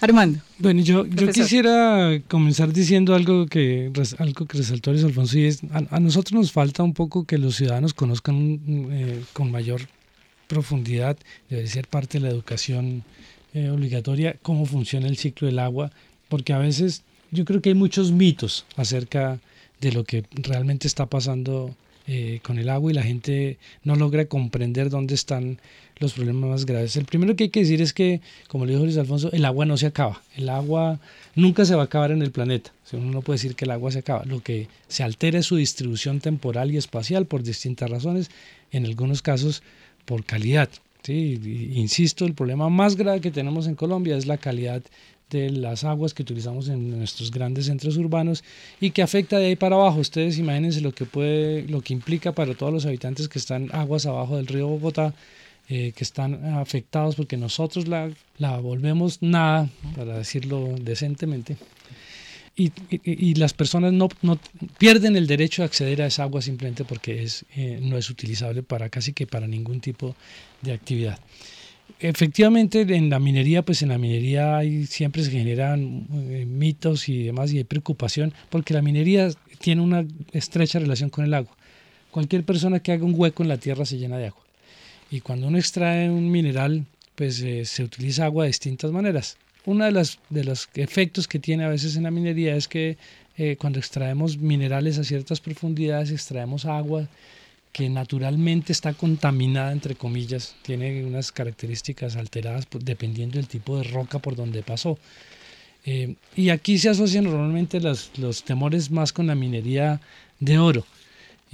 Armando. 0.00 0.40
Bueno, 0.58 0.82
yo, 0.82 1.06
yo 1.06 1.28
quisiera 1.28 2.20
comenzar 2.28 2.72
diciendo 2.72 3.14
algo 3.14 3.46
que, 3.46 3.90
algo 4.18 4.46
que 4.46 4.58
resaltó 4.58 4.92
Luis 4.92 5.04
Alfonso 5.04 5.38
y 5.38 5.44
es, 5.46 5.60
a, 5.70 6.00
nosotros 6.00 6.32
nos 6.32 6.52
falta 6.52 6.82
un 6.82 6.92
poco 6.92 7.24
que 7.24 7.38
los 7.38 7.56
ciudadanos 7.56 7.94
conozcan 7.94 8.60
eh, 8.90 9.22
con 9.32 9.50
mayor 9.50 9.82
profundidad, 10.46 11.16
debe 11.48 11.66
ser 11.66 11.88
parte 11.88 12.18
de 12.18 12.24
la 12.24 12.30
educación 12.30 13.04
eh, 13.54 13.70
obligatoria, 13.70 14.36
cómo 14.42 14.66
funciona 14.66 15.08
el 15.08 15.16
ciclo 15.16 15.46
del 15.46 15.58
agua, 15.58 15.90
porque 16.28 16.52
a 16.52 16.58
veces 16.58 17.02
yo 17.30 17.44
creo 17.44 17.62
que 17.62 17.70
hay 17.70 17.74
muchos 17.74 18.12
mitos 18.12 18.64
acerca 18.76 19.38
de 19.80 19.92
lo 19.92 20.04
que 20.04 20.24
realmente 20.30 20.86
está 20.86 21.06
pasando 21.06 21.74
eh, 22.06 22.40
con 22.42 22.58
el 22.58 22.68
agua 22.68 22.90
y 22.90 22.94
la 22.94 23.02
gente 23.02 23.58
no 23.82 23.96
logra 23.96 24.26
comprender 24.26 24.90
dónde 24.90 25.14
están 25.14 25.58
los 25.98 26.12
problemas 26.12 26.50
más 26.50 26.66
graves. 26.66 26.96
El 26.96 27.06
primero 27.06 27.36
que 27.36 27.44
hay 27.44 27.50
que 27.50 27.60
decir 27.60 27.80
es 27.80 27.92
que, 27.92 28.20
como 28.48 28.66
le 28.66 28.72
dijo 28.72 28.84
Luis 28.84 28.98
Alfonso, 28.98 29.30
el 29.32 29.44
agua 29.44 29.64
no 29.64 29.76
se 29.76 29.86
acaba. 29.86 30.22
El 30.36 30.48
agua 30.48 31.00
nunca 31.34 31.64
se 31.64 31.74
va 31.74 31.82
a 31.82 31.84
acabar 31.86 32.10
en 32.10 32.22
el 32.22 32.30
planeta. 32.30 32.72
uno 32.92 33.10
no 33.10 33.22
puede 33.22 33.36
decir 33.36 33.54
que 33.54 33.64
el 33.64 33.70
agua 33.70 33.90
se 33.90 34.00
acaba. 34.00 34.24
Lo 34.24 34.42
que 34.42 34.68
se 34.88 35.02
altera 35.02 35.38
es 35.38 35.46
su 35.46 35.56
distribución 35.56 36.20
temporal 36.20 36.70
y 36.70 36.76
espacial 36.76 37.26
por 37.26 37.42
distintas 37.42 37.90
razones, 37.90 38.30
en 38.72 38.84
algunos 38.84 39.22
casos 39.22 39.62
por 40.04 40.24
calidad. 40.24 40.68
¿sí? 41.02 41.40
Insisto, 41.74 42.26
el 42.26 42.34
problema 42.34 42.68
más 42.68 42.96
grave 42.96 43.20
que 43.20 43.30
tenemos 43.30 43.66
en 43.66 43.74
Colombia 43.74 44.16
es 44.16 44.26
la 44.26 44.36
calidad 44.36 44.82
de 45.30 45.50
las 45.50 45.82
aguas 45.82 46.14
que 46.14 46.22
utilizamos 46.22 46.68
en 46.68 46.98
nuestros 46.98 47.32
grandes 47.32 47.66
centros 47.66 47.96
urbanos 47.96 48.44
y 48.80 48.90
que 48.90 49.02
afecta 49.02 49.38
de 49.38 49.46
ahí 49.46 49.56
para 49.56 49.76
abajo. 49.76 49.98
Ustedes 49.98 50.38
imagínense 50.38 50.80
lo 50.80 50.92
que 50.92 51.04
puede, 51.04 51.62
lo 51.62 51.80
que 51.80 51.94
implica 51.94 52.32
para 52.32 52.54
todos 52.54 52.72
los 52.72 52.86
habitantes 52.86 53.28
que 53.28 53.38
están 53.38 53.70
aguas 53.72 54.06
abajo 54.06 54.36
del 54.36 54.46
río 54.46 54.68
Bogotá, 54.68 55.14
eh, 55.68 55.92
que 55.94 56.04
están 56.04 56.56
afectados 56.56 57.16
porque 57.16 57.36
nosotros 57.36 57.88
la, 57.88 58.10
la 58.38 58.58
volvemos 58.58 59.22
nada, 59.22 59.68
para 59.96 60.18
decirlo 60.18 60.74
decentemente. 60.80 61.56
Y, 62.58 62.72
y, 63.04 63.34
las 63.34 63.52
personas 63.52 63.92
no, 63.92 64.08
no, 64.22 64.38
pierden 64.78 65.14
el 65.14 65.26
derecho 65.26 65.62
a 65.62 65.66
acceder 65.66 66.00
a 66.00 66.06
esa 66.06 66.22
agua 66.22 66.40
simplemente 66.40 66.84
porque 66.84 67.22
es, 67.22 67.44
eh, 67.54 67.80
no 67.82 67.98
es 67.98 68.08
utilizable 68.08 68.62
para 68.62 68.88
casi 68.88 69.12
que 69.12 69.26
para 69.26 69.46
ningún 69.46 69.80
tipo 69.80 70.16
de 70.62 70.72
actividad 70.72 71.18
efectivamente 72.00 72.80
en 72.80 73.10
la 73.10 73.18
minería, 73.18 73.62
pues 73.62 73.82
en 73.82 73.88
la 73.88 73.98
minería 73.98 74.58
hay, 74.58 74.86
siempre 74.86 75.22
se 75.22 75.30
generan 75.30 76.06
eh, 76.12 76.44
mitos 76.46 77.08
y 77.08 77.24
demás 77.24 77.52
y 77.52 77.58
hay 77.58 77.64
preocupación 77.64 78.32
porque 78.50 78.74
la 78.74 78.82
minería 78.82 79.30
tiene 79.58 79.82
una 79.82 80.04
estrecha 80.32 80.78
relación 80.78 81.10
con 81.10 81.24
el 81.24 81.34
agua. 81.34 81.56
Cualquier 82.10 82.44
persona 82.44 82.80
que 82.80 82.92
haga 82.92 83.04
un 83.04 83.14
hueco 83.16 83.42
en 83.42 83.48
la 83.48 83.58
tierra 83.58 83.84
se 83.84 83.98
llena 83.98 84.18
de 84.18 84.28
agua. 84.28 84.45
Y 85.16 85.22
cuando 85.22 85.48
uno 85.48 85.56
extrae 85.56 86.10
un 86.10 86.30
mineral, 86.30 86.84
pues 87.14 87.40
eh, 87.40 87.64
se 87.64 87.82
utiliza 87.82 88.26
agua 88.26 88.44
de 88.44 88.48
distintas 88.48 88.92
maneras. 88.92 89.38
Uno 89.64 89.90
de, 89.90 90.06
de 90.28 90.44
los 90.44 90.68
efectos 90.74 91.26
que 91.26 91.38
tiene 91.38 91.64
a 91.64 91.70
veces 91.70 91.96
en 91.96 92.02
la 92.02 92.10
minería 92.10 92.54
es 92.54 92.68
que 92.68 92.98
eh, 93.38 93.56
cuando 93.58 93.78
extraemos 93.78 94.36
minerales 94.36 94.98
a 94.98 95.04
ciertas 95.04 95.40
profundidades, 95.40 96.10
extraemos 96.10 96.66
agua 96.66 97.08
que 97.72 97.88
naturalmente 97.88 98.74
está 98.74 98.92
contaminada, 98.92 99.72
entre 99.72 99.94
comillas, 99.94 100.54
tiene 100.60 101.02
unas 101.02 101.32
características 101.32 102.16
alteradas 102.16 102.66
dependiendo 102.80 103.38
del 103.38 103.48
tipo 103.48 103.78
de 103.78 103.84
roca 103.84 104.18
por 104.18 104.36
donde 104.36 104.62
pasó. 104.62 104.98
Eh, 105.86 106.14
y 106.36 106.50
aquí 106.50 106.76
se 106.76 106.90
asocian 106.90 107.24
normalmente 107.24 107.80
los, 107.80 108.10
los 108.18 108.44
temores 108.44 108.90
más 108.90 109.14
con 109.14 109.28
la 109.28 109.34
minería 109.34 109.98
de 110.40 110.58
oro 110.58 110.84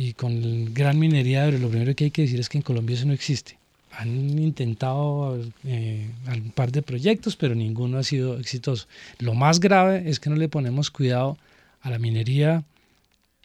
y 0.02 0.14
con 0.14 0.74
gran 0.74 0.98
minería 0.98 1.42
de 1.42 1.48
oro. 1.48 1.58
Lo 1.58 1.68
primero 1.68 1.94
que 1.94 2.04
hay 2.04 2.10
que 2.10 2.22
decir 2.22 2.40
es 2.40 2.48
que 2.48 2.58
en 2.58 2.62
Colombia 2.62 2.94
eso 2.94 3.06
no 3.06 3.12
existe. 3.12 3.56
Han 3.92 4.38
intentado 4.38 5.38
eh, 5.64 6.10
un 6.26 6.50
par 6.50 6.72
de 6.72 6.82
proyectos, 6.82 7.36
pero 7.36 7.54
ninguno 7.54 7.98
ha 7.98 8.02
sido 8.02 8.38
exitoso. 8.38 8.86
Lo 9.18 9.34
más 9.34 9.60
grave 9.60 10.02
es 10.06 10.18
que 10.18 10.30
no 10.30 10.36
le 10.36 10.48
ponemos 10.48 10.90
cuidado 10.90 11.38
a 11.82 11.90
la 11.90 11.98
minería 11.98 12.64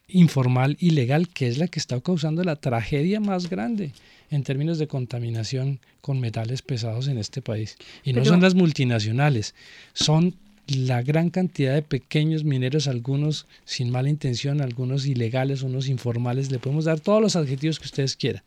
informal 0.08 0.78
y 0.80 0.92
legal, 0.92 1.28
que 1.28 1.48
es 1.48 1.58
la 1.58 1.68
que 1.68 1.80
está 1.80 2.00
causando 2.00 2.44
la 2.44 2.56
tragedia 2.56 3.20
más 3.20 3.50
grande 3.50 3.92
en 4.32 4.44
términos 4.44 4.80
de 4.80 4.88
contaminación 4.88 5.80
con 6.02 6.20
metales 6.20 6.62
pesados 6.62 7.08
en 7.08 7.18
este 7.18 7.42
país. 7.42 7.78
Y 8.04 8.14
no 8.14 8.26
son 8.26 8.42
las 8.42 8.56
multinacionales, 8.56 9.54
son 9.94 10.34
la 10.68 11.02
gran 11.02 11.30
cantidad 11.30 11.74
de 11.74 11.82
pequeños 11.82 12.44
mineros, 12.44 12.88
algunos 12.88 13.48
sin 13.66 13.90
mala 13.90 14.10
intención, 14.10 14.62
algunos 14.62 15.06
ilegales, 15.06 15.62
unos 15.62 15.88
informales, 15.88 16.52
le 16.52 16.60
podemos 16.60 16.86
dar 16.86 17.00
todos 17.00 17.22
los 17.22 17.36
adjetivos 17.36 17.80
que 17.80 17.86
ustedes 17.86 18.16
quieran. 18.16 18.44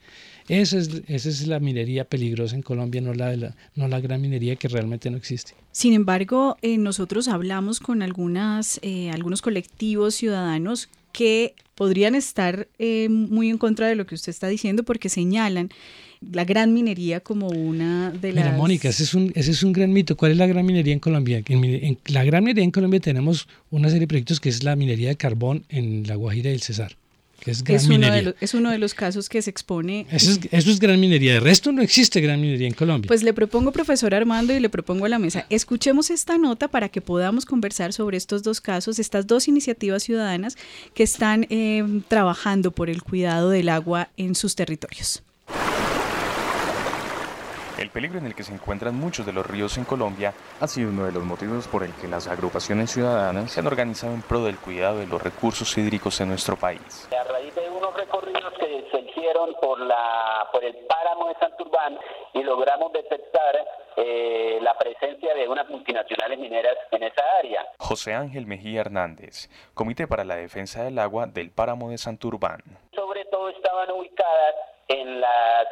Esa 0.48 0.78
es, 0.78 1.02
esa 1.06 1.28
es 1.28 1.46
la 1.46 1.60
minería 1.60 2.04
peligrosa 2.04 2.56
en 2.56 2.62
Colombia, 2.62 3.00
no 3.00 3.14
la, 3.14 3.36
la, 3.36 3.56
no 3.74 3.88
la 3.88 4.00
gran 4.00 4.20
minería 4.20 4.56
que 4.56 4.68
realmente 4.68 5.10
no 5.10 5.16
existe. 5.16 5.54
Sin 5.72 5.94
embargo, 5.94 6.56
eh, 6.62 6.76
nosotros 6.76 7.28
hablamos 7.28 7.80
con 7.80 8.02
algunas, 8.02 8.80
eh, 8.82 9.10
algunos 9.10 9.42
colectivos 9.42 10.14
ciudadanos 10.14 10.88
que 11.12 11.54
podrían 11.74 12.14
estar 12.14 12.68
eh, 12.78 13.08
muy 13.08 13.48
en 13.48 13.58
contra 13.58 13.88
de 13.88 13.94
lo 13.94 14.06
que 14.06 14.14
usted 14.14 14.30
está 14.30 14.48
diciendo 14.48 14.82
porque 14.82 15.08
señalan 15.08 15.70
la 16.20 16.44
gran 16.44 16.74
minería 16.74 17.20
como 17.20 17.48
una 17.48 18.10
de 18.10 18.32
las... 18.32 18.44
Mira, 18.44 18.56
Mónica, 18.56 18.90
ese 18.90 19.04
es, 19.04 19.14
un, 19.14 19.32
ese 19.34 19.52
es 19.52 19.62
un 19.62 19.72
gran 19.72 19.92
mito. 19.92 20.16
¿Cuál 20.16 20.32
es 20.32 20.38
la 20.38 20.46
gran 20.46 20.66
minería 20.66 20.92
en 20.92 20.98
Colombia? 20.98 21.42
En, 21.46 21.98
la 22.06 22.24
gran 22.24 22.44
minería 22.44 22.64
en 22.64 22.70
Colombia 22.70 23.00
tenemos 23.00 23.48
una 23.70 23.88
serie 23.88 24.00
de 24.00 24.08
proyectos 24.08 24.40
que 24.40 24.50
es 24.50 24.62
la 24.62 24.76
minería 24.76 25.08
de 25.08 25.16
carbón 25.16 25.64
en 25.70 26.06
La 26.06 26.16
Guajira 26.16 26.50
y 26.50 26.54
el 26.54 26.60
Cesar. 26.60 26.96
Que 27.40 27.50
es, 27.50 27.64
gran 27.64 27.76
es, 27.76 27.88
uno 27.88 28.10
de 28.10 28.22
los, 28.22 28.34
es 28.40 28.54
uno 28.54 28.70
de 28.70 28.78
los 28.78 28.94
casos 28.94 29.28
que 29.28 29.40
se 29.40 29.50
expone. 29.50 30.06
Eso 30.10 30.32
es, 30.32 30.40
eso 30.50 30.70
es 30.70 30.78
gran 30.78 31.00
minería. 31.00 31.34
De 31.34 31.40
resto 31.40 31.72
no 31.72 31.82
existe 31.82 32.20
gran 32.20 32.40
minería 32.40 32.68
en 32.68 32.74
Colombia. 32.74 33.08
Pues 33.08 33.22
le 33.22 33.32
propongo, 33.32 33.72
profesor 33.72 34.14
Armando, 34.14 34.52
y 34.52 34.60
le 34.60 34.68
propongo 34.68 35.06
a 35.06 35.08
la 35.08 35.18
mesa, 35.18 35.46
escuchemos 35.50 36.10
esta 36.10 36.38
nota 36.38 36.68
para 36.68 36.88
que 36.88 37.00
podamos 37.00 37.46
conversar 37.46 37.92
sobre 37.92 38.16
estos 38.16 38.42
dos 38.42 38.60
casos, 38.60 38.98
estas 38.98 39.26
dos 39.26 39.48
iniciativas 39.48 40.02
ciudadanas 40.02 40.56
que 40.94 41.02
están 41.02 41.46
eh, 41.50 41.82
trabajando 42.08 42.70
por 42.70 42.90
el 42.90 43.02
cuidado 43.02 43.50
del 43.50 43.68
agua 43.68 44.10
en 44.16 44.34
sus 44.34 44.54
territorios. 44.54 45.22
El 47.90 47.94
peligro 47.94 48.18
en 48.20 48.26
el 48.26 48.36
que 48.36 48.44
se 48.44 48.54
encuentran 48.54 48.94
muchos 48.94 49.26
de 49.26 49.32
los 49.32 49.44
ríos 49.44 49.76
en 49.76 49.84
Colombia 49.84 50.32
ha 50.60 50.68
sido 50.68 50.90
uno 50.90 51.06
de 51.06 51.10
los 51.10 51.24
motivos 51.24 51.66
por 51.66 51.82
el 51.82 51.92
que 51.94 52.06
las 52.06 52.28
agrupaciones 52.28 52.92
ciudadanas 52.92 53.50
se 53.50 53.58
han 53.58 53.66
organizado 53.66 54.14
en 54.14 54.22
pro 54.22 54.44
del 54.44 54.58
cuidado 54.58 54.98
de 54.98 55.08
los 55.08 55.20
recursos 55.20 55.76
hídricos 55.76 56.20
en 56.20 56.28
nuestro 56.28 56.54
país. 56.54 57.08
A 57.10 57.24
raíz 57.24 57.52
de 57.52 57.68
unos 57.68 57.92
recorridos 57.96 58.54
que 58.60 58.86
se 58.92 59.00
hicieron 59.00 59.56
por, 59.60 59.80
la, 59.80 60.46
por 60.52 60.62
el 60.64 60.76
páramo 60.86 61.30
de 61.30 61.34
Santurbán 61.40 61.98
y 62.32 62.44
logramos 62.44 62.92
detectar 62.92 63.56
eh, 63.96 64.60
la 64.62 64.78
presencia 64.78 65.34
de 65.34 65.48
unas 65.48 65.68
multinacionales 65.68 66.38
mineras 66.38 66.76
en 66.92 67.02
esa 67.02 67.24
área. 67.40 67.66
José 67.78 68.14
Ángel 68.14 68.46
Mejía 68.46 68.82
Hernández, 68.82 69.50
Comité 69.74 70.06
para 70.06 70.22
la 70.22 70.36
Defensa 70.36 70.84
del 70.84 70.96
Agua 71.00 71.26
del 71.26 71.50
Páramo 71.50 71.90
de 71.90 71.98
Santurbán. 71.98 72.62
Sobre 72.94 73.24
todo 73.24 73.48
estaban 73.48 73.90
ubicadas 73.90 74.54
en 74.86 75.20
las 75.20 75.66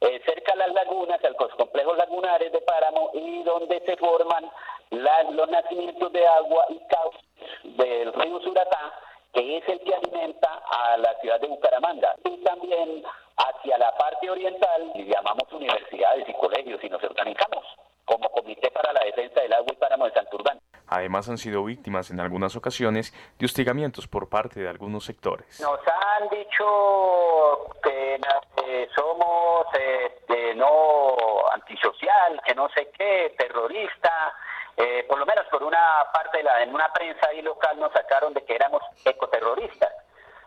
eh, 0.00 0.20
cerca 0.26 0.52
a 0.52 0.56
las 0.56 0.72
lagunas, 0.72 1.22
a 1.24 1.30
los 1.30 1.54
complejos 1.54 1.96
lagunares 1.96 2.52
de 2.52 2.60
páramo 2.60 3.10
y 3.14 3.42
donde 3.42 3.80
se 3.80 3.96
forman 3.96 4.50
los 4.90 5.48
nacimientos 5.48 6.12
de 6.12 6.26
agua 6.26 6.64
y 6.68 6.78
cauces 6.88 7.22
del 7.64 8.12
río 8.12 8.40
Suratá, 8.40 8.92
que 9.32 9.58
es 9.58 9.68
el 9.68 9.80
que 9.80 9.94
alimenta 9.94 10.62
a 10.70 10.96
la 10.98 11.14
ciudad 11.20 11.40
de 11.40 11.48
Bucaramanga. 11.48 12.14
Y 12.24 12.36
también 12.44 13.02
hacia 13.36 13.78
la 13.78 13.94
parte 13.96 14.30
oriental, 14.30 14.92
llamamos 14.94 15.50
universidades 15.52 16.28
y 16.28 16.32
colegios 16.34 16.82
y 16.82 16.88
nos 16.88 17.02
organizamos 17.02 17.64
como 18.04 18.28
Comité 18.30 18.70
para 18.70 18.92
la 18.92 19.00
Defensa 19.04 19.40
del 19.40 19.52
Agua 19.52 19.72
y 19.72 19.76
Páramo 19.76 20.06
de 20.06 20.12
Santurbán. 20.12 20.60
Además 20.88 21.28
han 21.28 21.38
sido 21.38 21.64
víctimas 21.64 22.10
en 22.10 22.20
algunas 22.20 22.54
ocasiones 22.54 23.12
de 23.38 23.46
hostigamientos 23.46 24.06
por 24.06 24.28
parte 24.28 24.60
de 24.60 24.68
algunos 24.68 25.04
sectores. 25.04 25.60
Nos 25.60 25.80
han 25.80 26.28
dicho 26.28 27.74
que 27.82 28.20
eh, 28.64 28.88
somos 28.94 29.66
eh, 29.78 30.54
no 30.54 31.16
antisocial, 31.52 32.40
que 32.44 32.54
no 32.54 32.68
sé 32.70 32.90
qué, 32.96 33.34
terrorista. 33.36 34.32
Eh, 34.76 35.04
por 35.08 35.18
lo 35.18 35.26
menos 35.26 35.46
por 35.46 35.62
una 35.62 36.06
parte 36.12 36.38
de 36.38 36.44
la, 36.44 36.62
en 36.62 36.74
una 36.74 36.92
prensa 36.92 37.28
ahí 37.28 37.42
local 37.42 37.78
nos 37.80 37.92
sacaron 37.92 38.32
de 38.34 38.44
que 38.44 38.54
éramos 38.54 38.82
ecoterroristas, 39.04 39.92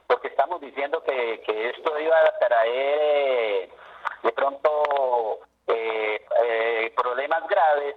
porque 0.07 0.29
estamos 0.29 0.61
diciendo 0.61 1.03
que, 1.03 1.41
que 1.45 1.69
esto 1.69 1.99
iba 1.99 2.15
a 2.15 2.47
traer 2.47 3.69
de 4.23 4.31
pronto 4.31 5.39
problemas 6.95 7.47
graves 7.47 7.95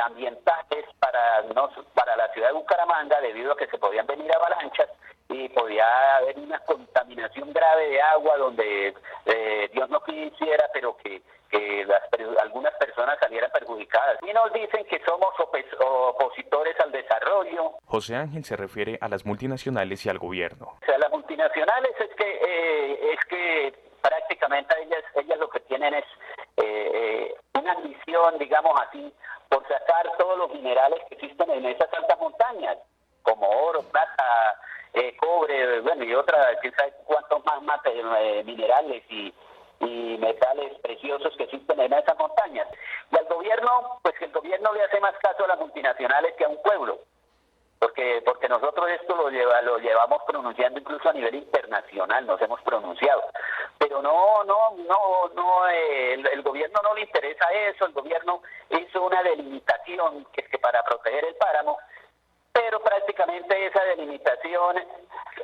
ambientales 0.00 0.86
para, 0.98 1.42
no, 1.54 1.70
para 1.94 2.16
la 2.16 2.28
ciudad 2.32 2.48
de 2.48 2.54
Bucaramanga 2.54 3.20
debido 3.20 3.52
a 3.52 3.56
que 3.56 3.66
se 3.66 3.78
podían 3.78 4.06
venir 4.06 4.34
avalanchas 4.34 4.88
y 5.28 5.48
podía 5.50 6.16
haber 6.16 6.38
una 6.38 6.58
contaminación 6.60 7.52
grave 7.52 7.88
de 7.88 8.02
agua 8.02 8.36
donde 8.36 8.94
eh, 9.26 9.70
Dios 9.72 9.88
no 9.90 10.02
quisiera, 10.02 10.68
pero 10.72 10.96
que, 10.98 11.22
que 11.50 11.84
las, 11.86 12.02
algunas 12.42 12.74
personas 12.74 13.18
salieran 13.20 13.50
perjudicadas. 13.50 14.18
Y 14.22 14.32
nos 14.32 14.52
dicen 14.52 14.84
que 14.86 15.00
somos 15.04 15.34
opositores 15.38 16.78
al 16.80 16.92
desarrollo. 16.92 17.72
José 17.86 18.16
Ángel 18.16 18.44
se 18.44 18.56
refiere 18.56 18.98
a 19.00 19.08
las 19.08 19.24
multinacionales 19.24 20.04
y 20.04 20.08
al 20.08 20.18
gobierno. 20.18 20.76
O 20.82 20.84
sea, 20.84 20.98
las 20.98 21.10
multinacionales 21.10 21.92
es 21.98 22.14
que, 22.14 22.40
eh, 22.44 23.12
es 23.12 23.24
que 23.26 23.74
prácticamente 24.02 24.74
ellas, 24.82 25.04
ellas 25.14 25.38
lo 25.38 25.48
que 25.48 25.60
tienen 25.60 25.94
es 25.94 26.04
eh, 26.56 27.34
una 27.58 27.74
misión, 27.78 28.38
digamos 28.38 28.78
así, 28.80 29.12
por 29.52 29.68
sacar 29.68 30.10
todos 30.16 30.38
los 30.38 30.50
minerales 30.50 31.00
que 31.08 31.14
existen 31.14 31.50
en 31.50 31.66
esas 31.66 31.92
altas 31.92 32.18
montañas, 32.18 32.78
como 33.22 33.46
oro, 33.46 33.82
plata, 33.82 34.58
eh, 34.94 35.14
cobre, 35.18 35.80
bueno, 35.80 36.04
y 36.04 36.14
otra, 36.14 36.58
quién 36.62 36.74
sabe 36.74 36.94
cuántos 37.04 37.44
más, 37.44 37.80
eh, 37.84 38.42
minerales 38.44 39.04
y, 39.10 39.34
y 39.80 40.16
metales 40.18 40.78
preciosos 40.80 41.36
que 41.36 41.44
existen 41.44 41.78
en 41.80 41.92
esas 41.92 42.18
montañas. 42.18 42.66
Y 43.10 43.18
al 43.18 43.26
gobierno, 43.26 44.00
pues 44.02 44.14
que 44.18 44.24
el 44.24 44.32
gobierno 44.32 44.72
le 44.72 44.84
hace 44.84 44.98
más 45.00 45.14
caso 45.18 45.44
a 45.44 45.48
las 45.48 45.58
multinacionales 45.58 46.34
que 46.36 46.46
a 46.46 46.48
un 46.48 46.62
pueblo 46.62 47.00
porque 47.82 48.22
porque 48.24 48.48
nosotros 48.48 48.88
esto 48.90 49.16
lo 49.16 49.28
lleva 49.28 49.60
lo 49.62 49.76
llevamos 49.78 50.22
pronunciando 50.24 50.78
incluso 50.78 51.08
a 51.08 51.12
nivel 51.12 51.34
internacional 51.34 52.24
nos 52.24 52.40
hemos 52.40 52.60
pronunciado. 52.62 53.24
Pero 53.76 54.00
no 54.00 54.44
no 54.44 54.76
no 54.86 55.28
no 55.34 55.68
eh, 55.68 56.14
el, 56.14 56.42
gobierno 56.42 56.78
no 56.84 56.94
le 56.94 57.00
interesa 57.00 57.44
eso 57.50 57.86
el 57.86 57.92
gobierno 57.92 58.40
hizo 58.70 59.02
una 59.02 59.20
delimitación 59.24 60.24
que 60.32 60.42
es 60.42 60.48
que 60.48 60.58
para 60.58 60.80
proteger 60.84 61.24
el 61.24 61.34
páramo 61.34 61.76
pero 62.52 62.80
prácticamente 62.82 63.66
esa 63.66 63.82
delimitación, 63.84 64.76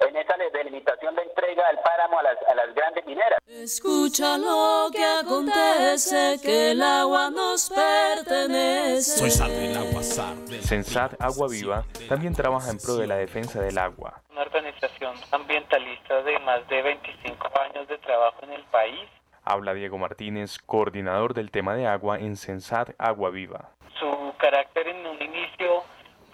en 0.06 0.16
esa 0.16 0.36
delimitación 0.52 1.14
de 1.16 1.22
entrega 1.22 1.66
al 1.68 1.78
páramo 1.80 2.18
a 2.18 2.22
las, 2.22 2.36
a 2.50 2.54
las 2.54 2.74
grandes 2.74 3.04
mineras. 3.06 3.38
Escucha 3.46 4.36
lo 4.38 4.88
que 4.92 5.04
acontece, 5.04 6.38
que 6.42 6.72
el 6.72 6.82
agua 6.82 7.30
nos 7.30 7.70
pertenece. 7.70 9.18
Soy 9.18 9.30
Sar 9.30 9.50
del 9.50 9.76
Agua 9.76 10.02
Sar. 10.02 10.36
Sensat 10.60 11.14
Agua 11.20 11.48
Viva 11.48 11.84
también 12.08 12.34
trabaja 12.34 12.70
en 12.70 12.78
pro 12.78 12.96
de 12.96 13.06
la 13.06 13.16
defensa 13.16 13.60
del 13.60 13.78
agua. 13.78 14.20
Una 14.30 14.42
organización 14.42 15.14
ambientalista 15.32 16.22
de 16.22 16.38
más 16.40 16.66
de 16.68 16.82
25 16.82 17.48
años 17.60 17.88
de 17.88 17.98
trabajo 17.98 18.38
en 18.42 18.52
el 18.52 18.64
país. 18.64 19.08
Habla 19.44 19.72
Diego 19.72 19.96
Martínez, 19.96 20.58
coordinador 20.58 21.32
del 21.32 21.50
tema 21.50 21.74
de 21.74 21.86
agua 21.86 22.18
en 22.18 22.36
Sensat 22.36 22.90
Agua 22.98 23.30
Viva. 23.30 23.70
Su 23.98 24.34
carácter 24.38 24.88
en 24.88 25.06
un 25.06 25.22
inicio 25.22 25.84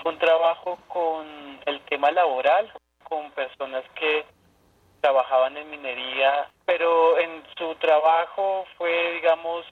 un 0.05 0.19
trabajo 0.19 0.79
con 0.89 1.27
el 1.67 1.81
tema 1.89 2.11
laboral, 2.11 2.73
con 3.03 3.31
personas 3.33 3.85
que 3.95 4.25
trabajaban 5.01 5.57
en 5.57 5.71
minería, 5.71 6.49
pero 6.65 7.19
en 7.19 7.43
su 7.59 7.75
trabajo 7.77 8.65
fue, 8.77 9.13
digamos, 9.15 9.65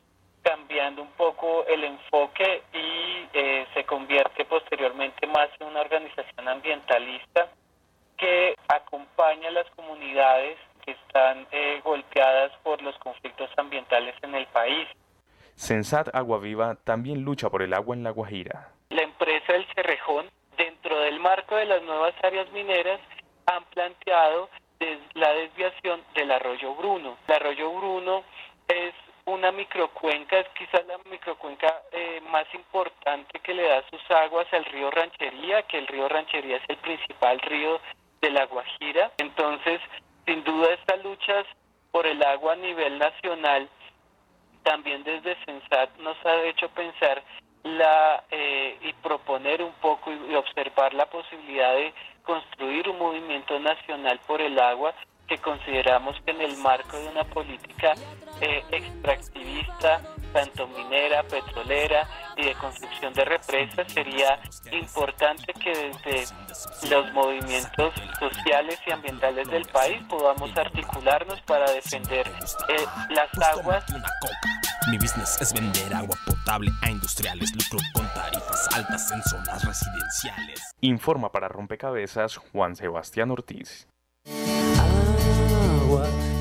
cambiando 0.43 1.03
un 1.03 1.13
poco 1.13 1.65
el 1.67 1.85
enfoque 1.85 2.63
y 2.73 3.29
eh, 3.33 3.67
se 3.75 3.85
convierte 3.85 4.45
posteriormente 4.45 5.27
más 5.27 5.49
en 5.61 5.69
una 5.69 5.81
organización 5.81 6.49
ambientalista 6.49 7.49
que 8.19 8.57
acompaña 8.69 9.49
a 9.49 9.53
las 9.53 9.71
comunidades 9.71 10.59
que 10.85 10.93
están 10.93 11.47
eh, 11.53 11.81
golpeadas 11.85 12.53
por 12.63 12.83
los 12.83 12.97
conflictos 12.99 13.51
ambientales 13.57 14.15
en 14.23 14.35
el 14.35 14.47
país. 14.47 14.89
Sensat 15.55 16.15
Agua 16.15 16.39
Viva 16.39 16.77
también 16.85 17.23
lucha 17.23 17.51
por 17.51 17.63
el 17.63 17.73
agua 17.73 17.95
en 17.95 18.03
La 18.03 18.11
Guajira. 18.11 18.73
La 18.93 19.03
empresa 19.03 19.55
El 19.55 19.67
Cerrejón, 19.75 20.31
dentro 20.57 21.01
del 21.01 21.19
marco 21.19 21.57
de 21.57 21.65
las 21.65 21.83
nuevas 21.83 22.15
áreas 22.23 22.51
mineras 22.53 23.01
han 23.47 23.65
planteado 23.65 24.51
la 25.15 25.33
desviación 25.33 26.03
del 26.15 26.31
arroyo 26.31 26.75
Bruno. 26.75 27.17
El 27.27 27.35
arroyo 27.35 27.71
Bruno 27.71 28.23
es 28.69 28.93
una 29.25 29.51
microcuenca, 29.51 30.41
es 30.41 30.49
quizás 30.49 30.85
la 30.87 30.99
microcuenca 31.11 31.83
eh, 31.93 32.21
más 32.31 32.45
importante 32.55 33.41
que 33.41 33.55
le 33.55 33.63
da 33.63 33.83
sus 33.89 34.11
aguas 34.11 34.47
al 34.53 34.65
río 34.67 34.91
Ranchería, 34.91 35.63
que 35.63 35.79
el 35.79 35.87
río 35.87 36.09
Ranchería 36.09 36.57
es 36.57 36.65
el 36.69 36.77
principal 36.77 37.41
río 37.41 37.81
de 38.21 38.31
la 38.31 38.45
Guajira. 38.45 39.13
Entonces, 39.19 39.81
sin 40.27 40.45
duda 40.45 40.75
estas 40.75 41.03
luchas 41.03 41.47
por 41.93 42.07
el 42.07 42.23
agua 42.23 42.53
a 42.53 42.57
nivel 42.57 42.99
nacional, 42.99 43.71
también 44.65 45.03
desde 45.05 45.37
Sensat 45.45 45.97
nos 45.99 46.17
ha 46.27 46.43
hecho 46.45 46.69
pensar 46.71 47.23
la 47.65 48.25
eh, 48.31 48.79
y 48.83 48.93
proponer 48.95 49.63
un 49.63 49.73
poco 49.75 50.11
y 50.13 50.35
observar 50.35 50.95
la 50.95 51.07
posibilidad 51.07 51.75
de 51.75 51.93
construir 52.23 52.89
un 52.89 52.99
movimiento 52.99 53.59
nacional 53.59 54.21
por 54.27 54.41
el 54.41 54.59
agua 54.59 54.95
que 55.29 55.39
consideramos 55.39 56.17
que 56.25 56.33
en 56.33 56.41
el 56.41 56.57
marco 56.59 56.99
de 56.99 57.09
una 57.09 57.25
política 57.25 57.95
eh, 58.41 58.63
extractivista, 58.71 60.01
tanto 60.33 60.67
minera, 60.69 61.23
petrolera 61.23 62.07
y 62.37 62.45
de 62.45 62.55
construcción 62.55 63.13
de 63.15 63.25
represas, 63.25 63.91
sería 63.93 64.39
importante 64.73 65.53
que 65.55 65.71
desde 65.71 66.35
los 66.91 67.13
movimientos 67.13 67.95
sociales 68.19 68.79
y 68.87 68.93
ambientales 68.93 69.49
del 69.49 69.65
país 69.67 70.03
podamos 70.09 70.57
articularnos 70.57 71.41
para 71.43 71.71
defender 71.71 72.27
eh, 72.69 72.85
las 73.11 73.31
aguas. 73.57 73.85
Mi 74.91 74.99
business 74.99 75.39
es 75.41 75.53
vender 75.53 75.95
agua 75.95 76.17
potable 76.27 76.71
a 76.83 76.91
industriales, 76.91 77.53
lucro 77.53 77.79
con 77.95 78.07
tarifas 78.15 78.69
altas 78.75 79.11
en 79.13 79.23
zonas 79.23 79.65
residenciales. 79.65 80.61
Informa 80.81 81.31
para 81.31 81.49
Rompecabezas 81.49 82.37
Juan 82.37 82.77
Sebastián 82.77 83.31
Ortiz 83.31 83.87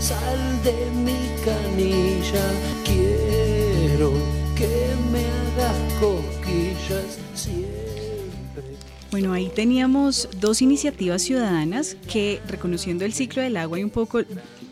sal 0.01 0.63
de 0.63 0.89
mi 0.91 1.29
canilla, 1.45 2.45
quiero 2.83 4.11
que 4.55 4.95
me 5.11 5.25
hagas 5.25 5.93
cosquillas 5.99 7.19
siempre. 7.35 8.63
Bueno, 9.11 9.33
ahí 9.33 9.49
teníamos 9.49 10.29
dos 10.39 10.61
iniciativas 10.61 11.21
ciudadanas 11.21 11.97
que, 12.11 12.41
reconociendo 12.47 13.05
el 13.05 13.13
ciclo 13.13 13.41
del 13.41 13.57
agua 13.57 13.79
y 13.79 13.83
un 13.83 13.89
poco 13.89 14.21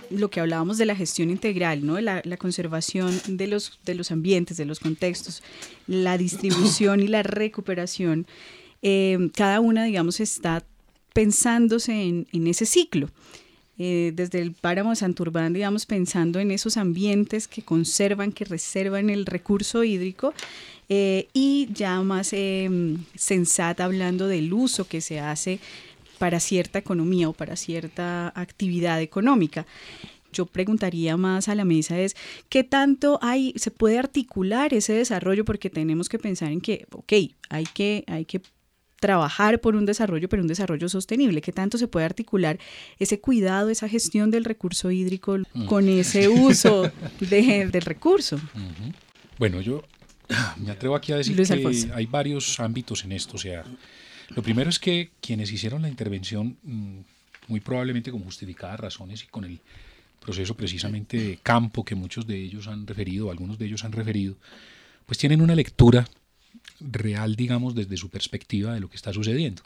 lo 0.09 0.29
que 0.29 0.39
hablábamos 0.39 0.77
de 0.77 0.85
la 0.85 0.95
gestión 0.95 1.29
integral, 1.29 1.85
¿no? 1.85 1.99
la, 1.99 2.21
la 2.23 2.37
conservación 2.37 3.19
de 3.27 3.47
los, 3.47 3.79
de 3.85 3.95
los 3.95 4.11
ambientes, 4.11 4.57
de 4.57 4.65
los 4.65 4.79
contextos, 4.79 5.43
la 5.87 6.17
distribución 6.17 6.99
y 7.01 7.07
la 7.07 7.23
recuperación, 7.23 8.27
eh, 8.81 9.29
cada 9.35 9.59
una, 9.59 9.83
digamos, 9.83 10.19
está 10.19 10.63
pensándose 11.13 11.93
en, 11.93 12.27
en 12.31 12.47
ese 12.47 12.65
ciclo. 12.65 13.09
Eh, 13.81 14.11
desde 14.13 14.41
el 14.41 14.51
páramo 14.51 14.89
de 14.89 14.97
Santurbán, 14.97 15.53
digamos, 15.53 15.85
pensando 15.85 16.41
en 16.41 16.51
esos 16.51 16.75
ambientes 16.75 17.47
que 17.47 17.61
conservan, 17.61 18.33
que 18.33 18.43
reservan 18.43 19.09
el 19.09 19.25
recurso 19.25 19.85
hídrico, 19.85 20.33
eh, 20.89 21.29
y 21.33 21.69
ya 21.71 22.01
más 22.01 22.33
em, 22.33 22.97
sensata 23.15 23.85
hablando 23.85 24.27
del 24.27 24.51
uso 24.51 24.85
que 24.85 24.99
se 24.99 25.21
hace 25.21 25.59
para 26.19 26.39
cierta 26.39 26.77
economía 26.79 27.29
o 27.29 27.33
para 27.33 27.55
cierta 27.55 28.31
actividad 28.35 29.01
económica 29.01 29.65
yo 30.31 30.45
preguntaría 30.45 31.17
más 31.17 31.47
a 31.47 31.55
la 31.55 31.65
mesa 31.65 31.99
es 31.99 32.15
qué 32.49 32.63
tanto 32.63 33.17
hay 33.21 33.53
se 33.55 33.71
puede 33.71 33.97
articular 33.97 34.73
ese 34.73 34.93
desarrollo 34.93 35.45
porque 35.45 35.69
tenemos 35.69 36.07
que 36.09 36.19
pensar 36.19 36.51
en 36.51 36.61
que 36.61 36.85
ok 36.91 37.13
hay 37.49 37.65
que 37.73 38.03
hay 38.07 38.25
que 38.25 38.41
trabajar 38.99 39.61
por 39.61 39.75
un 39.75 39.85
desarrollo, 39.85 40.29
pero 40.29 40.41
un 40.41 40.47
desarrollo 40.47 40.89
sostenible. 40.89 41.41
¿Qué 41.41 41.51
tanto 41.51 41.77
se 41.77 41.87
puede 41.87 42.05
articular 42.05 42.59
ese 42.99 43.19
cuidado, 43.19 43.69
esa 43.69 43.87
gestión 43.87 44.29
del 44.29 44.45
recurso 44.45 44.91
hídrico 44.91 45.37
mm. 45.53 45.65
con 45.65 45.87
ese 45.87 46.27
uso 46.29 46.91
del 47.19 47.71
recurso? 47.71 48.39
Bueno, 49.37 49.61
yo 49.61 49.83
me 50.57 50.71
atrevo 50.71 50.95
aquí 50.95 51.11
a 51.11 51.17
decir 51.17 51.35
que 51.35 51.91
hay 51.93 52.05
varios 52.05 52.59
ámbitos 52.59 53.03
en 53.03 53.13
esto. 53.13 53.35
O 53.35 53.39
sea, 53.39 53.63
lo 54.35 54.43
primero 54.43 54.69
es 54.69 54.79
que 54.79 55.11
quienes 55.21 55.51
hicieron 55.51 55.81
la 55.81 55.89
intervención, 55.89 56.57
mm, 56.63 56.99
muy 57.47 57.59
probablemente 57.59 58.11
con 58.11 58.23
justificadas 58.23 58.79
razones 58.79 59.23
y 59.23 59.27
con 59.27 59.43
el 59.45 59.59
proceso 60.19 60.55
precisamente 60.55 61.17
de 61.17 61.37
campo 61.37 61.83
que 61.83 61.95
muchos 61.95 62.27
de 62.27 62.37
ellos 62.37 62.67
han 62.67 62.85
referido, 62.85 63.31
algunos 63.31 63.57
de 63.57 63.65
ellos 63.65 63.83
han 63.83 63.91
referido, 63.91 64.35
pues 65.05 65.17
tienen 65.17 65.41
una 65.41 65.55
lectura 65.55 66.07
real, 66.79 67.35
digamos, 67.35 67.75
desde 67.75 67.97
su 67.97 68.09
perspectiva 68.09 68.73
de 68.73 68.79
lo 68.79 68.89
que 68.89 68.97
está 68.97 69.13
sucediendo. 69.13 69.63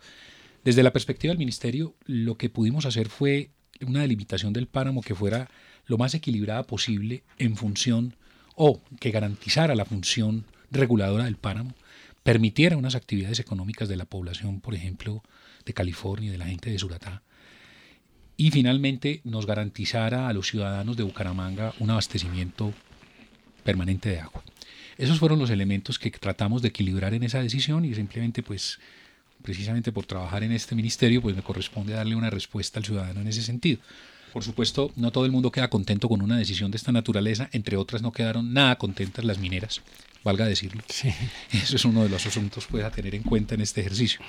Desde 0.64 0.84
la 0.84 0.94
perspectiva 0.94 1.32
del 1.32 1.40
Ministerio, 1.40 1.96
lo 2.06 2.38
que 2.38 2.50
pudimos 2.50 2.86
hacer 2.86 3.10
fue 3.10 3.50
una 3.82 4.02
delimitación 4.02 4.54
del 4.54 4.68
páramo 4.68 5.02
que 5.02 5.16
fuera 5.16 5.50
lo 5.86 5.98
más 5.98 6.14
equilibrada 6.14 6.64
posible 6.64 7.24
en 7.38 7.58
función 7.58 8.16
o 8.56 8.82
que 9.00 9.12
garantizara 9.12 9.76
la 9.76 9.86
función 9.86 10.46
reguladora 10.72 11.26
del 11.26 11.36
páramo, 11.36 11.74
permitiera 12.24 12.78
unas 12.78 12.96
actividades 12.96 13.40
económicas 13.40 13.90
de 13.90 13.98
la 13.98 14.06
población, 14.06 14.62
por 14.62 14.74
ejemplo, 14.74 15.24
de 15.66 15.74
California, 15.74 16.32
de 16.32 16.38
la 16.38 16.46
gente 16.46 16.72
de 16.72 16.80
Suratá, 16.80 17.22
y 18.36 18.52
finalmente 18.52 19.22
nos 19.24 19.46
garantizara 19.46 20.28
a 20.28 20.34
los 20.34 20.48
ciudadanos 20.48 20.98
de 20.98 21.04
Bucaramanga 21.04 21.74
un 21.80 21.92
abastecimiento 21.92 22.74
permanente 23.64 24.10
de 24.10 24.20
agua. 24.20 24.44
Esos 24.98 25.20
fueron 25.20 25.40
los 25.40 25.50
elementos 25.50 26.00
que 26.00 26.12
tratamos 26.12 26.62
de 26.62 26.70
equilibrar 26.70 27.14
en 27.14 27.24
esa 27.24 27.42
decisión 27.42 27.86
y 27.86 27.94
simplemente 27.94 28.44
pues 28.44 28.80
precisamente 29.42 29.92
por 29.92 30.06
trabajar 30.06 30.44
en 30.44 30.52
este 30.52 30.76
ministerio 30.76 31.22
pues 31.22 31.36
me 31.36 31.42
corresponde 31.42 31.94
darle 31.94 32.16
una 32.16 32.30
respuesta 32.30 32.80
al 32.80 32.86
ciudadano 32.86 33.22
en 33.22 33.28
ese 33.28 33.42
sentido. 33.42 33.80
Por 34.32 34.44
supuesto, 34.44 34.92
no 34.96 35.12
todo 35.12 35.26
el 35.26 35.32
mundo 35.32 35.52
queda 35.52 35.70
contento 35.70 36.10
con 36.10 36.22
una 36.22 36.38
decisión 36.38 36.72
de 36.72 36.78
esta 36.78 36.92
naturaleza, 36.92 37.50
entre 37.52 37.78
otras 37.78 38.02
no 38.02 38.12
quedaron 38.12 38.54
nada 38.54 38.78
contentas 38.78 39.26
las 39.26 39.38
mineras, 39.38 39.82
valga 40.24 40.46
decirlo. 40.46 40.84
Eso 41.52 41.76
es 41.76 41.86
uno 41.86 42.04
de 42.04 42.10
los 42.10 42.26
asuntos 42.26 42.68
pues, 42.70 42.84
a 42.84 42.92
tener 42.92 43.16
en 43.16 43.24
cuenta 43.24 43.56
en 43.56 43.62
este 43.62 43.82
ejercicio. 43.82 44.20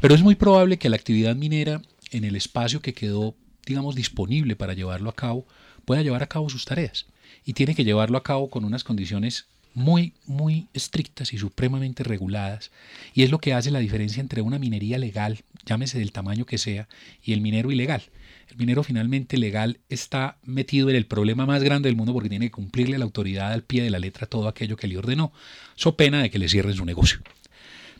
Pero 0.00 0.14
es 0.14 0.22
muy 0.22 0.34
probable 0.34 0.78
que 0.78 0.88
la 0.88 0.96
actividad 0.96 1.36
minera 1.36 1.82
en 2.10 2.24
el 2.24 2.36
espacio 2.36 2.80
que 2.80 2.94
quedó, 2.94 3.34
digamos, 3.66 3.94
disponible 3.94 4.56
para 4.56 4.74
llevarlo 4.74 5.10
a 5.10 5.14
cabo, 5.14 5.46
pueda 5.84 6.02
llevar 6.02 6.22
a 6.22 6.28
cabo 6.28 6.48
sus 6.48 6.64
tareas. 6.64 7.06
Y 7.44 7.54
tiene 7.54 7.74
que 7.74 7.84
llevarlo 7.84 8.18
a 8.18 8.22
cabo 8.22 8.50
con 8.50 8.64
unas 8.64 8.84
condiciones 8.84 9.46
muy, 9.74 10.14
muy 10.26 10.68
estrictas 10.74 11.32
y 11.32 11.38
supremamente 11.38 12.04
reguladas, 12.04 12.70
y 13.14 13.22
es 13.22 13.30
lo 13.30 13.38
que 13.38 13.54
hace 13.54 13.70
la 13.70 13.78
diferencia 13.78 14.20
entre 14.20 14.42
una 14.42 14.58
minería 14.58 14.98
legal, 14.98 15.44
llámese 15.64 15.98
del 15.98 16.12
tamaño 16.12 16.44
que 16.44 16.58
sea, 16.58 16.88
y 17.24 17.32
el 17.32 17.40
minero 17.40 17.72
ilegal. 17.72 18.02
El 18.50 18.56
minero 18.56 18.82
finalmente 18.82 19.38
legal 19.38 19.78
está 19.88 20.38
metido 20.44 20.90
en 20.90 20.96
el 20.96 21.06
problema 21.06 21.46
más 21.46 21.62
grande 21.62 21.88
del 21.88 21.96
mundo 21.96 22.12
porque 22.12 22.28
tiene 22.28 22.46
que 22.46 22.52
cumplirle 22.52 22.98
la 22.98 23.04
autoridad 23.04 23.52
al 23.52 23.62
pie 23.62 23.82
de 23.82 23.90
la 23.90 23.98
letra 23.98 24.26
todo 24.26 24.48
aquello 24.48 24.76
que 24.76 24.86
le 24.86 24.98
ordenó, 24.98 25.32
so 25.74 25.96
pena 25.96 26.22
de 26.22 26.30
que 26.30 26.38
le 26.38 26.48
cierren 26.48 26.74
su 26.74 26.84
negocio. 26.84 27.20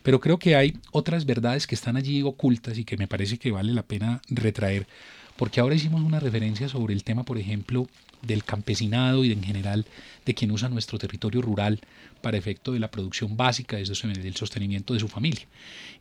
Pero 0.03 0.19
creo 0.19 0.37
que 0.37 0.55
hay 0.55 0.77
otras 0.91 1.25
verdades 1.25 1.65
que 1.65 1.75
están 1.75 1.95
allí 1.95 2.21
ocultas 2.21 2.77
y 2.77 2.83
que 2.83 2.97
me 2.97 3.07
parece 3.07 3.37
que 3.37 3.51
vale 3.51 3.73
la 3.73 3.83
pena 3.83 4.21
retraer, 4.27 4.85
porque 5.37 5.59
ahora 5.59 5.75
hicimos 5.75 6.01
una 6.01 6.19
referencia 6.19 6.67
sobre 6.67 6.93
el 6.93 7.03
tema, 7.03 7.23
por 7.23 7.37
ejemplo, 7.37 7.87
del 8.25 8.43
campesinado 8.43 9.23
y 9.23 9.31
en 9.31 9.43
general 9.43 9.85
de 10.25 10.33
quien 10.33 10.51
usa 10.51 10.69
nuestro 10.69 10.97
territorio 10.97 11.41
rural 11.41 11.79
para 12.21 12.37
efecto 12.37 12.71
de 12.71 12.79
la 12.79 12.89
producción 12.89 13.35
básica, 13.35 13.77
del 13.77 14.35
sostenimiento 14.35 14.93
de 14.93 14.99
su 14.99 15.07
familia. 15.07 15.45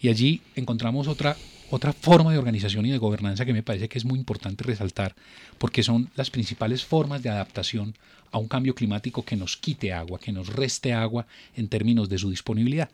Y 0.00 0.08
allí 0.08 0.40
encontramos 0.54 1.08
otra, 1.08 1.36
otra 1.70 1.92
forma 1.92 2.32
de 2.32 2.38
organización 2.38 2.86
y 2.86 2.90
de 2.90 2.98
gobernanza 2.98 3.44
que 3.44 3.52
me 3.52 3.62
parece 3.62 3.88
que 3.88 3.98
es 3.98 4.04
muy 4.04 4.18
importante 4.18 4.64
resaltar, 4.64 5.14
porque 5.58 5.82
son 5.82 6.10
las 6.14 6.30
principales 6.30 6.84
formas 6.84 7.22
de 7.22 7.30
adaptación 7.30 7.94
a 8.30 8.38
un 8.38 8.48
cambio 8.48 8.74
climático 8.74 9.24
que 9.24 9.36
nos 9.36 9.56
quite 9.56 9.92
agua, 9.92 10.18
que 10.18 10.32
nos 10.32 10.48
reste 10.48 10.92
agua 10.92 11.26
en 11.54 11.68
términos 11.68 12.08
de 12.08 12.18
su 12.18 12.30
disponibilidad. 12.30 12.88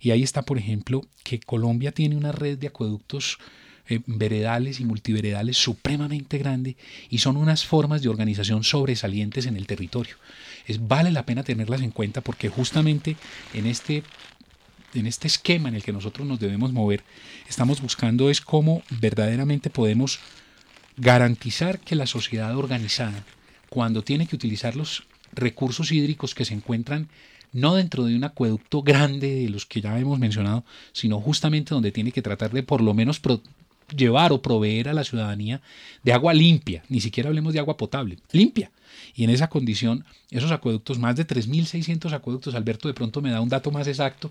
Y 0.00 0.12
ahí 0.12 0.22
está, 0.22 0.42
por 0.42 0.56
ejemplo, 0.56 1.02
que 1.24 1.40
Colombia 1.40 1.90
tiene 1.92 2.16
una 2.16 2.32
red 2.32 2.58
de 2.58 2.68
acueductos 2.68 3.38
eh, 3.88 4.00
veredales 4.06 4.80
y 4.80 4.84
multiveredales 4.84 5.58
supremamente 5.58 6.38
grande 6.38 6.76
y 7.10 7.18
son 7.18 7.36
unas 7.36 7.66
formas 7.66 8.00
de 8.00 8.08
organización 8.08 8.64
sobresalientes 8.64 9.44
en 9.46 9.56
el 9.56 9.66
territorio. 9.66 10.16
Es, 10.66 10.86
vale 10.88 11.10
la 11.10 11.26
pena 11.26 11.42
tenerlas 11.42 11.82
en 11.82 11.90
cuenta 11.90 12.22
porque 12.22 12.48
justamente 12.48 13.16
en 13.52 13.66
este, 13.66 14.02
en 14.94 15.06
este 15.06 15.26
esquema 15.26 15.68
en 15.68 15.74
el 15.74 15.82
que 15.82 15.92
nosotros 15.92 16.26
nos 16.26 16.40
debemos 16.40 16.72
mover, 16.72 17.02
estamos 17.48 17.82
buscando 17.82 18.30
es 18.30 18.40
cómo 18.40 18.82
verdaderamente 18.88 19.68
podemos 19.68 20.18
garantizar 20.96 21.78
que 21.80 21.94
la 21.94 22.06
sociedad 22.06 22.56
organizada, 22.56 23.24
cuando 23.68 24.02
tiene 24.02 24.26
que 24.26 24.36
utilizar 24.36 24.76
los 24.76 25.04
recursos 25.32 25.92
hídricos 25.92 26.34
que 26.34 26.44
se 26.44 26.54
encuentran 26.54 27.08
no 27.52 27.76
dentro 27.76 28.04
de 28.04 28.16
un 28.16 28.24
acueducto 28.24 28.82
grande 28.82 29.34
de 29.34 29.48
los 29.48 29.66
que 29.66 29.80
ya 29.80 29.98
hemos 29.98 30.18
mencionado, 30.18 30.64
sino 30.92 31.20
justamente 31.20 31.74
donde 31.74 31.92
tiene 31.92 32.12
que 32.12 32.22
tratar 32.22 32.50
de 32.50 32.62
por 32.62 32.80
lo 32.80 32.94
menos 32.94 33.20
llevar 33.96 34.32
o 34.32 34.42
proveer 34.42 34.88
a 34.88 34.94
la 34.94 35.04
ciudadanía 35.04 35.60
de 36.02 36.12
agua 36.12 36.34
limpia, 36.34 36.82
ni 36.88 37.00
siquiera 37.00 37.28
hablemos 37.28 37.52
de 37.52 37.60
agua 37.60 37.76
potable, 37.76 38.18
limpia. 38.32 38.70
Y 39.14 39.24
en 39.24 39.30
esa 39.30 39.48
condición, 39.48 40.04
esos 40.30 40.50
acueductos, 40.50 40.98
más 40.98 41.16
de 41.16 41.26
3.600 41.26 42.12
acueductos, 42.12 42.54
Alberto 42.54 42.88
de 42.88 42.94
pronto 42.94 43.20
me 43.22 43.30
da 43.30 43.40
un 43.40 43.48
dato 43.48 43.70
más 43.70 43.86
exacto, 43.86 44.30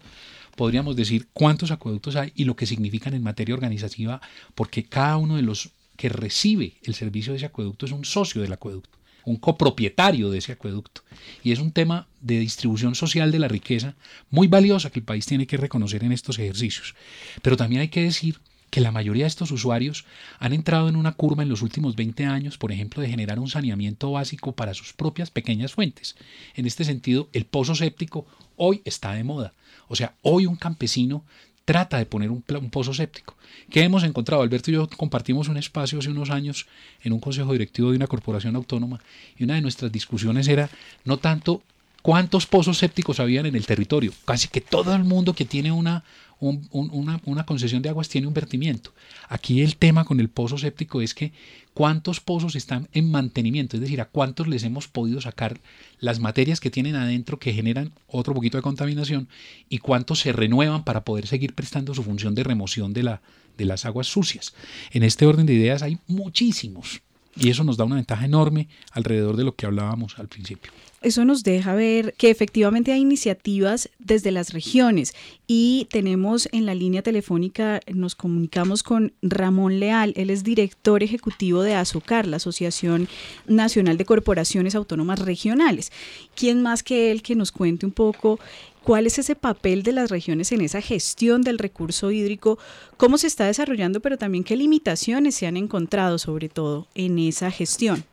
podríamos 0.55 0.95
decir 0.95 1.27
cuántos 1.33 1.71
acueductos 1.71 2.15
hay 2.15 2.31
y 2.35 2.45
lo 2.45 2.55
que 2.55 2.65
significan 2.65 3.13
en 3.13 3.23
materia 3.23 3.55
organizativa, 3.55 4.21
porque 4.55 4.83
cada 4.83 5.17
uno 5.17 5.35
de 5.35 5.41
los 5.41 5.71
que 5.95 6.09
recibe 6.09 6.73
el 6.83 6.95
servicio 6.95 7.33
de 7.33 7.37
ese 7.37 7.45
acueducto 7.45 7.85
es 7.85 7.91
un 7.91 8.05
socio 8.05 8.41
del 8.41 8.53
acueducto, 8.53 8.97
un 9.25 9.37
copropietario 9.37 10.29
de 10.29 10.39
ese 10.39 10.51
acueducto. 10.51 11.01
Y 11.43 11.51
es 11.51 11.59
un 11.59 11.71
tema 11.71 12.07
de 12.21 12.39
distribución 12.39 12.95
social 12.95 13.31
de 13.31 13.39
la 13.39 13.47
riqueza 13.47 13.95
muy 14.29 14.47
valiosa 14.47 14.89
que 14.89 14.99
el 14.99 15.05
país 15.05 15.25
tiene 15.25 15.47
que 15.47 15.57
reconocer 15.57 16.03
en 16.03 16.11
estos 16.11 16.39
ejercicios. 16.39 16.95
Pero 17.41 17.57
también 17.57 17.81
hay 17.81 17.89
que 17.89 18.03
decir 18.03 18.39
que 18.73 18.81
la 18.81 18.91
mayoría 18.91 19.25
de 19.25 19.27
estos 19.27 19.51
usuarios 19.51 20.03
han 20.39 20.51
entrado 20.51 20.89
en 20.89 20.95
una 20.95 21.11
curva 21.11 21.43
en 21.43 21.49
los 21.49 21.61
últimos 21.61 21.95
20 21.95 22.25
años, 22.25 22.57
por 22.57 22.71
ejemplo, 22.71 23.03
de 23.03 23.07
generar 23.07 23.37
un 23.37 23.47
saneamiento 23.47 24.11
básico 24.11 24.53
para 24.53 24.73
sus 24.73 24.93
propias 24.93 25.29
pequeñas 25.29 25.73
fuentes. 25.73 26.15
En 26.55 26.65
este 26.65 26.83
sentido, 26.83 27.29
el 27.33 27.45
pozo 27.45 27.75
séptico 27.75 28.25
hoy 28.55 28.81
está 28.83 29.13
de 29.13 29.23
moda. 29.23 29.53
O 29.89 29.95
sea, 29.95 30.15
hoy 30.23 30.47
un 30.47 30.55
campesino 30.55 31.23
trata 31.65 31.99
de 31.99 32.07
poner 32.07 32.31
un, 32.31 32.41
pozo 32.41 32.95
séptico. 32.95 33.35
¿Qué 33.69 33.83
hemos 33.83 34.03
encontrado? 34.03 34.41
Alberto 34.41 34.71
y 34.71 34.73
yo 34.73 34.89
compartimos 34.89 35.49
un 35.49 35.57
espacio 35.57 35.99
hace 35.99 36.09
unos 36.09 36.31
años 36.31 36.65
en 37.03 37.13
un 37.13 37.19
consejo 37.19 37.51
directivo 37.51 37.91
de 37.91 37.97
una 37.97 38.07
corporación 38.07 38.55
autónoma 38.55 39.03
y 39.37 39.43
una 39.43 39.53
de 39.53 39.61
nuestras 39.61 39.91
discusiones 39.91 40.47
era 40.47 40.71
no 41.05 41.17
tanto 41.17 41.61
cuántos 42.03 42.45
pozos 42.45 42.77
sépticos 42.77 43.19
habían 43.19 43.47
en 43.47 43.55
el 43.55 43.65
territorio, 43.65 44.11
casi 44.25 44.49
que 44.49 44.61
todo 44.61 44.93
el 44.93 45.05
mundo 45.05 45.33
que 45.33 45.45
tiene 45.45 45.71
una, 45.71 46.03
una, 46.39 47.45
concesión 47.45 47.81
de 47.81 47.87
aguas 47.87 48.09
tiene 48.09 48.27
un 48.27 48.33
vertimiento. 48.33 48.91
Aquí 49.29 49.61
el 49.61 49.77
tema 49.77 50.03
con 50.03 50.19
el 50.19 50.27
pozo 50.29 50.57
séptico 50.57 51.01
es 51.01 51.13
que 51.13 51.31
cuántos 51.73 52.19
pozos 52.19 52.55
están 52.55 52.89
en 52.91 53.09
mantenimiento, 53.09 53.77
es 53.77 53.81
decir, 53.81 54.01
a 54.01 54.05
cuántos 54.05 54.49
les 54.49 54.63
hemos 54.63 54.89
podido 54.89 55.21
sacar 55.21 55.61
las 55.99 56.19
materias 56.19 56.59
que 56.59 56.69
tienen 56.69 56.95
adentro 56.95 57.39
que 57.39 57.53
generan 57.53 57.93
otro 58.07 58.33
poquito 58.33 58.57
de 58.57 58.63
contaminación 58.63 59.29
y 59.69 59.77
cuántos 59.77 60.19
se 60.19 60.33
renuevan 60.33 60.83
para 60.83 61.05
poder 61.05 61.25
seguir 61.25 61.55
prestando 61.55 61.95
su 61.95 62.03
función 62.03 62.35
de 62.35 62.43
remoción 62.43 62.91
de, 62.91 63.03
la, 63.03 63.21
de 63.57 63.63
las 63.63 63.85
aguas 63.85 64.07
sucias. 64.07 64.53
En 64.91 65.03
este 65.03 65.25
orden 65.25 65.45
de 65.45 65.53
ideas 65.53 65.81
hay 65.81 65.97
muchísimos 66.07 67.01
y 67.37 67.49
eso 67.49 67.63
nos 67.63 67.77
da 67.77 67.85
una 67.85 67.95
ventaja 67.95 68.25
enorme 68.25 68.67
alrededor 68.91 69.37
de 69.37 69.45
lo 69.45 69.55
que 69.55 69.65
hablábamos 69.65 70.19
al 70.19 70.27
principio 70.27 70.73
eso 71.03 71.25
nos 71.25 71.43
deja 71.43 71.75
ver 71.75 72.13
que 72.17 72.29
efectivamente 72.29 72.91
hay 72.91 73.01
iniciativas 73.01 73.89
desde 73.99 74.31
las 74.31 74.53
regiones 74.53 75.13
y 75.47 75.87
tenemos 75.91 76.49
en 76.51 76.65
la 76.65 76.73
línea 76.73 77.01
telefónica, 77.01 77.81
nos 77.93 78.15
comunicamos 78.15 78.83
con 78.83 79.13
Ramón 79.21 79.79
Leal, 79.79 80.13
él 80.15 80.29
es 80.29 80.43
director 80.43 81.03
ejecutivo 81.03 81.61
de 81.61 81.75
Azucar, 81.75 82.25
la 82.25 82.37
Asociación 82.37 83.07
Nacional 83.45 83.97
de 83.97 84.05
Corporaciones 84.05 84.75
Autónomas 84.75 85.19
Regionales. 85.19 85.91
¿Quién 86.35 86.61
más 86.61 86.83
que 86.83 87.11
él 87.11 87.21
que 87.21 87.35
nos 87.35 87.51
cuente 87.51 87.85
un 87.85 87.91
poco 87.91 88.39
cuál 88.83 89.05
es 89.05 89.19
ese 89.19 89.35
papel 89.35 89.83
de 89.83 89.91
las 89.91 90.09
regiones 90.09 90.51
en 90.51 90.61
esa 90.61 90.81
gestión 90.81 91.41
del 91.41 91.59
recurso 91.59 92.11
hídrico, 92.11 92.57
cómo 92.97 93.17
se 93.17 93.27
está 93.27 93.45
desarrollando, 93.45 93.99
pero 93.99 94.17
también 94.17 94.43
qué 94.43 94.55
limitaciones 94.55 95.35
se 95.35 95.47
han 95.47 95.57
encontrado 95.57 96.17
sobre 96.17 96.49
todo 96.49 96.87
en 96.95 97.19
esa 97.19 97.51
gestión? 97.51 98.05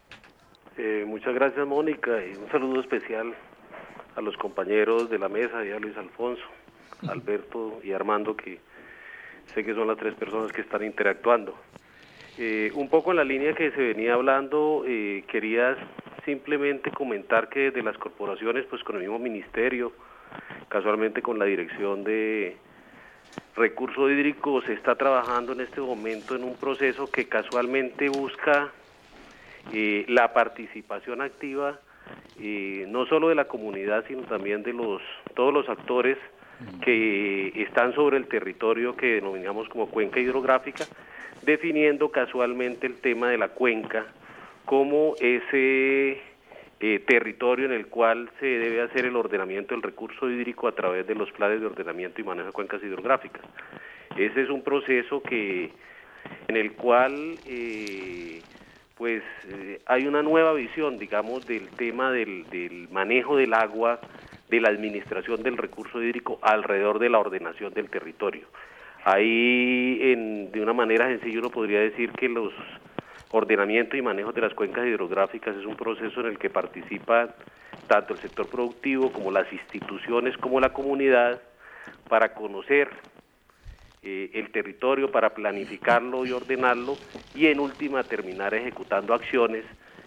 Eh, 0.83 1.05
muchas 1.07 1.35
gracias 1.35 1.66
Mónica 1.66 2.24
y 2.24 2.35
un 2.39 2.51
saludo 2.51 2.81
especial 2.81 3.35
a 4.16 4.22
los 4.22 4.35
compañeros 4.39 5.11
de 5.11 5.18
la 5.18 5.28
mesa 5.28 5.62
y 5.62 5.72
a 5.72 5.78
Luis 5.78 5.95
Alfonso, 5.99 6.43
Alberto 7.07 7.81
y 7.85 7.93
Armando 7.93 8.35
que 8.35 8.61
sé 9.53 9.62
que 9.62 9.74
son 9.74 9.89
las 9.89 9.99
tres 9.99 10.14
personas 10.14 10.51
que 10.53 10.62
están 10.62 10.83
interactuando. 10.83 11.55
Eh, 12.39 12.72
un 12.74 12.89
poco 12.89 13.11
en 13.11 13.18
la 13.18 13.24
línea 13.24 13.53
que 13.53 13.72
se 13.72 13.89
venía 13.93 14.14
hablando, 14.14 14.85
eh, 14.87 15.22
quería 15.28 15.76
simplemente 16.24 16.91
comentar 16.91 17.51
que 17.51 17.70
de 17.70 17.83
las 17.83 17.99
corporaciones, 17.99 18.64
pues 18.64 18.83
con 18.83 18.97
el 18.97 19.03
mismo 19.03 19.18
ministerio, 19.18 19.93
casualmente 20.70 21.20
con 21.20 21.39
la 21.39 21.45
dirección 21.45 22.05
de 22.05 22.57
recurso 23.55 24.09
hídrico, 24.09 24.62
se 24.62 24.72
está 24.72 24.95
trabajando 24.95 25.53
en 25.53 25.61
este 25.61 25.83
momento 25.83 26.37
en 26.37 26.45
un 26.45 26.57
proceso 26.57 27.11
que 27.11 27.28
casualmente 27.28 28.09
busca 28.09 28.72
la 29.73 30.33
participación 30.33 31.21
activa 31.23 31.79
no 32.39 33.07
solo 33.07 33.29
de 33.29 33.35
la 33.35 33.47
comunidad, 33.47 34.05
sino 34.09 34.23
también 34.23 34.63
de 34.63 34.73
los 34.73 35.03
todos 35.35 35.53
los 35.53 35.69
actores 35.69 36.19
que 36.83 37.53
están 37.63 37.95
sobre 37.95 38.17
el 38.17 38.27
territorio 38.27 38.97
que 38.97 39.15
denominamos 39.15 39.69
como 39.69 39.89
cuenca 39.89 40.21
hidrográfica, 40.21 40.85
definiendo 41.43 42.11
casualmente 42.11 42.87
el 42.87 43.01
tema 43.01 43.31
de 43.31 43.39
la 43.39 43.49
cuenca 43.49 44.07
como 44.65 45.15
ese 45.21 46.21
eh, 46.81 46.99
territorio 47.07 47.67
en 47.67 47.73
el 47.73 47.87
cual 47.89 48.31
se 48.41 48.47
debe 48.47 48.83
hacer 48.83 49.07
el 49.07 49.17
ordenamiento 49.17 49.75
del 49.75 49.83
recurso 49.83 50.31
hídrico 50.31 50.69
a 50.69 50.73
través 50.73 51.07
de 51.07 51.15
los 51.15 51.31
planes 51.33 51.61
de 51.61 51.67
ordenamiento 51.67 52.21
y 52.21 52.25
manejo 52.25 52.49
de 52.49 52.53
cuencas 52.53 52.83
hidrográficas. 52.83 53.43
Ese 54.17 54.43
es 54.43 54.51
un 54.51 54.63
proceso 54.63 55.23
que 55.23 55.71
en 56.49 56.57
el 56.57 56.73
cual 56.73 57.37
eh, 57.47 58.43
pues 59.01 59.22
eh, 59.48 59.80
hay 59.86 60.07
una 60.07 60.22
nueva 60.22 60.53
visión, 60.53 60.98
digamos, 60.98 61.46
del 61.46 61.70
tema 61.70 62.12
del, 62.12 62.86
manejo 62.90 63.34
del 63.34 63.55
agua, 63.55 63.98
de 64.51 64.61
la 64.61 64.68
administración 64.68 65.42
del 65.42 65.57
recurso 65.57 66.03
hídrico 66.03 66.38
alrededor 66.42 66.98
de 66.98 67.09
la 67.09 67.18
ordenación 67.18 67.72
del 67.72 67.88
territorio. 67.88 68.46
Ahí, 69.05 70.01
en, 70.03 70.53
de 70.53 70.61
una 70.61 70.74
manera 70.74 71.09
sencilla, 71.09 71.38
uno 71.38 71.48
podría 71.48 71.80
decir 71.80 72.12
que 72.12 72.28
los 72.28 72.53
ordenamiento 73.30 73.96
y 73.96 74.03
manejo 74.03 74.32
de 74.32 74.42
las 74.42 74.53
cuencas 74.53 74.86
hidrográficas 74.86 75.57
es 75.57 75.64
un 75.64 75.76
proceso 75.76 76.20
en 76.20 76.26
el 76.26 76.38
que 76.38 76.51
participa 76.51 77.34
tanto 77.86 78.12
el 78.12 78.20
sector 78.20 78.51
productivo 78.51 79.11
como 79.12 79.30
las 79.30 79.51
instituciones 79.51 80.36
como 80.36 80.61
la 80.61 80.74
comunidad 80.74 81.40
para 82.07 82.34
conocer 82.34 82.90
eh, 84.03 84.30
el 84.34 84.51
territorio 84.51 85.11
para 85.11 85.34
planificarlo 85.34 86.24
y 86.24 86.32
ordenarlo 86.32 86.96
y 87.34 87.46
en 87.46 87.61
última 87.61 88.03
terminar 88.03 88.55
ejecutando 88.55 89.12
acciones 89.12 89.64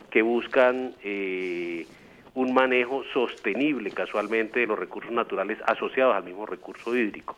que 0.09 0.21
buscan 0.21 0.93
eh, 1.03 1.85
un 2.33 2.53
manejo 2.53 3.03
sostenible 3.13 3.91
casualmente 3.91 4.61
de 4.61 4.67
los 4.67 4.79
recursos 4.79 5.11
naturales 5.11 5.59
asociados 5.65 6.15
al 6.15 6.23
mismo 6.23 6.45
recurso 6.45 6.95
hídrico. 6.95 7.37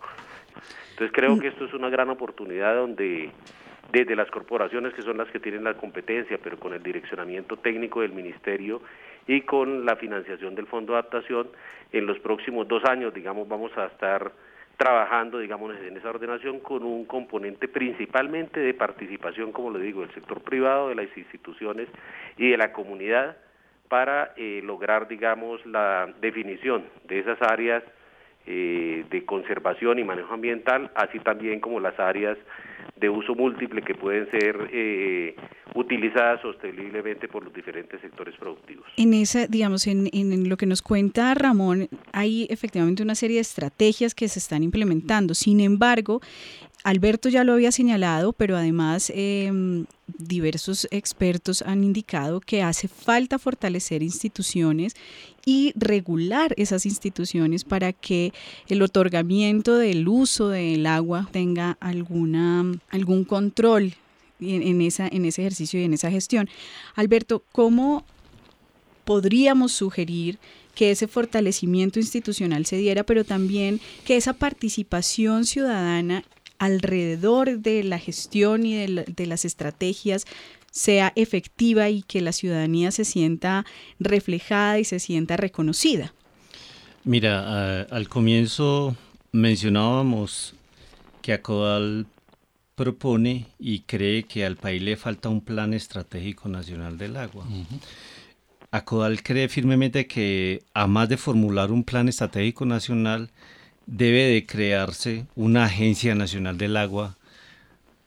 Entonces 0.92 1.12
creo 1.14 1.38
que 1.40 1.50
esto 1.50 1.66
es 1.66 1.74
una 1.74 1.90
gran 1.90 2.10
oportunidad 2.10 2.76
donde 2.76 3.32
desde 3.92 4.16
las 4.16 4.32
corporaciones 4.32 4.94
que 4.94 5.02
son 5.02 5.18
las 5.18 5.30
que 5.30 5.40
tienen 5.40 5.64
la 5.64 5.74
competencia, 5.74 6.38
pero 6.42 6.58
con 6.58 6.74
el 6.74 6.82
direccionamiento 6.82 7.58
técnico 7.58 8.02
del 8.02 8.14
ministerio 8.14 8.82
y 9.28 9.42
con 9.42 9.86
la 9.86 9.96
financiación 9.96 10.56
del 10.56 10.68
Fondo 10.68 10.94
de 10.94 11.00
Adaptación, 11.00 11.50
en 11.92 12.06
los 12.06 12.20
próximos 12.20 12.68
dos 12.68 12.84
años, 12.86 13.14
digamos, 13.14 13.48
vamos 13.48 13.72
a 13.78 13.86
estar 13.88 14.32
trabajando, 14.78 15.40
digamos, 15.40 15.76
en 15.76 15.98
esa 15.98 16.10
ordenación 16.10 16.60
con 16.60 16.84
un 16.84 17.06
componente 17.06 17.68
principalmente 17.68 18.60
de 18.60 18.74
participación, 18.74 19.52
como 19.52 19.72
le 19.72 19.80
digo, 19.80 20.02
del 20.02 20.14
sector 20.14 20.42
privado, 20.42 20.90
de 20.90 20.96
las 20.96 21.18
instituciones 21.18 21.88
y 22.38 22.50
de 22.50 22.58
la 22.58 22.72
comunidad 22.74 23.38
para 23.88 24.34
eh, 24.36 24.62
lograr, 24.64 25.08
digamos, 25.08 25.66
la 25.66 26.14
definición 26.20 26.86
de 27.08 27.20
esas 27.20 27.42
áreas 27.42 27.84
eh, 28.48 29.06
de 29.10 29.26
conservación 29.26 30.00
y 30.00 30.04
manejo 30.04 30.34
ambiental, 30.34 30.92
así 30.96 31.20
también 31.20 31.60
como 31.60 31.80
las 31.80 32.00
áreas 32.00 32.38
de 32.96 33.10
uso 33.10 33.36
múltiple 33.36 33.82
que 33.82 33.96
pueden 33.96 34.30
ser 34.32 34.70
eh, 34.72 35.36
utilizadas 35.74 36.42
sosteniblemente 36.42 37.28
por 37.28 37.44
los 37.44 37.54
diferentes 37.54 38.00
sectores 38.02 38.36
productivos. 38.38 38.86
En 38.98 39.14
esa, 39.14 39.48
digamos, 39.48 39.88
en, 39.88 40.10
en, 40.14 40.48
lo 40.48 40.58
que 40.58 40.66
nos 40.66 40.82
cuenta 40.82 41.34
Ramón, 41.34 41.90
hay 42.14 42.48
efectivamente 42.50 43.04
una 43.04 43.16
serie 43.16 43.38
de 43.38 43.42
estrategias 43.42 44.16
que 44.16 44.28
se 44.28 44.40
están 44.40 44.64
implementando. 44.64 45.34
Sin 45.34 45.60
embargo, 45.60 46.22
Alberto 46.86 47.30
ya 47.30 47.44
lo 47.44 47.54
había 47.54 47.72
señalado, 47.72 48.32
pero 48.32 48.56
además 48.56 49.12
em, 49.16 49.88
diversos 50.20 50.88
expertos 50.92 51.64
han 51.64 51.84
indicado 51.84 52.40
que 52.42 52.62
hace 52.62 52.88
falta 52.88 53.40
fortalecer 53.40 54.04
instituciones 54.04 54.94
y 55.48 55.74
regular 55.76 56.54
esas 56.58 56.86
instituciones 56.86 57.64
para 57.64 57.92
que 57.92 58.34
el 58.68 58.84
otorgamiento 58.84 59.80
del 59.80 60.08
uso 60.08 60.50
del 60.50 60.86
agua 60.86 61.28
tenga 61.32 61.76
alguna, 61.80 62.64
algún 62.92 63.24
control 63.24 63.96
en, 64.40 64.62
en 64.62 64.82
ese 65.26 65.42
ejercicio 65.42 65.80
y 65.80 65.86
en 65.86 65.96
esa 65.96 66.12
gestión. 66.12 66.48
Alberto, 66.94 67.44
¿cómo 67.52 68.06
podríamos 69.06 69.72
sugerir 69.72 70.38
que 70.76 70.92
ese 70.92 71.08
fortalecimiento 71.08 72.00
institucional 72.00 72.68
se 72.68 72.78
diera, 72.78 73.04
pero 73.04 73.24
también 73.24 73.80
que 74.04 74.18
esa 74.18 74.34
participación 74.34 75.46
ciudadana 75.46 76.24
alrededor 76.60 77.60
de 77.60 77.84
la 77.84 78.00
gestión 78.00 78.66
y 78.66 78.76
de, 78.76 79.26
las 79.26 79.46
estrategias 79.46 80.26
sea 80.72 81.14
efectiva 81.16 81.90
y 81.90 82.02
que 82.02 82.22
la 82.22 82.32
ciudadanía 82.32 82.92
se 82.92 83.06
sienta 83.06 83.66
reflejada 84.00 84.80
y 84.80 84.84
se 84.84 85.00
sienta 85.00 85.38
reconocida. 85.38 86.14
Mira, 87.04 87.84
al 87.84 88.10
comienzo 88.10 88.96
mencionábamos 89.32 90.56
que 91.22 91.34
Acodal 91.34 92.08
propone 92.76 93.48
y 93.58 93.82
cree 93.82 94.24
que 94.24 94.46
al 94.46 94.58
país 94.58 94.82
le 94.82 94.98
falta 94.98 95.30
un 95.30 95.42
plan 95.42 95.74
estratégico 95.74 96.50
nacional 96.50 96.98
del 96.98 97.18
agua. 97.18 97.46
Acodal 98.72 99.24
cree 99.24 99.48
firmemente 99.48 100.08
que, 100.08 100.64
a 100.74 100.86
más 100.88 101.08
de 101.08 101.18
formular 101.18 101.72
un 101.72 101.84
plan 101.84 102.10
estratégico 102.10 102.66
nacional, 102.66 103.32
debe 103.88 104.24
de 104.24 104.46
crearse 104.46 105.26
una 105.36 105.66
agencia 105.66 106.16
nacional 106.16 106.58
del 106.58 106.78
agua 106.78 107.18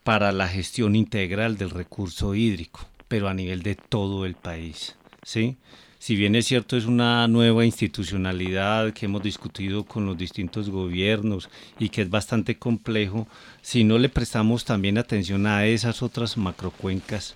para 0.05 0.33
la 0.33 0.49
gestión 0.49 0.97
integral 0.97 1.59
del 1.59 1.71
recurso 1.71 2.35
hídrico, 2.35 2.81
pero 3.09 3.29
a 3.29 3.35
nivel 3.35 3.63
de 3.63 3.75
todo 3.75 4.27
el 4.27 4.35
país. 4.35 4.97
¿sí? 5.23 5.57
Si 5.99 6.17
bien 6.17 6.37
es 6.37 6.47
cierto, 6.47 6.77
es 6.77 6.87
una 6.87 7.27
nueva 7.29 7.65
institucionalidad 7.65 8.93
que 8.93 9.07
hemos 9.07 9.23
discutido 9.23 9.85
con 9.85 10.07
los 10.07 10.17
distintos 10.17 10.71
gobiernos 10.71 11.51
y 11.79 11.89
que 11.89 12.03
es 12.03 12.11
bastante 12.11 12.57
complejo, 12.57 13.27
si 13.63 13.85
no 13.85 13.99
le 13.99 14.09
prestamos 14.09 14.65
también 14.65 14.97
atención 14.97 15.47
a 15.47 15.67
esas 15.67 16.03
otras 16.03 16.37
macrocuencas, 16.37 17.35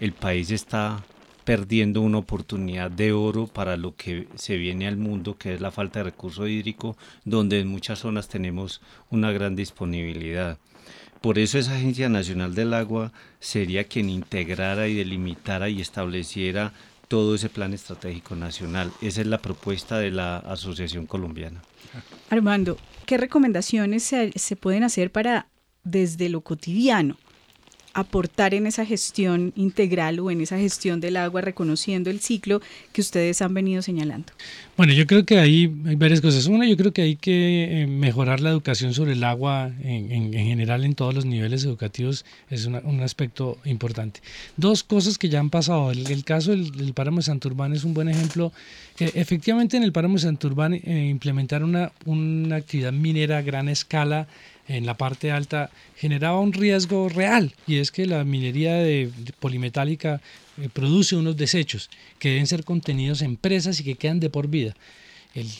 el 0.00 0.12
país 0.12 0.50
está 0.50 1.04
perdiendo 1.44 2.00
una 2.00 2.18
oportunidad 2.18 2.90
de 2.90 3.12
oro 3.12 3.46
para 3.46 3.76
lo 3.76 3.94
que 3.96 4.28
se 4.34 4.56
viene 4.56 4.86
al 4.86 4.96
mundo, 4.96 5.36
que 5.36 5.54
es 5.54 5.60
la 5.60 5.70
falta 5.70 6.00
de 6.00 6.04
recurso 6.04 6.48
hídrico, 6.48 6.96
donde 7.24 7.60
en 7.60 7.68
muchas 7.68 8.00
zonas 8.00 8.28
tenemos 8.28 8.80
una 9.10 9.30
gran 9.32 9.54
disponibilidad. 9.56 10.58
Por 11.20 11.38
eso 11.38 11.58
esa 11.58 11.74
Agencia 11.76 12.08
Nacional 12.08 12.54
del 12.54 12.74
Agua 12.74 13.12
sería 13.40 13.84
quien 13.84 14.10
integrara 14.10 14.88
y 14.88 14.94
delimitara 14.94 15.70
y 15.70 15.80
estableciera 15.80 16.72
todo 17.08 17.34
ese 17.34 17.48
plan 17.48 17.72
estratégico 17.72 18.34
nacional. 18.34 18.92
Esa 19.00 19.22
es 19.22 19.26
la 19.26 19.38
propuesta 19.38 19.98
de 19.98 20.10
la 20.10 20.38
Asociación 20.38 21.06
Colombiana. 21.06 21.62
Armando, 22.30 22.76
¿qué 23.06 23.16
recomendaciones 23.16 24.02
se, 24.02 24.56
pueden 24.56 24.82
hacer 24.82 25.12
para 25.12 25.46
desde 25.84 26.28
lo 26.28 26.40
cotidiano 26.40 27.16
aportar 27.94 28.54
en 28.54 28.66
esa 28.66 28.84
gestión 28.84 29.52
integral 29.56 30.18
o 30.20 30.30
en 30.30 30.40
esa 30.40 30.58
gestión 30.58 31.00
del 31.00 31.16
agua, 31.16 31.40
reconociendo 31.40 32.10
el 32.10 32.20
ciclo 32.20 32.60
que 32.92 33.00
ustedes 33.00 33.40
han 33.40 33.54
venido 33.54 33.82
señalando? 33.82 34.32
Bueno, 34.76 34.92
yo 34.92 35.06
creo 35.06 35.24
que 35.24 35.38
ahí 35.38 35.72
hay 35.86 35.94
varias 35.94 36.20
cosas. 36.20 36.46
Una, 36.46 36.66
yo 36.66 36.76
creo 36.76 36.92
que 36.92 37.02
hay 37.02 37.16
que 37.16 37.82
eh, 37.82 37.86
mejorar 37.86 38.40
la 38.40 38.50
educación 38.50 38.92
sobre 38.92 39.12
el 39.12 39.22
agua 39.22 39.70
en, 39.82 40.32
general 40.32 40.84
en 40.84 40.94
todos 40.94 41.14
los 41.14 41.24
niveles 41.24 41.64
educativos, 41.64 42.24
es 42.50 42.66
un 42.66 43.00
aspecto 43.00 43.58
importante. 43.64 44.20
Dos 44.56 44.82
cosas 44.82 45.16
que 45.16 45.28
ya 45.28 45.38
han 45.38 45.50
pasado. 45.50 45.92
El, 45.92 46.24
caso 46.24 46.50
del, 46.50 46.92
páramo 46.94 47.18
de 47.18 47.22
Santurbán 47.22 47.72
es 47.72 47.84
un 47.84 47.94
buen 47.94 48.08
ejemplo. 48.08 48.52
efectivamente, 48.98 49.76
en 49.76 49.84
el 49.84 49.92
páramo 49.92 50.14
de 50.14 50.22
Santurbán 50.22 50.74
eh, 50.74 51.06
implementar 51.08 51.62
una, 51.62 51.92
una 52.04 52.56
actividad 52.56 52.92
minera 52.92 53.38
a 53.38 53.42
gran 53.42 53.68
escala 53.68 54.26
en 54.68 54.86
la 54.86 54.94
parte 54.94 55.30
alta 55.30 55.70
generaba 55.96 56.40
un 56.40 56.52
riesgo 56.52 57.08
real 57.08 57.54
y 57.66 57.76
es 57.76 57.90
que 57.90 58.06
la 58.06 58.24
minería 58.24 58.74
de, 58.74 59.10
polimetálica 59.40 60.20
eh, 60.60 60.68
produce 60.72 61.16
unos 61.16 61.36
desechos 61.36 61.90
que 62.18 62.30
deben 62.30 62.46
ser 62.46 62.64
contenidos 62.64 63.22
en 63.22 63.36
presas 63.36 63.80
y 63.80 63.84
que 63.84 63.96
quedan 63.96 64.20
de 64.20 64.30
por 64.30 64.48
vida. 64.48 64.74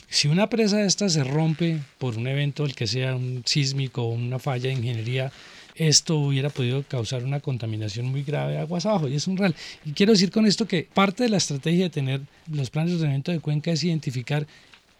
si 0.09 0.27
una 0.27 0.49
presa 0.49 0.77
de 0.77 0.87
estas 0.87 1.13
se 1.13 1.23
rompe 1.23 1.79
por 1.97 2.17
un 2.17 2.27
evento, 2.27 2.65
el 2.65 2.75
que 2.75 2.87
sea 2.87 3.15
un 3.15 3.43
sísmico 3.45 4.03
o 4.03 4.13
una 4.13 4.39
falla 4.39 4.69
de 4.69 4.73
ingeniería, 4.73 5.31
esto 5.75 6.15
hubiera 6.17 6.49
podido 6.49 6.83
causar 6.83 7.25
una 7.25 7.41
contaminación 7.41 8.05
muy 8.05 8.23
grave 8.23 8.53
de 8.53 8.59
aguas 8.59 8.85
abajo 8.85 9.09
y 9.09 9.15
es 9.15 9.27
un 9.27 9.35
real. 9.37 9.53
Y 9.83 9.91
quiero 9.91 10.13
decir 10.13 10.31
con 10.31 10.45
esto 10.45 10.67
que 10.67 10.87
parte 10.93 11.23
de 11.23 11.29
la 11.29 11.37
estrategia 11.37 11.83
de 11.83 11.89
tener 11.89 12.21
los 12.49 12.69
planes 12.69 12.91
de 12.91 12.95
ordenamiento 12.95 13.33
de 13.33 13.41
cuenca 13.41 13.71
es 13.71 13.83
identificar 13.83 14.47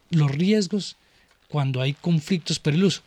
los 0.10 0.30
riesgos 0.32 0.97
cuando 1.47 1.82
hay 1.82 1.93
conflictos 1.93 2.60
por 2.60 2.74
el 2.74 2.84
uso. 2.84 3.01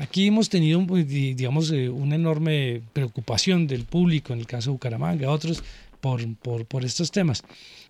Aquí 0.00 0.28
hemos 0.28 0.48
tenido, 0.48 0.82
pues, 0.86 1.06
digamos, 1.06 1.70
eh, 1.72 1.90
una 1.90 2.14
enorme 2.14 2.80
preocupación 2.94 3.66
del 3.66 3.84
público, 3.84 4.32
en 4.32 4.38
el 4.38 4.46
caso 4.46 4.70
de 4.70 4.72
Bucaramanga, 4.72 5.28
otros, 5.28 5.62
por, 6.00 6.26
por, 6.36 6.86
estos 6.86 7.10
temas. 7.10 7.42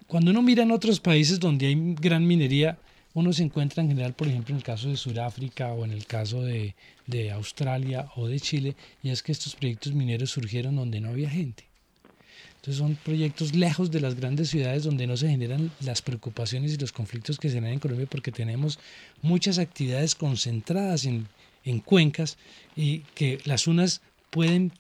Cuando 0.09 0.33
uno 0.33 0.43
mira 0.43 0.65
en 0.65 0.73
otros 0.73 0.99
países 0.99 1.39
donde 1.39 1.69
hay 1.69 1.95
gran 2.01 2.27
minería, 2.27 2.77
uno 3.15 3.33
se 3.33 3.45
encuentra 3.45 3.85
en 3.85 3.91
general, 3.91 4.15
por 4.15 4.27
ejemplo, 4.27 4.53
en 4.53 4.57
el 4.57 4.65
caso 4.65 4.89
de 4.89 4.97
Sudáfrica 4.97 5.73
o 5.73 5.85
en 5.85 5.93
el 5.93 6.05
caso 6.05 6.43
de, 6.43 6.75
de, 7.07 7.31
Australia 7.31 8.11
o 8.17 8.27
de 8.27 8.41
Chile, 8.41 8.75
y 9.05 9.11
es 9.11 9.23
que 9.23 9.31
estos 9.31 9.55
proyectos 9.55 9.93
mineros 9.93 10.31
surgieron 10.31 10.75
donde 10.75 11.01
no 11.01 11.11
había 11.11 11.31
gente. 11.31 11.63
Entonces 12.57 12.77
son 12.77 12.97
proyectos 13.05 13.55
lejos 13.55 13.93
de 13.93 14.01
las 14.01 14.17
grandes 14.17 14.51
ciudades 14.51 14.83
donde 14.83 15.07
no 15.07 15.17
se 15.17 15.29
generan 15.29 15.71
las 15.81 16.03
preocupaciones 16.03 16.75
y 16.75 16.77
los 16.77 16.91
conflictos 16.91 17.39
que 17.39 17.49
se 17.49 17.55
generan 17.55 17.75
en 17.75 17.81
Colombia 17.81 18.09
porque 18.11 18.33
tenemos 18.33 18.81
muchas 19.23 19.61
actividades 19.61 20.17
concentradas 20.17 21.05
en 21.05 21.29
en 21.65 21.81
cuencas 21.81 22.39
y 22.77 23.01
que 23.15 23.41
las 23.45 23.67
unas 23.67 24.01
pueden, 24.31 24.73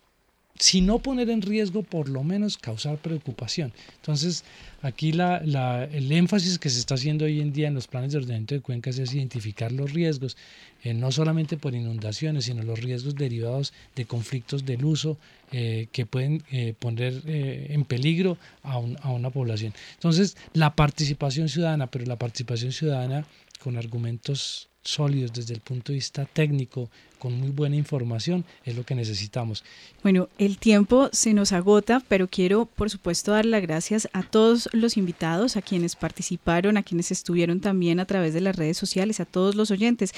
si 0.58 0.80
no 0.80 0.98
poner 0.98 1.30
en 1.30 1.42
riesgo, 1.42 1.82
por 1.82 2.08
lo 2.08 2.22
menos 2.22 2.58
causar 2.58 2.98
preocupación. 2.98 3.72
Entonces, 3.96 4.44
aquí 4.82 5.12
la, 5.12 5.38
el 5.84 6.12
énfasis 6.12 6.58
que 6.58 6.70
se 6.70 6.78
está 6.78 6.94
haciendo 6.94 7.24
hoy 7.24 7.40
en 7.40 7.52
día 7.52 7.68
en 7.68 7.74
los 7.74 7.86
planes 7.88 8.12
de 8.12 8.18
ordenamiento 8.18 8.54
de 8.54 8.60
cuencas 8.60 8.98
es 8.98 9.14
identificar 9.14 9.72
los 9.72 9.92
riesgos, 9.92 10.36
eh, 10.82 10.94
no 10.94 11.12
solamente 11.12 11.56
por 11.56 11.74
inundaciones, 11.74 12.44
sino 12.44 12.62
los 12.62 12.80
riesgos 12.80 13.14
derivados 13.14 13.72
de 13.96 14.04
conflictos 14.04 14.64
del 14.64 14.84
uso 14.84 15.18
eh, 15.52 15.88
que 15.92 16.06
pueden 16.06 16.42
eh, 16.50 16.74
poner 16.78 17.22
en 17.26 17.84
peligro 17.84 18.38
a 18.62 18.78
una 18.78 19.30
población. 19.30 19.74
Entonces, 19.94 20.36
la 20.52 20.74
participación 20.74 21.48
ciudadana, 21.48 21.88
pero 21.88 22.04
la 22.06 22.16
participación 22.16 22.72
ciudadana 22.72 23.26
con 23.62 23.76
argumentos 23.76 24.70
sólidos 24.82 25.32
desde 25.32 25.54
el 25.54 25.60
punto 25.60 25.92
de 25.92 25.96
vista 25.96 26.24
técnico, 26.24 26.90
con 27.18 27.38
muy 27.38 27.50
buena 27.50 27.76
información, 27.76 28.46
es 28.64 28.74
lo 28.74 28.84
que 28.84 28.94
necesitamos. 28.94 29.62
Bueno, 30.02 30.30
el 30.38 30.56
tiempo 30.56 31.10
se 31.12 31.34
nos 31.34 31.52
agota, 31.52 32.02
pero 32.08 32.28
quiero, 32.28 32.64
por 32.64 32.88
supuesto, 32.88 33.32
dar 33.32 33.44
las 33.44 33.60
gracias 33.60 34.08
a 34.14 34.22
todos 34.22 34.70
los 34.72 34.96
invitados, 34.96 35.58
a 35.58 35.62
quienes 35.62 35.96
participaron, 35.96 36.78
a 36.78 36.82
quienes 36.82 37.10
estuvieron 37.10 37.60
también 37.60 38.00
a 38.00 38.06
través 38.06 38.32
de 38.32 38.40
las 38.40 38.56
redes 38.56 38.78
sociales, 38.78 39.20
a 39.20 39.26
todos 39.26 39.54
los 39.54 39.70
oyentes. 39.70 40.12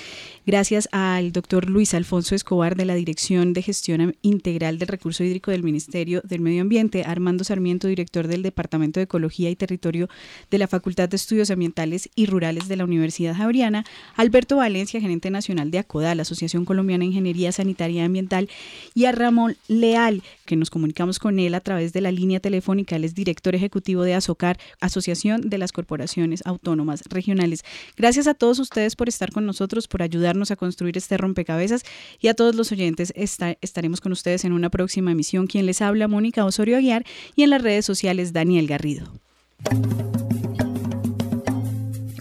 Gracias 0.46 0.88
al 0.92 1.32
doctor 1.32 1.68
Luis 1.68 1.92
Alfonso 1.92 2.36
Escobar 2.36 2.76
de 2.76 2.84
la 2.84 2.94
Dirección 2.94 3.52
de 3.52 3.62
Gestión 3.62 4.16
Integral 4.22 4.78
del 4.78 4.88
Recurso 4.88 5.24
Hídrico 5.24 5.50
del 5.50 5.64
Ministerio 5.64 6.20
del 6.22 6.40
Medio 6.40 6.62
Ambiente, 6.62 7.02
Armando 7.04 7.42
Sarmiento, 7.42 7.88
director 7.88 8.28
del 8.28 8.42
Departamento 8.42 9.00
de 9.00 9.04
Ecología 9.04 9.50
y 9.50 9.56
Territorio 9.56 10.08
de 10.52 10.58
la 10.58 10.68
Facultad 10.68 11.08
de 11.08 11.16
Estudios 11.16 11.50
Ambientales 11.50 12.08
y 12.14 12.26
Rurales 12.26 12.68
de 12.68 12.76
la 12.76 12.84
Universidad 12.84 13.34
Javeriana, 13.34 13.84
Alberto 14.14 14.51
Valencia, 14.56 15.00
gerente 15.00 15.30
nacional 15.30 15.70
de 15.70 15.78
ACODA, 15.78 16.14
la 16.14 16.22
Asociación 16.22 16.64
Colombiana 16.64 17.04
en 17.04 17.10
Ingeniería 17.10 17.52
Sanitaria 17.52 18.02
y 18.02 18.04
Ambiental, 18.04 18.48
y 18.94 19.04
a 19.04 19.12
Ramón 19.12 19.56
Leal, 19.68 20.22
que 20.46 20.56
nos 20.56 20.70
comunicamos 20.70 21.18
con 21.18 21.38
él 21.38 21.54
a 21.54 21.60
través 21.60 21.92
de 21.92 22.00
la 22.00 22.12
línea 22.12 22.40
telefónica. 22.40 22.96
Él 22.96 23.04
es 23.04 23.14
director 23.14 23.54
ejecutivo 23.54 24.02
de 24.02 24.14
ASOCAR, 24.14 24.58
Asociación 24.80 25.48
de 25.48 25.58
las 25.58 25.72
Corporaciones 25.72 26.42
Autónomas 26.44 27.02
Regionales. 27.08 27.64
Gracias 27.96 28.26
a 28.26 28.34
todos 28.34 28.58
ustedes 28.58 28.96
por 28.96 29.08
estar 29.08 29.32
con 29.32 29.46
nosotros, 29.46 29.88
por 29.88 30.02
ayudarnos 30.02 30.50
a 30.50 30.56
construir 30.56 30.96
este 30.96 31.16
rompecabezas 31.16 31.84
y 32.20 32.28
a 32.28 32.34
todos 32.34 32.54
los 32.54 32.72
oyentes 32.72 33.12
estaremos 33.16 34.00
con 34.00 34.12
ustedes 34.12 34.44
en 34.44 34.52
una 34.52 34.70
próxima 34.70 35.12
emisión. 35.12 35.46
Quien 35.46 35.66
les 35.66 35.82
habla, 35.82 36.08
Mónica 36.08 36.44
Osorio 36.44 36.76
Aguiar, 36.76 37.04
y 37.36 37.42
en 37.42 37.50
las 37.50 37.62
redes 37.62 37.84
sociales, 37.84 38.32
Daniel 38.32 38.66
Garrido. 38.66 39.12